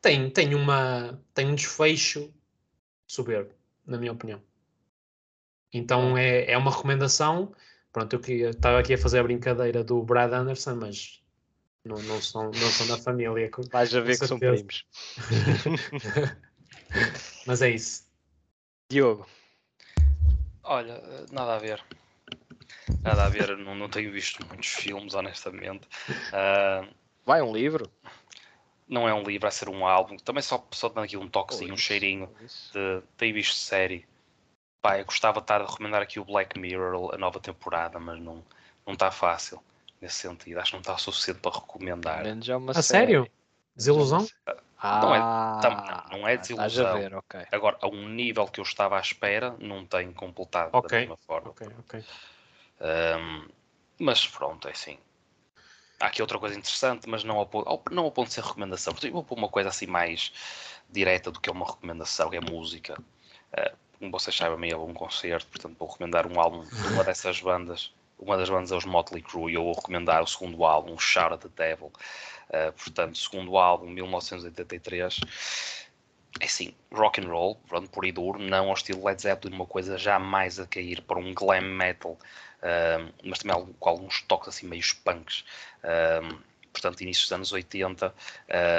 Tem, 0.00 0.30
tem, 0.30 0.54
uma, 0.54 1.20
tem 1.34 1.46
um 1.46 1.54
desfecho 1.54 2.32
soberbo, 3.06 3.52
na 3.86 3.98
minha 3.98 4.12
opinião. 4.12 4.40
Então 5.72 6.16
é, 6.16 6.50
é 6.50 6.58
uma 6.58 6.70
recomendação. 6.70 7.52
Pronto, 7.92 8.20
eu 8.28 8.50
estava 8.50 8.78
aqui 8.78 8.94
a 8.94 8.98
fazer 8.98 9.18
a 9.18 9.22
brincadeira 9.22 9.84
do 9.84 10.02
Brad 10.02 10.32
Anderson, 10.32 10.76
mas 10.76 11.22
não, 11.84 12.00
não, 12.02 12.20
são, 12.20 12.44
não 12.44 12.70
são 12.70 12.86
da 12.86 12.98
família. 12.98 13.50
Vais 13.70 13.94
a 13.94 14.00
ver 14.00 14.18
que 14.18 14.26
são 14.26 14.38
primos. 14.38 14.86
Mas 17.46 17.62
é 17.62 17.70
isso. 17.70 18.06
Diogo. 18.90 19.26
Olha, 20.62 21.02
nada 21.30 21.54
a 21.56 21.58
ver. 21.58 21.82
Nada 23.02 23.24
a 23.24 23.28
ver, 23.28 23.56
não, 23.56 23.74
não 23.74 23.88
tenho 23.88 24.12
visto 24.12 24.44
muitos 24.46 24.68
filmes, 24.68 25.14
honestamente. 25.14 25.86
Uh, 26.08 26.88
Vai 27.24 27.42
um 27.42 27.52
livro? 27.52 27.90
Não 28.88 29.08
é 29.08 29.14
um 29.14 29.22
livro, 29.22 29.42
vai 29.42 29.52
ser 29.52 29.68
um 29.68 29.86
álbum. 29.86 30.16
Também 30.16 30.42
só, 30.42 30.64
só 30.72 30.88
dando 30.88 31.04
aqui 31.04 31.16
um 31.16 31.28
toquezinho, 31.28 31.70
Oh, 31.70 31.74
um 31.74 31.78
cheirinho 31.78 32.28
oh, 32.30 32.46
de 32.72 33.02
tenho 33.16 33.34
visto 33.34 33.54
série. 33.56 34.06
Pá, 34.80 34.98
eu 34.98 35.04
gostava 35.04 35.40
de 35.40 35.44
estar 35.44 35.60
a 35.60 35.66
recomendar 35.66 36.02
aqui 36.02 36.18
o 36.18 36.24
Black 36.24 36.58
Mirror, 36.58 37.14
a 37.14 37.18
nova 37.18 37.40
temporada, 37.40 37.98
mas 37.98 38.20
não 38.20 38.42
não 38.84 38.94
está 38.94 39.10
fácil 39.10 39.62
nesse 40.00 40.16
sentido. 40.16 40.58
Acho 40.58 40.72
que 40.72 40.76
não 40.76 40.80
está 40.80 40.98
suficiente 40.98 41.40
para 41.40 41.52
recomendar. 41.52 42.22
Menos 42.24 42.48
é 42.48 42.56
uma 42.56 42.72
A 42.72 42.82
série. 42.82 43.06
sério? 43.06 43.30
Desilusão? 43.76 44.26
Não 44.82 45.14
é- 45.14 45.20
Ah, 45.20 45.58
tam- 45.60 46.18
não 46.18 46.26
é 46.28 46.34
Estás 46.34 46.50
a 46.58 46.58
desilusão. 46.58 46.98
ver, 46.98 47.14
ok. 47.14 47.46
Agora, 47.52 47.78
a 47.80 47.86
um 47.88 48.08
nível 48.08 48.46
que 48.46 48.58
eu 48.60 48.64
estava 48.64 48.96
à 48.96 49.00
espera, 49.00 49.54
não 49.60 49.86
tenho 49.86 50.12
completado 50.12 50.70
Ok. 50.72 50.88
da 50.90 50.98
mesma 50.98 51.16
forma. 51.18 51.50
Ok, 51.50 51.68
ok. 51.78 52.04
Um, 52.80 53.48
mas 54.00 54.26
pronto, 54.26 54.66
é 54.68 54.72
assim. 54.72 54.98
Há 56.00 56.06
aqui 56.06 56.20
outra 56.20 56.38
coisa 56.38 56.58
interessante, 56.58 57.08
mas 57.08 57.22
não 57.22 57.38
ao 57.38 57.46
ponto, 57.46 57.82
não 57.92 58.04
ao 58.04 58.10
ponto 58.10 58.26
de 58.28 58.34
ser 58.34 58.42
recomendação. 58.42 58.92
Portanto, 58.92 59.10
eu 59.10 59.14
vou 59.14 59.22
pôr 59.22 59.38
uma 59.38 59.48
coisa 59.48 59.68
assim 59.68 59.86
mais 59.86 60.32
direta 60.90 61.30
do 61.30 61.38
que 61.40 61.48
é 61.48 61.52
uma 61.52 61.64
recomendação, 61.64 62.28
que 62.28 62.36
é 62.36 62.40
música. 62.40 62.98
Uh, 63.52 63.76
como 64.00 64.10
vocês 64.10 64.34
sabem, 64.34 64.72
a 64.72 64.78
um 64.78 64.92
concerto, 64.92 65.46
portanto 65.46 65.76
vou 65.78 65.88
recomendar 65.88 66.26
um 66.26 66.40
álbum 66.40 66.64
de 66.64 66.88
uma 66.88 67.04
dessas 67.04 67.40
bandas. 67.40 67.94
Uma 68.24 68.36
das 68.36 68.48
bandas 68.48 68.70
é 68.70 68.76
os 68.76 68.84
Motley 68.84 69.20
Crue 69.20 69.52
e 69.52 69.54
eu 69.56 69.64
vou 69.64 69.74
recomendar 69.74 70.22
o 70.22 70.26
segundo 70.26 70.64
álbum, 70.64 70.96
Shout 70.96 71.34
at 71.34 71.40
the 71.40 71.48
Devil. 71.56 71.92
Uh, 72.48 72.72
portanto, 72.72 73.18
segundo 73.18 73.56
álbum, 73.58 73.88
1983. 73.88 75.18
É 76.40 76.44
assim, 76.46 76.74
rock 76.92 77.20
and 77.20 77.28
roll, 77.28 77.56
pronto, 77.68 77.90
por 77.90 78.04
e 78.04 78.12
duro, 78.12 78.38
não 78.38 78.68
ao 78.68 78.74
estilo 78.74 79.04
Led 79.04 79.20
Zeppelin, 79.20 79.54
uma 79.54 79.66
coisa 79.66 79.98
jamais 79.98 80.58
a 80.58 80.66
cair 80.66 81.02
para 81.02 81.18
um 81.18 81.34
glam 81.34 81.60
metal, 81.62 82.16
um, 82.62 83.28
mas 83.28 83.40
também 83.40 83.74
com 83.78 83.88
alguns 83.88 84.22
toques 84.22 84.48
assim 84.48 84.66
meio 84.66 84.82
punks. 85.04 85.44
Um, 85.84 86.38
portanto, 86.72 87.02
início 87.02 87.24
dos 87.24 87.32
anos 87.32 87.52
80, 87.52 88.08
uh, 88.08 88.12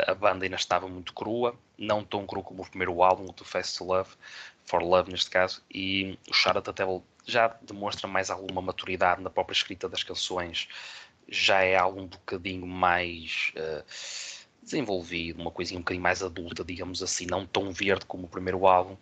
a 0.08 0.16
banda 0.16 0.46
ainda 0.46 0.56
estava 0.56 0.88
muito 0.88 1.14
crua, 1.14 1.56
não 1.78 2.04
tão 2.04 2.26
crua 2.26 2.44
como 2.44 2.64
o 2.64 2.68
primeiro 2.68 3.04
álbum, 3.04 3.26
o 3.26 3.34
To 3.34 3.46
Fast 3.46 3.78
to 3.78 3.84
Love, 3.84 4.10
For 4.66 4.82
Love 4.82 5.12
neste 5.12 5.30
caso, 5.30 5.64
e 5.74 6.18
o 6.30 6.34
Charlotte 6.34 6.72
Devil 6.72 7.04
já 7.26 7.48
demonstra 7.62 8.08
mais 8.08 8.30
alguma 8.30 8.62
maturidade 8.62 9.22
na 9.22 9.30
própria 9.30 9.54
escrita 9.54 9.88
das 9.90 10.04
canções, 10.04 10.68
já 11.28 11.62
é 11.62 11.76
algo 11.76 12.02
um 12.02 12.08
bocadinho 12.08 12.68
mais 12.68 13.52
uh, 13.56 13.84
desenvolvido, 14.62 15.42
uma 15.42 15.52
coisinha 15.52 15.78
um 15.78 15.82
bocadinho 15.82 16.04
mais 16.04 16.22
adulta, 16.22 16.64
digamos 16.64 17.02
assim, 17.02 17.26
não 17.26 17.46
tão 17.46 17.72
verde 17.72 18.06
como 18.06 18.26
o 18.26 18.30
primeiro 18.30 18.66
álbum, 18.68 18.98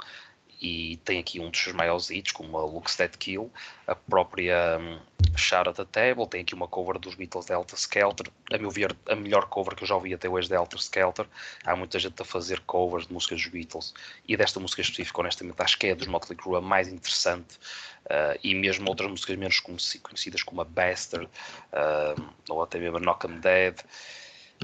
e 0.62 0.98
tem 0.98 1.20
aqui 1.20 1.40
um 1.40 1.50
dos 1.50 1.60
seus 1.60 1.76
maiores 1.76 2.10
hits, 2.12 2.32
como 2.32 2.58
a 2.58 2.64
Looks 2.64 2.96
That 2.96 3.18
Kill, 3.18 3.52
a 3.88 3.96
própria 3.96 4.78
um, 4.80 5.00
Shout 5.36 5.70
at 5.70 5.76
the 5.76 5.86
Table, 5.86 6.28
tem 6.28 6.42
aqui 6.42 6.54
uma 6.54 6.68
cover 6.68 7.00
dos 7.00 7.16
Beatles 7.16 7.46
de 7.46 7.76
Skelter, 7.76 8.28
a 8.54 8.58
meu 8.58 8.70
ver, 8.70 8.96
a 9.10 9.16
melhor 9.16 9.48
cover 9.48 9.76
que 9.76 9.84
eu 9.84 9.88
já 9.88 9.96
ouvi 9.96 10.14
até 10.14 10.30
hoje 10.30 10.48
de 10.48 10.54
Helter 10.54 10.80
Skelter. 10.80 11.26
Há 11.66 11.76
muita 11.76 11.98
gente 11.98 12.22
a 12.22 12.26
fazer 12.26 12.60
covers 12.62 13.08
de 13.08 13.14
músicas 13.14 13.42
dos 13.42 13.52
Beatles 13.52 13.94
e 14.28 14.38
desta 14.38 14.60
música 14.60 14.82
específica, 14.82 15.20
honestamente, 15.20 15.62
acho 15.62 15.80
que 15.80 15.88
é 15.88 15.92
a 15.92 15.96
dos 15.96 16.08
Motley 16.08 16.38
Crue 16.38 16.58
a 16.58 16.62
mais 16.62 16.88
interessante. 16.88 17.58
Uh, 18.06 18.38
e 18.44 18.54
mesmo 18.56 18.90
outras 18.90 19.10
músicas 19.10 19.38
menos 19.38 19.60
conheci- 19.60 20.00
conhecidas 20.00 20.42
como 20.44 20.60
a 20.62 20.66
Bastard 20.66 21.28
uh, 21.28 22.30
ou 22.50 22.62
até 22.62 22.80
mesmo 22.80 22.98
a 22.98 23.00
Knock 23.00 23.26
'em 23.26 23.40
Dead, 23.40 23.80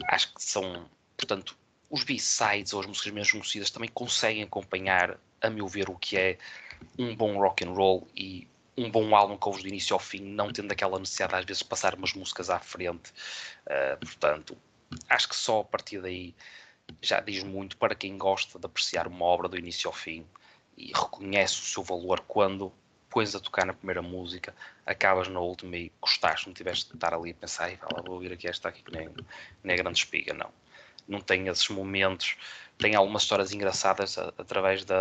acho 0.09 0.33
que 0.33 0.43
são, 0.43 0.85
portanto, 1.15 1.55
os 1.89 2.03
B-sides 2.03 2.73
ou 2.73 2.81
as 2.81 2.85
músicas 2.85 3.13
menos 3.13 3.31
conhecidas 3.31 3.69
também 3.69 3.89
conseguem 3.89 4.43
acompanhar, 4.43 5.17
a 5.41 5.49
meu 5.49 5.67
ver, 5.67 5.89
o 5.89 5.95
que 5.95 6.17
é 6.17 6.37
um 6.97 7.15
bom 7.15 7.37
rock 7.37 7.65
and 7.65 7.71
roll 7.71 8.07
e 8.15 8.47
um 8.77 8.91
bom 8.91 9.15
álbum 9.15 9.37
que 9.37 9.47
ouves 9.47 9.63
do 9.63 9.69
início 9.69 9.93
ao 9.93 9.99
fim, 9.99 10.21
não 10.21 10.51
tendo 10.51 10.71
aquela 10.71 10.99
necessidade 10.99 11.35
às 11.35 11.45
vezes 11.45 11.63
de 11.63 11.69
passar 11.69 11.95
umas 11.95 12.13
músicas 12.13 12.49
à 12.49 12.59
frente. 12.59 13.11
Uh, 13.65 13.97
portanto, 13.99 14.55
acho 15.09 15.27
que 15.27 15.35
só 15.35 15.61
a 15.61 15.63
partir 15.63 15.99
daí 15.99 16.35
já 17.01 17.19
diz 17.19 17.43
muito 17.43 17.75
para 17.77 17.95
quem 17.95 18.17
gosta 18.17 18.59
de 18.59 18.65
apreciar 18.65 19.07
uma 19.07 19.25
obra 19.25 19.49
do 19.49 19.57
início 19.57 19.87
ao 19.87 19.93
fim 19.93 20.25
e 20.77 20.87
reconhece 20.87 21.55
o 21.55 21.65
seu 21.65 21.83
valor 21.83 22.21
quando 22.27 22.71
pões 23.09 23.33
a 23.33 23.39
tocar 23.39 23.65
na 23.65 23.73
primeira 23.73 24.01
música, 24.01 24.53
acabas 24.85 25.27
na 25.27 25.39
última 25.39 25.75
e 25.75 25.91
gostaste, 25.99 26.47
não 26.47 26.53
tiveste 26.53 26.89
de 26.89 26.95
estar 26.95 27.13
ali 27.13 27.31
a 27.31 27.33
pensar, 27.33 27.71
vou 28.05 28.15
ouvir 28.15 28.31
aqui 28.31 28.47
esta 28.47 28.69
aqui 28.69 28.83
que 28.83 28.91
nem, 28.91 29.09
nem 29.63 29.73
é 29.73 29.77
grande 29.77 29.97
espiga, 29.97 30.33
não. 30.33 30.51
Não 31.07 31.21
tem 31.21 31.47
esses 31.47 31.67
momentos, 31.69 32.35
tem 32.77 32.95
algumas 32.95 33.23
histórias 33.23 33.51
engraçadas 33.53 34.17
a, 34.17 34.33
através 34.37 34.83
de 34.83 34.93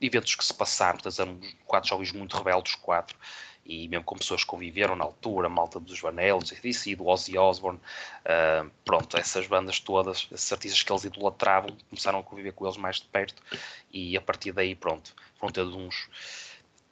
eventos 0.00 0.34
que 0.34 0.44
se 0.44 0.52
passaram, 0.52 0.98
eram 1.18 1.40
quatro 1.64 1.88
jogos 1.88 2.12
muito 2.12 2.36
rebeldes, 2.36 2.74
quatro, 2.76 3.16
e 3.64 3.88
mesmo 3.88 4.04
com 4.04 4.16
pessoas 4.16 4.42
que 4.42 4.46
conviveram 4.46 4.94
na 4.94 5.04
altura, 5.04 5.48
malta 5.48 5.80
dos 5.80 6.00
Vanelos, 6.00 6.52
e 6.62 6.94
do 6.94 7.06
Ozzy 7.06 7.36
Osbourne, 7.36 7.80
uh, 7.80 8.70
pronto, 8.84 9.16
essas 9.16 9.46
bandas 9.46 9.80
todas, 9.80 10.28
esses 10.30 10.52
artistas 10.52 10.82
que 10.82 10.92
eles 10.92 11.04
idolatravam, 11.04 11.76
começaram 11.90 12.20
a 12.20 12.22
conviver 12.22 12.52
com 12.52 12.66
eles 12.66 12.76
mais 12.76 12.96
de 12.96 13.06
perto, 13.08 13.42
e 13.90 14.16
a 14.16 14.20
partir 14.20 14.52
daí, 14.52 14.74
pronto, 14.74 15.14
foram 15.36 15.52
ter 15.52 15.62
uns 15.62 16.08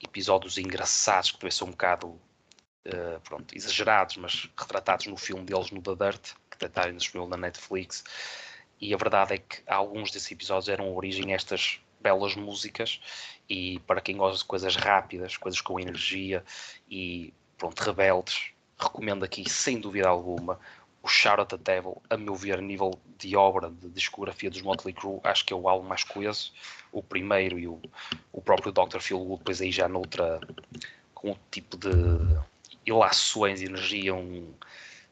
episódios 0.03 0.59
engraçados 0.59 1.31
que 1.31 1.39
talvez 1.39 1.55
são 1.55 1.69
um 1.69 1.71
bocado 1.71 2.09
uh, 2.09 3.21
pronto, 3.23 3.57
exagerados, 3.57 4.17
mas 4.17 4.49
retratados 4.59 5.07
no 5.07 5.17
filme 5.17 5.45
deles 5.45 5.71
no 5.71 5.81
The 5.81 5.95
Dirt, 5.95 6.33
está 6.67 6.91
disponível 6.91 7.29
na 7.29 7.37
Netflix. 7.37 8.05
E 8.81 8.93
a 8.93 8.97
verdade 8.97 9.35
é 9.35 9.39
que 9.39 9.63
alguns 9.67 10.11
desses 10.11 10.31
episódios 10.31 10.69
eram 10.69 10.95
origem 10.95 11.33
a 11.33 11.37
estas 11.37 11.81
belas 12.01 12.35
músicas 12.35 13.01
e 13.49 13.79
para 13.81 14.01
quem 14.01 14.17
gosta 14.17 14.39
de 14.39 14.45
coisas 14.45 14.77
rápidas, 14.77 15.37
coisas 15.37 15.61
com 15.61 15.81
energia 15.81 16.45
e 16.91 17.33
pronto, 17.57 17.81
rebeldes, 17.81 18.51
recomendo 18.79 19.25
aqui 19.25 19.49
sem 19.49 19.81
dúvida 19.81 20.09
alguma 20.09 20.59
o 21.05 21.09
Shout 21.09 21.43
at 21.43 21.49
the 21.49 21.59
Devil, 21.59 22.01
a 22.09 22.17
meu 22.17 22.35
ver, 22.35 22.59
a 22.59 22.63
nível 22.63 22.99
de 23.19 23.37
obra, 23.37 23.71
de 23.71 23.91
discografia 23.91 24.49
dos 24.49 24.63
Motley 24.63 24.95
Crue, 24.95 25.21
acho 25.23 25.45
que 25.45 25.53
é 25.53 25.57
o 25.57 25.69
álbum 25.69 25.87
mais 25.87 26.03
coeso. 26.03 26.51
O 26.91 27.03
primeiro 27.03 27.59
e 27.59 27.69
o, 27.69 27.79
o 28.33 28.41
próprio 28.41 28.73
Dr. 28.73 29.01
Phil 29.01 29.19
Wood, 29.21 29.41
depois 29.41 29.61
aí 29.61 29.71
já 29.71 29.87
noutra, 29.87 30.41
com 31.15 31.29
outro 31.29 31.43
tipo 31.51 31.77
de 31.77 31.91
ilações, 32.87 33.61
energia, 33.61 34.15
um 34.15 34.51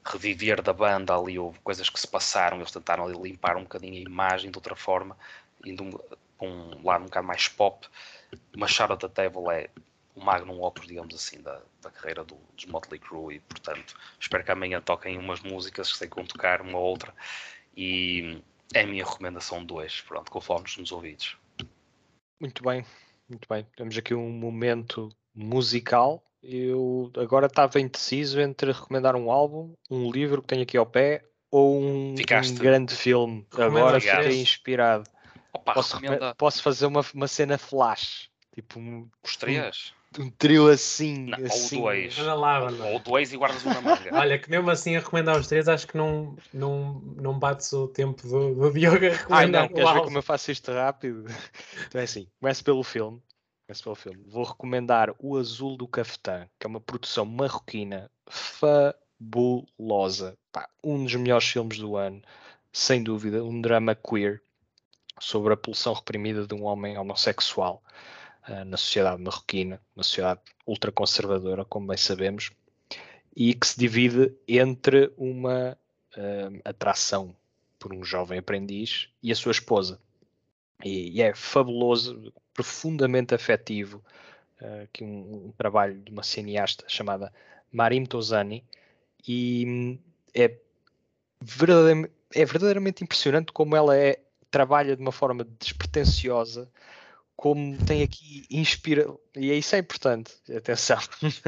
reviver 0.05 0.62
da 0.62 0.72
banda 0.72 1.16
ali, 1.16 1.38
houve 1.38 1.59
coisas 1.61 1.88
que 1.88 2.00
se 2.00 2.07
passaram, 2.07 2.59
eles 2.59 2.72
tentaram 2.72 3.09
limpar 3.09 3.57
um 3.57 3.62
bocadinho 3.62 3.94
a 3.94 4.11
imagem 4.11 4.50
de 4.50 4.59
outra 4.59 4.74
forma, 4.74 5.16
indo 5.64 6.03
para 6.38 6.48
um 6.48 6.84
lado 6.84 7.03
um 7.03 7.07
bocado 7.07 7.26
mais 7.26 7.48
pop. 7.48 7.86
Mas 8.57 8.70
Shout 8.70 8.92
at 8.92 9.00
the 9.00 9.09
Devil 9.09 9.50
é 9.50 9.68
o 10.14 10.20
magnum 10.20 10.62
opus, 10.62 10.86
digamos 10.86 11.14
assim, 11.14 11.40
da, 11.40 11.61
da 11.80 11.90
carreira 11.90 12.24
do, 12.24 12.36
dos 12.57 12.66
Motley 12.66 12.98
Crue 12.98 13.36
e, 13.36 13.40
portanto, 13.40 13.96
espero 14.18 14.44
que 14.44 14.50
amanhã 14.50 14.80
toquem 14.80 15.18
umas 15.18 15.40
músicas 15.40 15.88
sei 15.88 16.09
que 16.09 16.16
vão 16.16 16.26
tocar, 16.26 16.61
uma 16.61 16.78
ou 16.78 16.84
outra, 16.84 17.14
e 17.76 18.42
é 18.74 18.82
a 18.82 18.86
minha 18.86 19.05
recomendação 19.05 19.64
2, 19.64 20.03
pronto, 20.03 20.30
com 20.30 20.40
fones 20.40 20.76
nos 20.76 20.92
ouvidos. 20.92 21.36
Muito 22.40 22.62
bem, 22.62 22.84
muito 23.28 23.48
bem. 23.48 23.66
Temos 23.76 23.96
aqui 23.96 24.14
um 24.14 24.30
momento 24.30 25.09
musical. 25.34 26.22
Eu 26.43 27.11
agora 27.16 27.47
estava 27.47 27.80
indeciso 27.80 28.40
entre 28.40 28.72
recomendar 28.72 29.14
um 29.14 29.30
álbum, 29.30 29.74
um 29.90 30.11
livro 30.11 30.43
que 30.43 30.49
tenho 30.49 30.62
aqui 30.62 30.76
ao 30.76 30.86
pé 30.86 31.24
ou 31.51 31.80
um, 31.80 32.14
um 32.14 32.55
grande 32.57 32.95
filme. 32.97 33.47
Agora 33.53 34.01
fiquei 34.01 34.40
inspirado. 34.40 35.09
Opa, 35.53 35.74
posso, 35.74 35.97
recomenda... 35.97 36.34
posso 36.34 36.62
fazer 36.62 36.86
uma, 36.86 37.05
uma 37.14 37.28
cena 37.28 37.59
flash. 37.59 38.30
Tipo 38.55 38.80
um. 38.80 39.09
Os 39.22 39.36
três? 39.36 39.93
Um, 40.18 40.24
um 40.24 40.30
trio 40.30 40.68
assim. 40.68 41.26
Não, 41.26 41.38
assim. 41.45 41.76
Ou 41.76 41.82
dois. 41.82 42.18
Lá, 42.18 42.70
ou 42.90 42.99
dois 42.99 43.32
e 43.32 43.36
guardas 43.36 43.64
um 43.64 43.68
na 43.68 43.80
manga. 43.80 44.11
Olha, 44.16 44.38
que 44.38 44.51
mesmo 44.51 44.70
assim 44.70 44.97
a 44.97 45.01
recomendar 45.01 45.38
os 45.38 45.47
três, 45.47 45.68
acho 45.68 45.86
que 45.86 45.97
não, 45.97 46.36
não, 46.53 47.01
não 47.16 47.38
bates 47.38 47.72
o 47.72 47.86
tempo 47.86 48.26
do, 48.26 48.55
do 48.55 48.72
Diogo 48.72 49.07
a 49.07 49.11
recomendar. 49.11 49.64
Ah, 49.64 49.68
não, 49.68 49.68
queres 49.68 49.93
ver 49.93 50.03
como 50.03 50.18
eu 50.18 50.22
faço 50.22 50.51
isto 50.51 50.72
rápido? 50.72 51.24
Então 51.86 52.01
é 52.01 52.05
assim: 52.05 52.26
começo 52.40 52.64
pelo 52.64 52.82
filme. 52.82 53.22
Pelo 53.80 53.94
filme. 53.94 54.24
Vou 54.26 54.44
recomendar 54.44 55.14
O 55.18 55.36
Azul 55.36 55.76
do 55.76 55.86
Cafetã, 55.86 56.48
que 56.58 56.66
é 56.66 56.68
uma 56.68 56.80
produção 56.80 57.24
marroquina 57.24 58.10
fabulosa. 58.26 60.36
Pá, 60.50 60.68
um 60.82 61.04
dos 61.04 61.14
melhores 61.14 61.46
filmes 61.46 61.78
do 61.78 61.96
ano, 61.96 62.20
sem 62.72 63.02
dúvida. 63.02 63.44
Um 63.44 63.60
drama 63.60 63.94
queer 63.94 64.42
sobre 65.20 65.54
a 65.54 65.56
pulsão 65.56 65.92
reprimida 65.92 66.46
de 66.46 66.54
um 66.54 66.64
homem 66.64 66.98
homossexual 66.98 67.82
uh, 68.48 68.64
na 68.64 68.76
sociedade 68.76 69.22
marroquina, 69.22 69.80
uma 69.94 70.02
sociedade 70.02 70.40
ultraconservadora, 70.66 71.64
como 71.64 71.86
bem 71.86 71.96
sabemos, 71.96 72.50
e 73.34 73.54
que 73.54 73.66
se 73.66 73.78
divide 73.78 74.34
entre 74.46 75.12
uma 75.16 75.78
uh, 76.16 76.60
atração 76.64 77.34
por 77.78 77.94
um 77.94 78.04
jovem 78.04 78.38
aprendiz 78.38 79.08
e 79.22 79.32
a 79.32 79.36
sua 79.36 79.52
esposa. 79.52 80.00
E, 80.84 81.16
e 81.16 81.22
é 81.22 81.34
fabuloso, 81.34 82.32
profundamente 82.55 83.34
afetivo, 83.34 84.03
uh, 84.61 84.88
que 84.92 85.05
um, 85.05 85.46
um, 85.46 85.53
trabalho 85.57 86.00
de 86.00 86.11
uma 86.11 86.22
cineasta 86.22 86.84
chamada 86.88 87.32
Marim 87.70 88.05
Tozani, 88.05 88.64
e 89.26 89.64
hum, 89.66 89.98
é 90.34 90.57
verdadeiramente, 91.40 92.12
é 92.34 92.44
verdadeiramente 92.44 93.05
impressionante 93.05 93.53
como 93.53 93.76
ela 93.76 93.96
é 93.96 94.18
trabalha 94.50 94.94
de 94.94 95.03
uma 95.03 95.12
forma 95.12 95.44
despretensiosa, 95.59 96.70
como 97.34 97.76
tem 97.84 98.03
aqui 98.03 98.44
inspira 98.50 99.07
e 99.34 99.50
é 99.50 99.55
isso 99.55 99.74
é 99.74 99.78
importante, 99.78 100.32
atenção. 100.55 100.98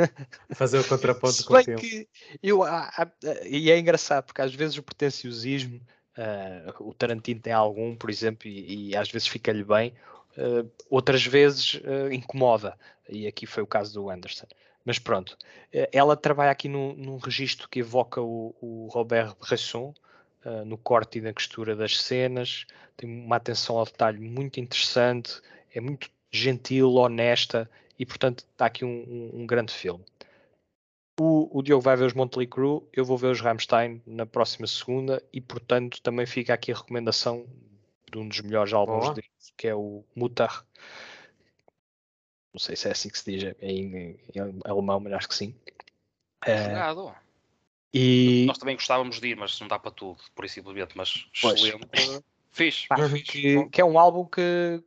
Fazer 0.57 0.79
o 0.79 0.85
contraponto 0.85 1.45
com 1.45 1.55
o 1.55 1.63
filme. 1.63 1.81
Que 1.81 2.09
eu, 2.43 2.63
há, 2.63 2.89
há, 2.97 3.09
e 3.45 3.71
é 3.71 3.79
engraçado, 3.79 4.25
porque 4.25 4.43
às 4.43 4.55
vezes 4.55 4.79
o 4.79 4.83
pretenciosismo, 4.83 5.81
uh, 6.19 6.89
o 6.89 6.95
Tarantino 6.95 7.41
tem 7.41 7.53
algum, 7.53 7.95
por 7.95 8.11
exemplo, 8.11 8.49
e, 8.49 8.89
e 8.89 8.97
às 8.97 9.11
vezes 9.11 9.29
fica-lhe 9.29 9.63
bem, 9.63 9.95
uh, 10.39 10.71
outras 10.91 11.25
vezes 11.25 11.75
uh, 11.75 12.13
incomoda, 12.13 12.79
e 13.09 13.27
aqui 13.27 13.47
foi 13.47 13.63
o 13.63 13.67
caso 13.67 13.95
do 13.95 14.11
Anderson. 14.11 14.47
Mas 14.85 14.99
pronto, 14.99 15.39
ela 15.93 16.15
trabalha 16.15 16.51
aqui 16.51 16.69
num, 16.69 16.95
num 16.95 17.17
registro 17.17 17.71
que 17.71 17.79
evoca 17.79 18.21
o, 18.21 18.55
o 18.61 18.87
Robert 18.93 19.35
Bresson, 19.41 19.95
no 20.67 20.77
corte 20.77 21.19
e 21.19 21.23
na 21.23 21.33
costura 21.33 21.75
das 21.75 21.99
cenas, 21.99 22.67
tem 22.95 23.09
uma 23.09 23.37
atenção 23.37 23.79
ao 23.79 23.87
detalhe 23.87 24.21
muito 24.21 24.61
interessante, 24.61 25.41
é 25.75 25.81
muito 25.81 26.11
gentil, 26.31 26.93
honesta 26.95 27.71
e, 27.99 28.05
portanto, 28.05 28.41
está 28.41 28.67
aqui 28.67 28.85
um, 28.85 28.89
um, 29.35 29.41
um 29.41 29.47
grande 29.47 29.73
filme. 29.73 30.05
O, 31.19 31.59
o, 31.59 31.63
Diogo 31.63 31.81
vai 31.81 31.97
ver 31.97 32.07
os 32.07 32.13
Montley 32.13 32.47
Crue, 32.47 32.83
eu 32.93 33.05
vou 33.05 33.17
ver 33.17 33.29
os 33.29 33.41
Rammstein 33.41 34.03
na 34.05 34.27
próxima 34.27 34.67
segunda 34.67 35.23
e, 35.33 35.41
portanto, 35.41 36.01
também 36.03 36.27
fica 36.27 36.53
aqui 36.53 36.73
a 36.73 36.77
recomendação 36.77 37.47
de 38.15 38.19
um 38.19 38.29
dos 38.29 38.41
melhores 38.41 38.73
álbuns 38.73 39.11
deles, 39.11 39.53
que 39.57 39.67
é 39.67 39.75
o 39.75 40.05
Mutter. 40.15 40.51
Não 42.53 42.61
sei 42.61 42.77
se 42.77 42.87
é 42.87 42.93
assim 42.93 43.09
que 43.09 43.19
se 43.19 43.31
diz 43.31 43.55
em, 43.61 43.97
em, 43.97 44.21
em 44.35 44.61
alemão, 44.65 45.01
mas 45.01 45.13
acho 45.15 45.29
que 45.29 45.35
sim. 45.35 45.55
Obrigado. 46.41 47.09
É, 47.09 47.15
e... 47.93 48.45
Nós 48.47 48.59
também 48.59 48.77
gostávamos 48.77 49.21
de 49.21 49.29
ir, 49.29 49.37
mas 49.37 49.59
não 49.61 49.67
dá 49.67 49.79
para 49.79 49.91
tudo, 49.91 50.19
por 50.35 50.45
isso 50.45 50.55
simplesmente, 50.55 50.97
mas 50.97 51.29
pois. 51.41 51.61
excelente. 51.61 52.25
Fiz. 52.53 52.87
Pá, 52.87 52.97
que, 53.25 53.69
que, 53.69 53.81
é 53.81 53.85
um 53.85 53.99
álbum 53.99 54.25
que 54.25 54.81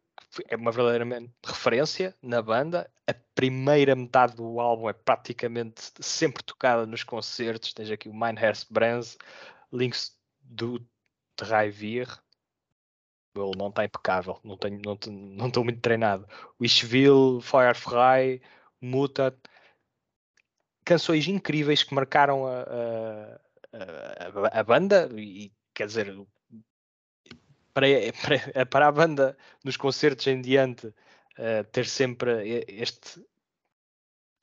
é 0.47 0.55
uma 0.55 0.71
verdadeiramente 0.71 1.33
referência 1.45 2.15
na 2.21 2.41
banda. 2.41 2.89
A 3.05 3.13
primeira 3.35 3.93
metade 3.93 4.37
do 4.37 4.61
álbum 4.61 4.89
é 4.89 4.93
praticamente 4.93 5.91
sempre 5.99 6.43
tocada 6.43 6.85
nos 6.85 7.03
concertos. 7.03 7.73
Tens 7.73 7.91
aqui 7.91 8.07
o 8.07 8.13
Minehurst 8.13 8.67
Brands, 8.71 9.17
Links 9.73 10.17
do 10.41 10.81
Drive 11.37 12.07
Ele 13.41 13.57
não 13.57 13.69
está 13.69 13.85
impecável, 13.85 14.39
não, 14.43 14.57
tenho, 14.57 14.81
não, 14.83 14.97
não 15.11 15.47
estou 15.47 15.63
muito 15.63 15.79
treinado. 15.81 16.27
Wishville, 16.59 17.41
Firefly, 17.41 18.41
Mutat 18.81 19.37
canções 20.87 21.27
incríveis 21.27 21.83
que 21.83 21.93
marcaram 21.93 22.47
a, 22.47 22.61
a, 23.73 24.55
a, 24.55 24.59
a 24.59 24.63
banda 24.63 25.09
e 25.17 25.51
quer 25.73 25.87
dizer 25.87 26.15
para, 27.73 27.87
para, 28.21 28.65
para, 28.65 28.87
a 28.87 28.91
banda 28.91 29.37
nos 29.65 29.75
concertos 29.75 30.25
em 30.27 30.41
diante 30.41 30.87
uh, 30.87 31.63
ter 31.73 31.85
sempre 31.85 32.63
este 32.69 33.21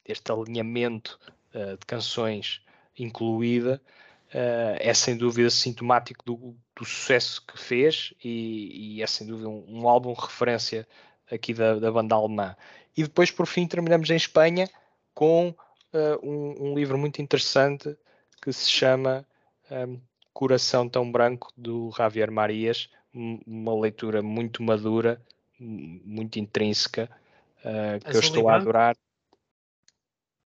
este 0.04 0.30
alinhamento 0.30 1.18
uh, 1.54 1.78
de 1.78 1.86
canções 1.86 2.60
incluída 2.98 3.80
uh, 4.34 4.76
é 4.78 4.92
sem 4.92 5.16
dúvida 5.16 5.48
sintomático 5.48 6.24
do, 6.24 6.56
do 6.76 6.84
sucesso 6.84 7.42
que 7.46 7.58
fez 7.58 8.12
e, 8.22 8.96
e, 8.96 9.02
é 9.02 9.06
sem 9.06 9.26
dúvida 9.26 9.48
um, 9.48 9.64
um 9.68 9.88
álbum 9.88 10.12
referência 10.12 10.86
aqui 11.30 11.54
da, 11.54 11.78
da 11.78 11.90
banda 11.90 12.14
alemã 12.14 12.56
e 12.96 13.02
depois 13.02 13.30
por 13.30 13.46
fim 13.46 13.66
terminamos 13.66 14.10
em 14.10 14.16
Espanha 14.16 14.68
com 15.14 15.48
uh, 15.48 15.54
um, 16.28 16.70
um, 16.70 16.74
livro 16.74 16.98
muito 16.98 17.22
interessante 17.22 17.96
que 18.42 18.52
se 18.52 18.68
chama 18.68 19.24
um, 19.70 19.98
Coração 20.34 20.88
Tão 20.88 21.10
Branco, 21.10 21.52
do 21.56 21.92
Javier 21.96 22.30
Marias, 22.30 22.90
uma 23.14 23.72
leitura 23.80 24.20
muito 24.20 24.62
madura, 24.62 25.22
muito 25.58 26.40
intrínseca, 26.40 27.08
uh, 27.60 28.04
que 28.04 28.16
eu 28.16 28.20
estou 28.20 28.48
a 28.48 28.56
adorar. 28.56 28.96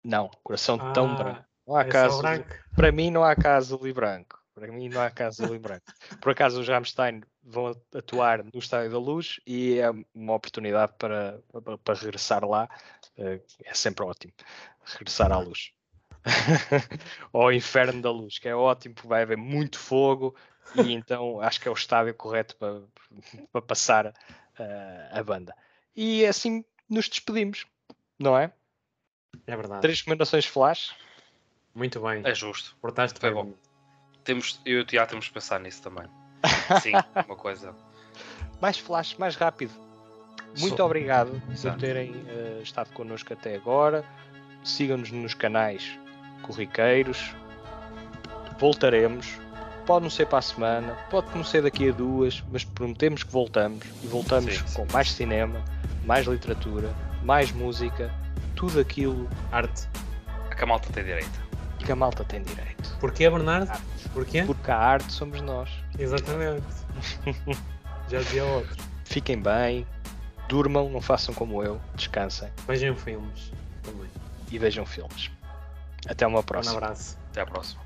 Não, 0.05 0.31
coração 0.45 0.93
tão 0.93 1.07
Ah, 1.07 1.15
branco. 1.15 1.48
Não 1.69 1.77
há 1.77 1.83
É 1.83 1.85
caso. 1.85 2.23
Para 2.75 2.91
mim 2.91 3.11
não 3.11 3.23
há 3.23 3.37
caso 3.37 3.75
azul 3.75 3.87
e 3.87 3.93
branco. 3.93 4.43
Para 4.55 4.73
mim 4.73 4.89
não 4.89 5.03
há 5.03 5.11
caso 5.11 5.45
azul 5.45 5.55
e 5.55 5.59
branco. 5.59 5.85
Por 6.19 6.33
acaso 6.33 6.61
os 6.61 6.67
Rammstein 6.67 7.23
vão 7.43 7.77
atuar 7.95 8.43
no 8.43 8.59
Estádio 8.59 8.91
da 8.91 8.99
Luz 8.99 9.39
e 9.47 9.79
é 9.79 9.91
uma 10.15 10.33
oportunidade 10.33 10.95
para, 10.99 11.41
para, 11.53 11.77
para 11.77 11.95
regressar 11.95 12.43
lá. 12.45 12.69
Eh, 13.19 13.41
É 13.65 13.75
sempre 13.75 14.03
ótimo 14.03 14.33
regressar 14.85 15.31
à 15.31 15.39
luz. 15.39 15.73
Ao 17.33 17.53
inferno 17.53 18.01
da 18.01 18.11
luz, 18.11 18.39
que 18.39 18.49
é 18.49 18.55
ótimo 18.55 18.95
porque 18.95 19.09
vai 19.09 19.23
haver 19.23 19.37
muito 19.37 19.79
fogo 19.79 20.35
e 20.75 20.93
então 20.95 21.39
acho 21.41 21.61
que 21.61 21.69
é 21.69 21.71
o 21.71 21.75
estádio 21.75 22.15
correto 22.15 22.57
para, 22.57 22.83
para 23.53 23.63
passar 23.63 24.15
eh, 24.59 25.09
a 25.13 25.23
banda. 25.23 25.55
E 25.95 26.25
assim 26.25 26.65
nos 26.89 27.09
despedimos, 27.11 27.67
não 28.19 28.37
é? 28.37 28.53
É 29.47 29.55
verdade. 29.55 29.83
Três 29.83 29.99
recomendações 30.01 30.47
flash. 30.47 30.95
Muito 31.79 32.01
bem. 32.01 32.23
É 32.25 32.35
justo. 32.35 32.77
Portaste 32.83 33.19
Foi 33.21 33.33
bem. 33.33 33.43
bom. 33.45 33.53
Temos, 34.25 34.61
eu 34.67 34.79
e 34.79 34.81
o 34.81 34.85
Tiago 34.85 35.09
temos 35.11 35.29
que 35.29 35.33
pensar 35.35 35.61
nisso 35.61 35.81
também. 35.81 36.05
Sim, 36.83 36.93
uma 37.27 37.37
coisa. 37.37 37.75
mais 38.61 38.77
flash, 38.79 39.17
mais 39.17 39.37
rápido. 39.37 39.73
Muito 40.59 40.77
Só- 40.77 40.85
obrigado 40.87 41.41
por 41.47 41.53
Exato. 41.53 41.79
terem 41.79 42.15
eh, 42.29 42.61
estado 42.63 42.91
connosco 42.93 43.33
até 43.33 43.55
agora. 43.55 44.05
Sigam-nos 44.65 45.11
nos 45.13 45.35
canais 45.35 45.99
corriqueiros. 46.43 47.33
Voltaremos. 48.59 49.39
Pode 49.87 50.03
não 50.03 50.11
ser 50.11 50.27
para 50.27 50.39
a 50.39 50.43
semana, 50.43 50.93
pode 51.11 51.35
não 51.35 51.43
ser 51.43 51.63
daqui 51.63 51.89
a 51.89 51.93
duas, 51.93 52.45
mas 52.53 52.63
prometemos 52.63 53.23
que 53.23 53.31
voltamos. 53.33 53.87
E 54.03 54.07
voltamos 54.07 54.55
Sim, 54.59 54.67
sim. 54.67 54.75
com 54.85 54.93
mais 54.93 55.11
cinema, 55.13 55.65
mais 56.05 56.27
literatura, 56.27 56.93
mais 57.23 57.51
música, 57.53 58.13
tudo 58.55 58.81
aquilo 58.81 59.27
Arte. 59.51 59.89
A 60.51 60.55
que 60.55 60.63
a 60.63 60.67
malta 60.67 60.93
tem 60.93 61.05
direito. 61.05 61.48
Que 61.85 61.93
a 61.93 61.97
malta 61.97 62.25
tem 62.25 62.43
direito. 62.43 62.97
Porquê, 63.01 63.29
Bernardo? 63.31 63.71
Arte. 63.71 63.83
Porquê? 64.13 64.43
Porque 64.45 64.71
a 64.71 64.77
arte 64.77 65.13
somos 65.13 65.41
nós. 65.41 65.71
Exatamente. 65.99 66.63
Já 68.09 68.19
dizia 68.21 68.45
outro. 68.45 68.77
Fiquem 69.05 69.41
bem, 69.41 69.87
durmam, 70.49 70.89
não 70.91 71.01
façam 71.01 71.35
como 71.35 71.63
eu, 71.63 71.81
descansem 71.95 72.49
Vejam 72.67 72.95
filmes 72.97 73.53
também. 73.83 74.09
e 74.51 74.59
vejam 74.59 74.85
filmes. 74.85 75.31
Até 76.07 76.27
uma 76.27 76.41
Um 76.41 76.43
próxima. 76.43 76.77
abraço. 76.77 77.17
Até 77.31 77.41
à 77.43 77.47
próxima. 77.47 77.81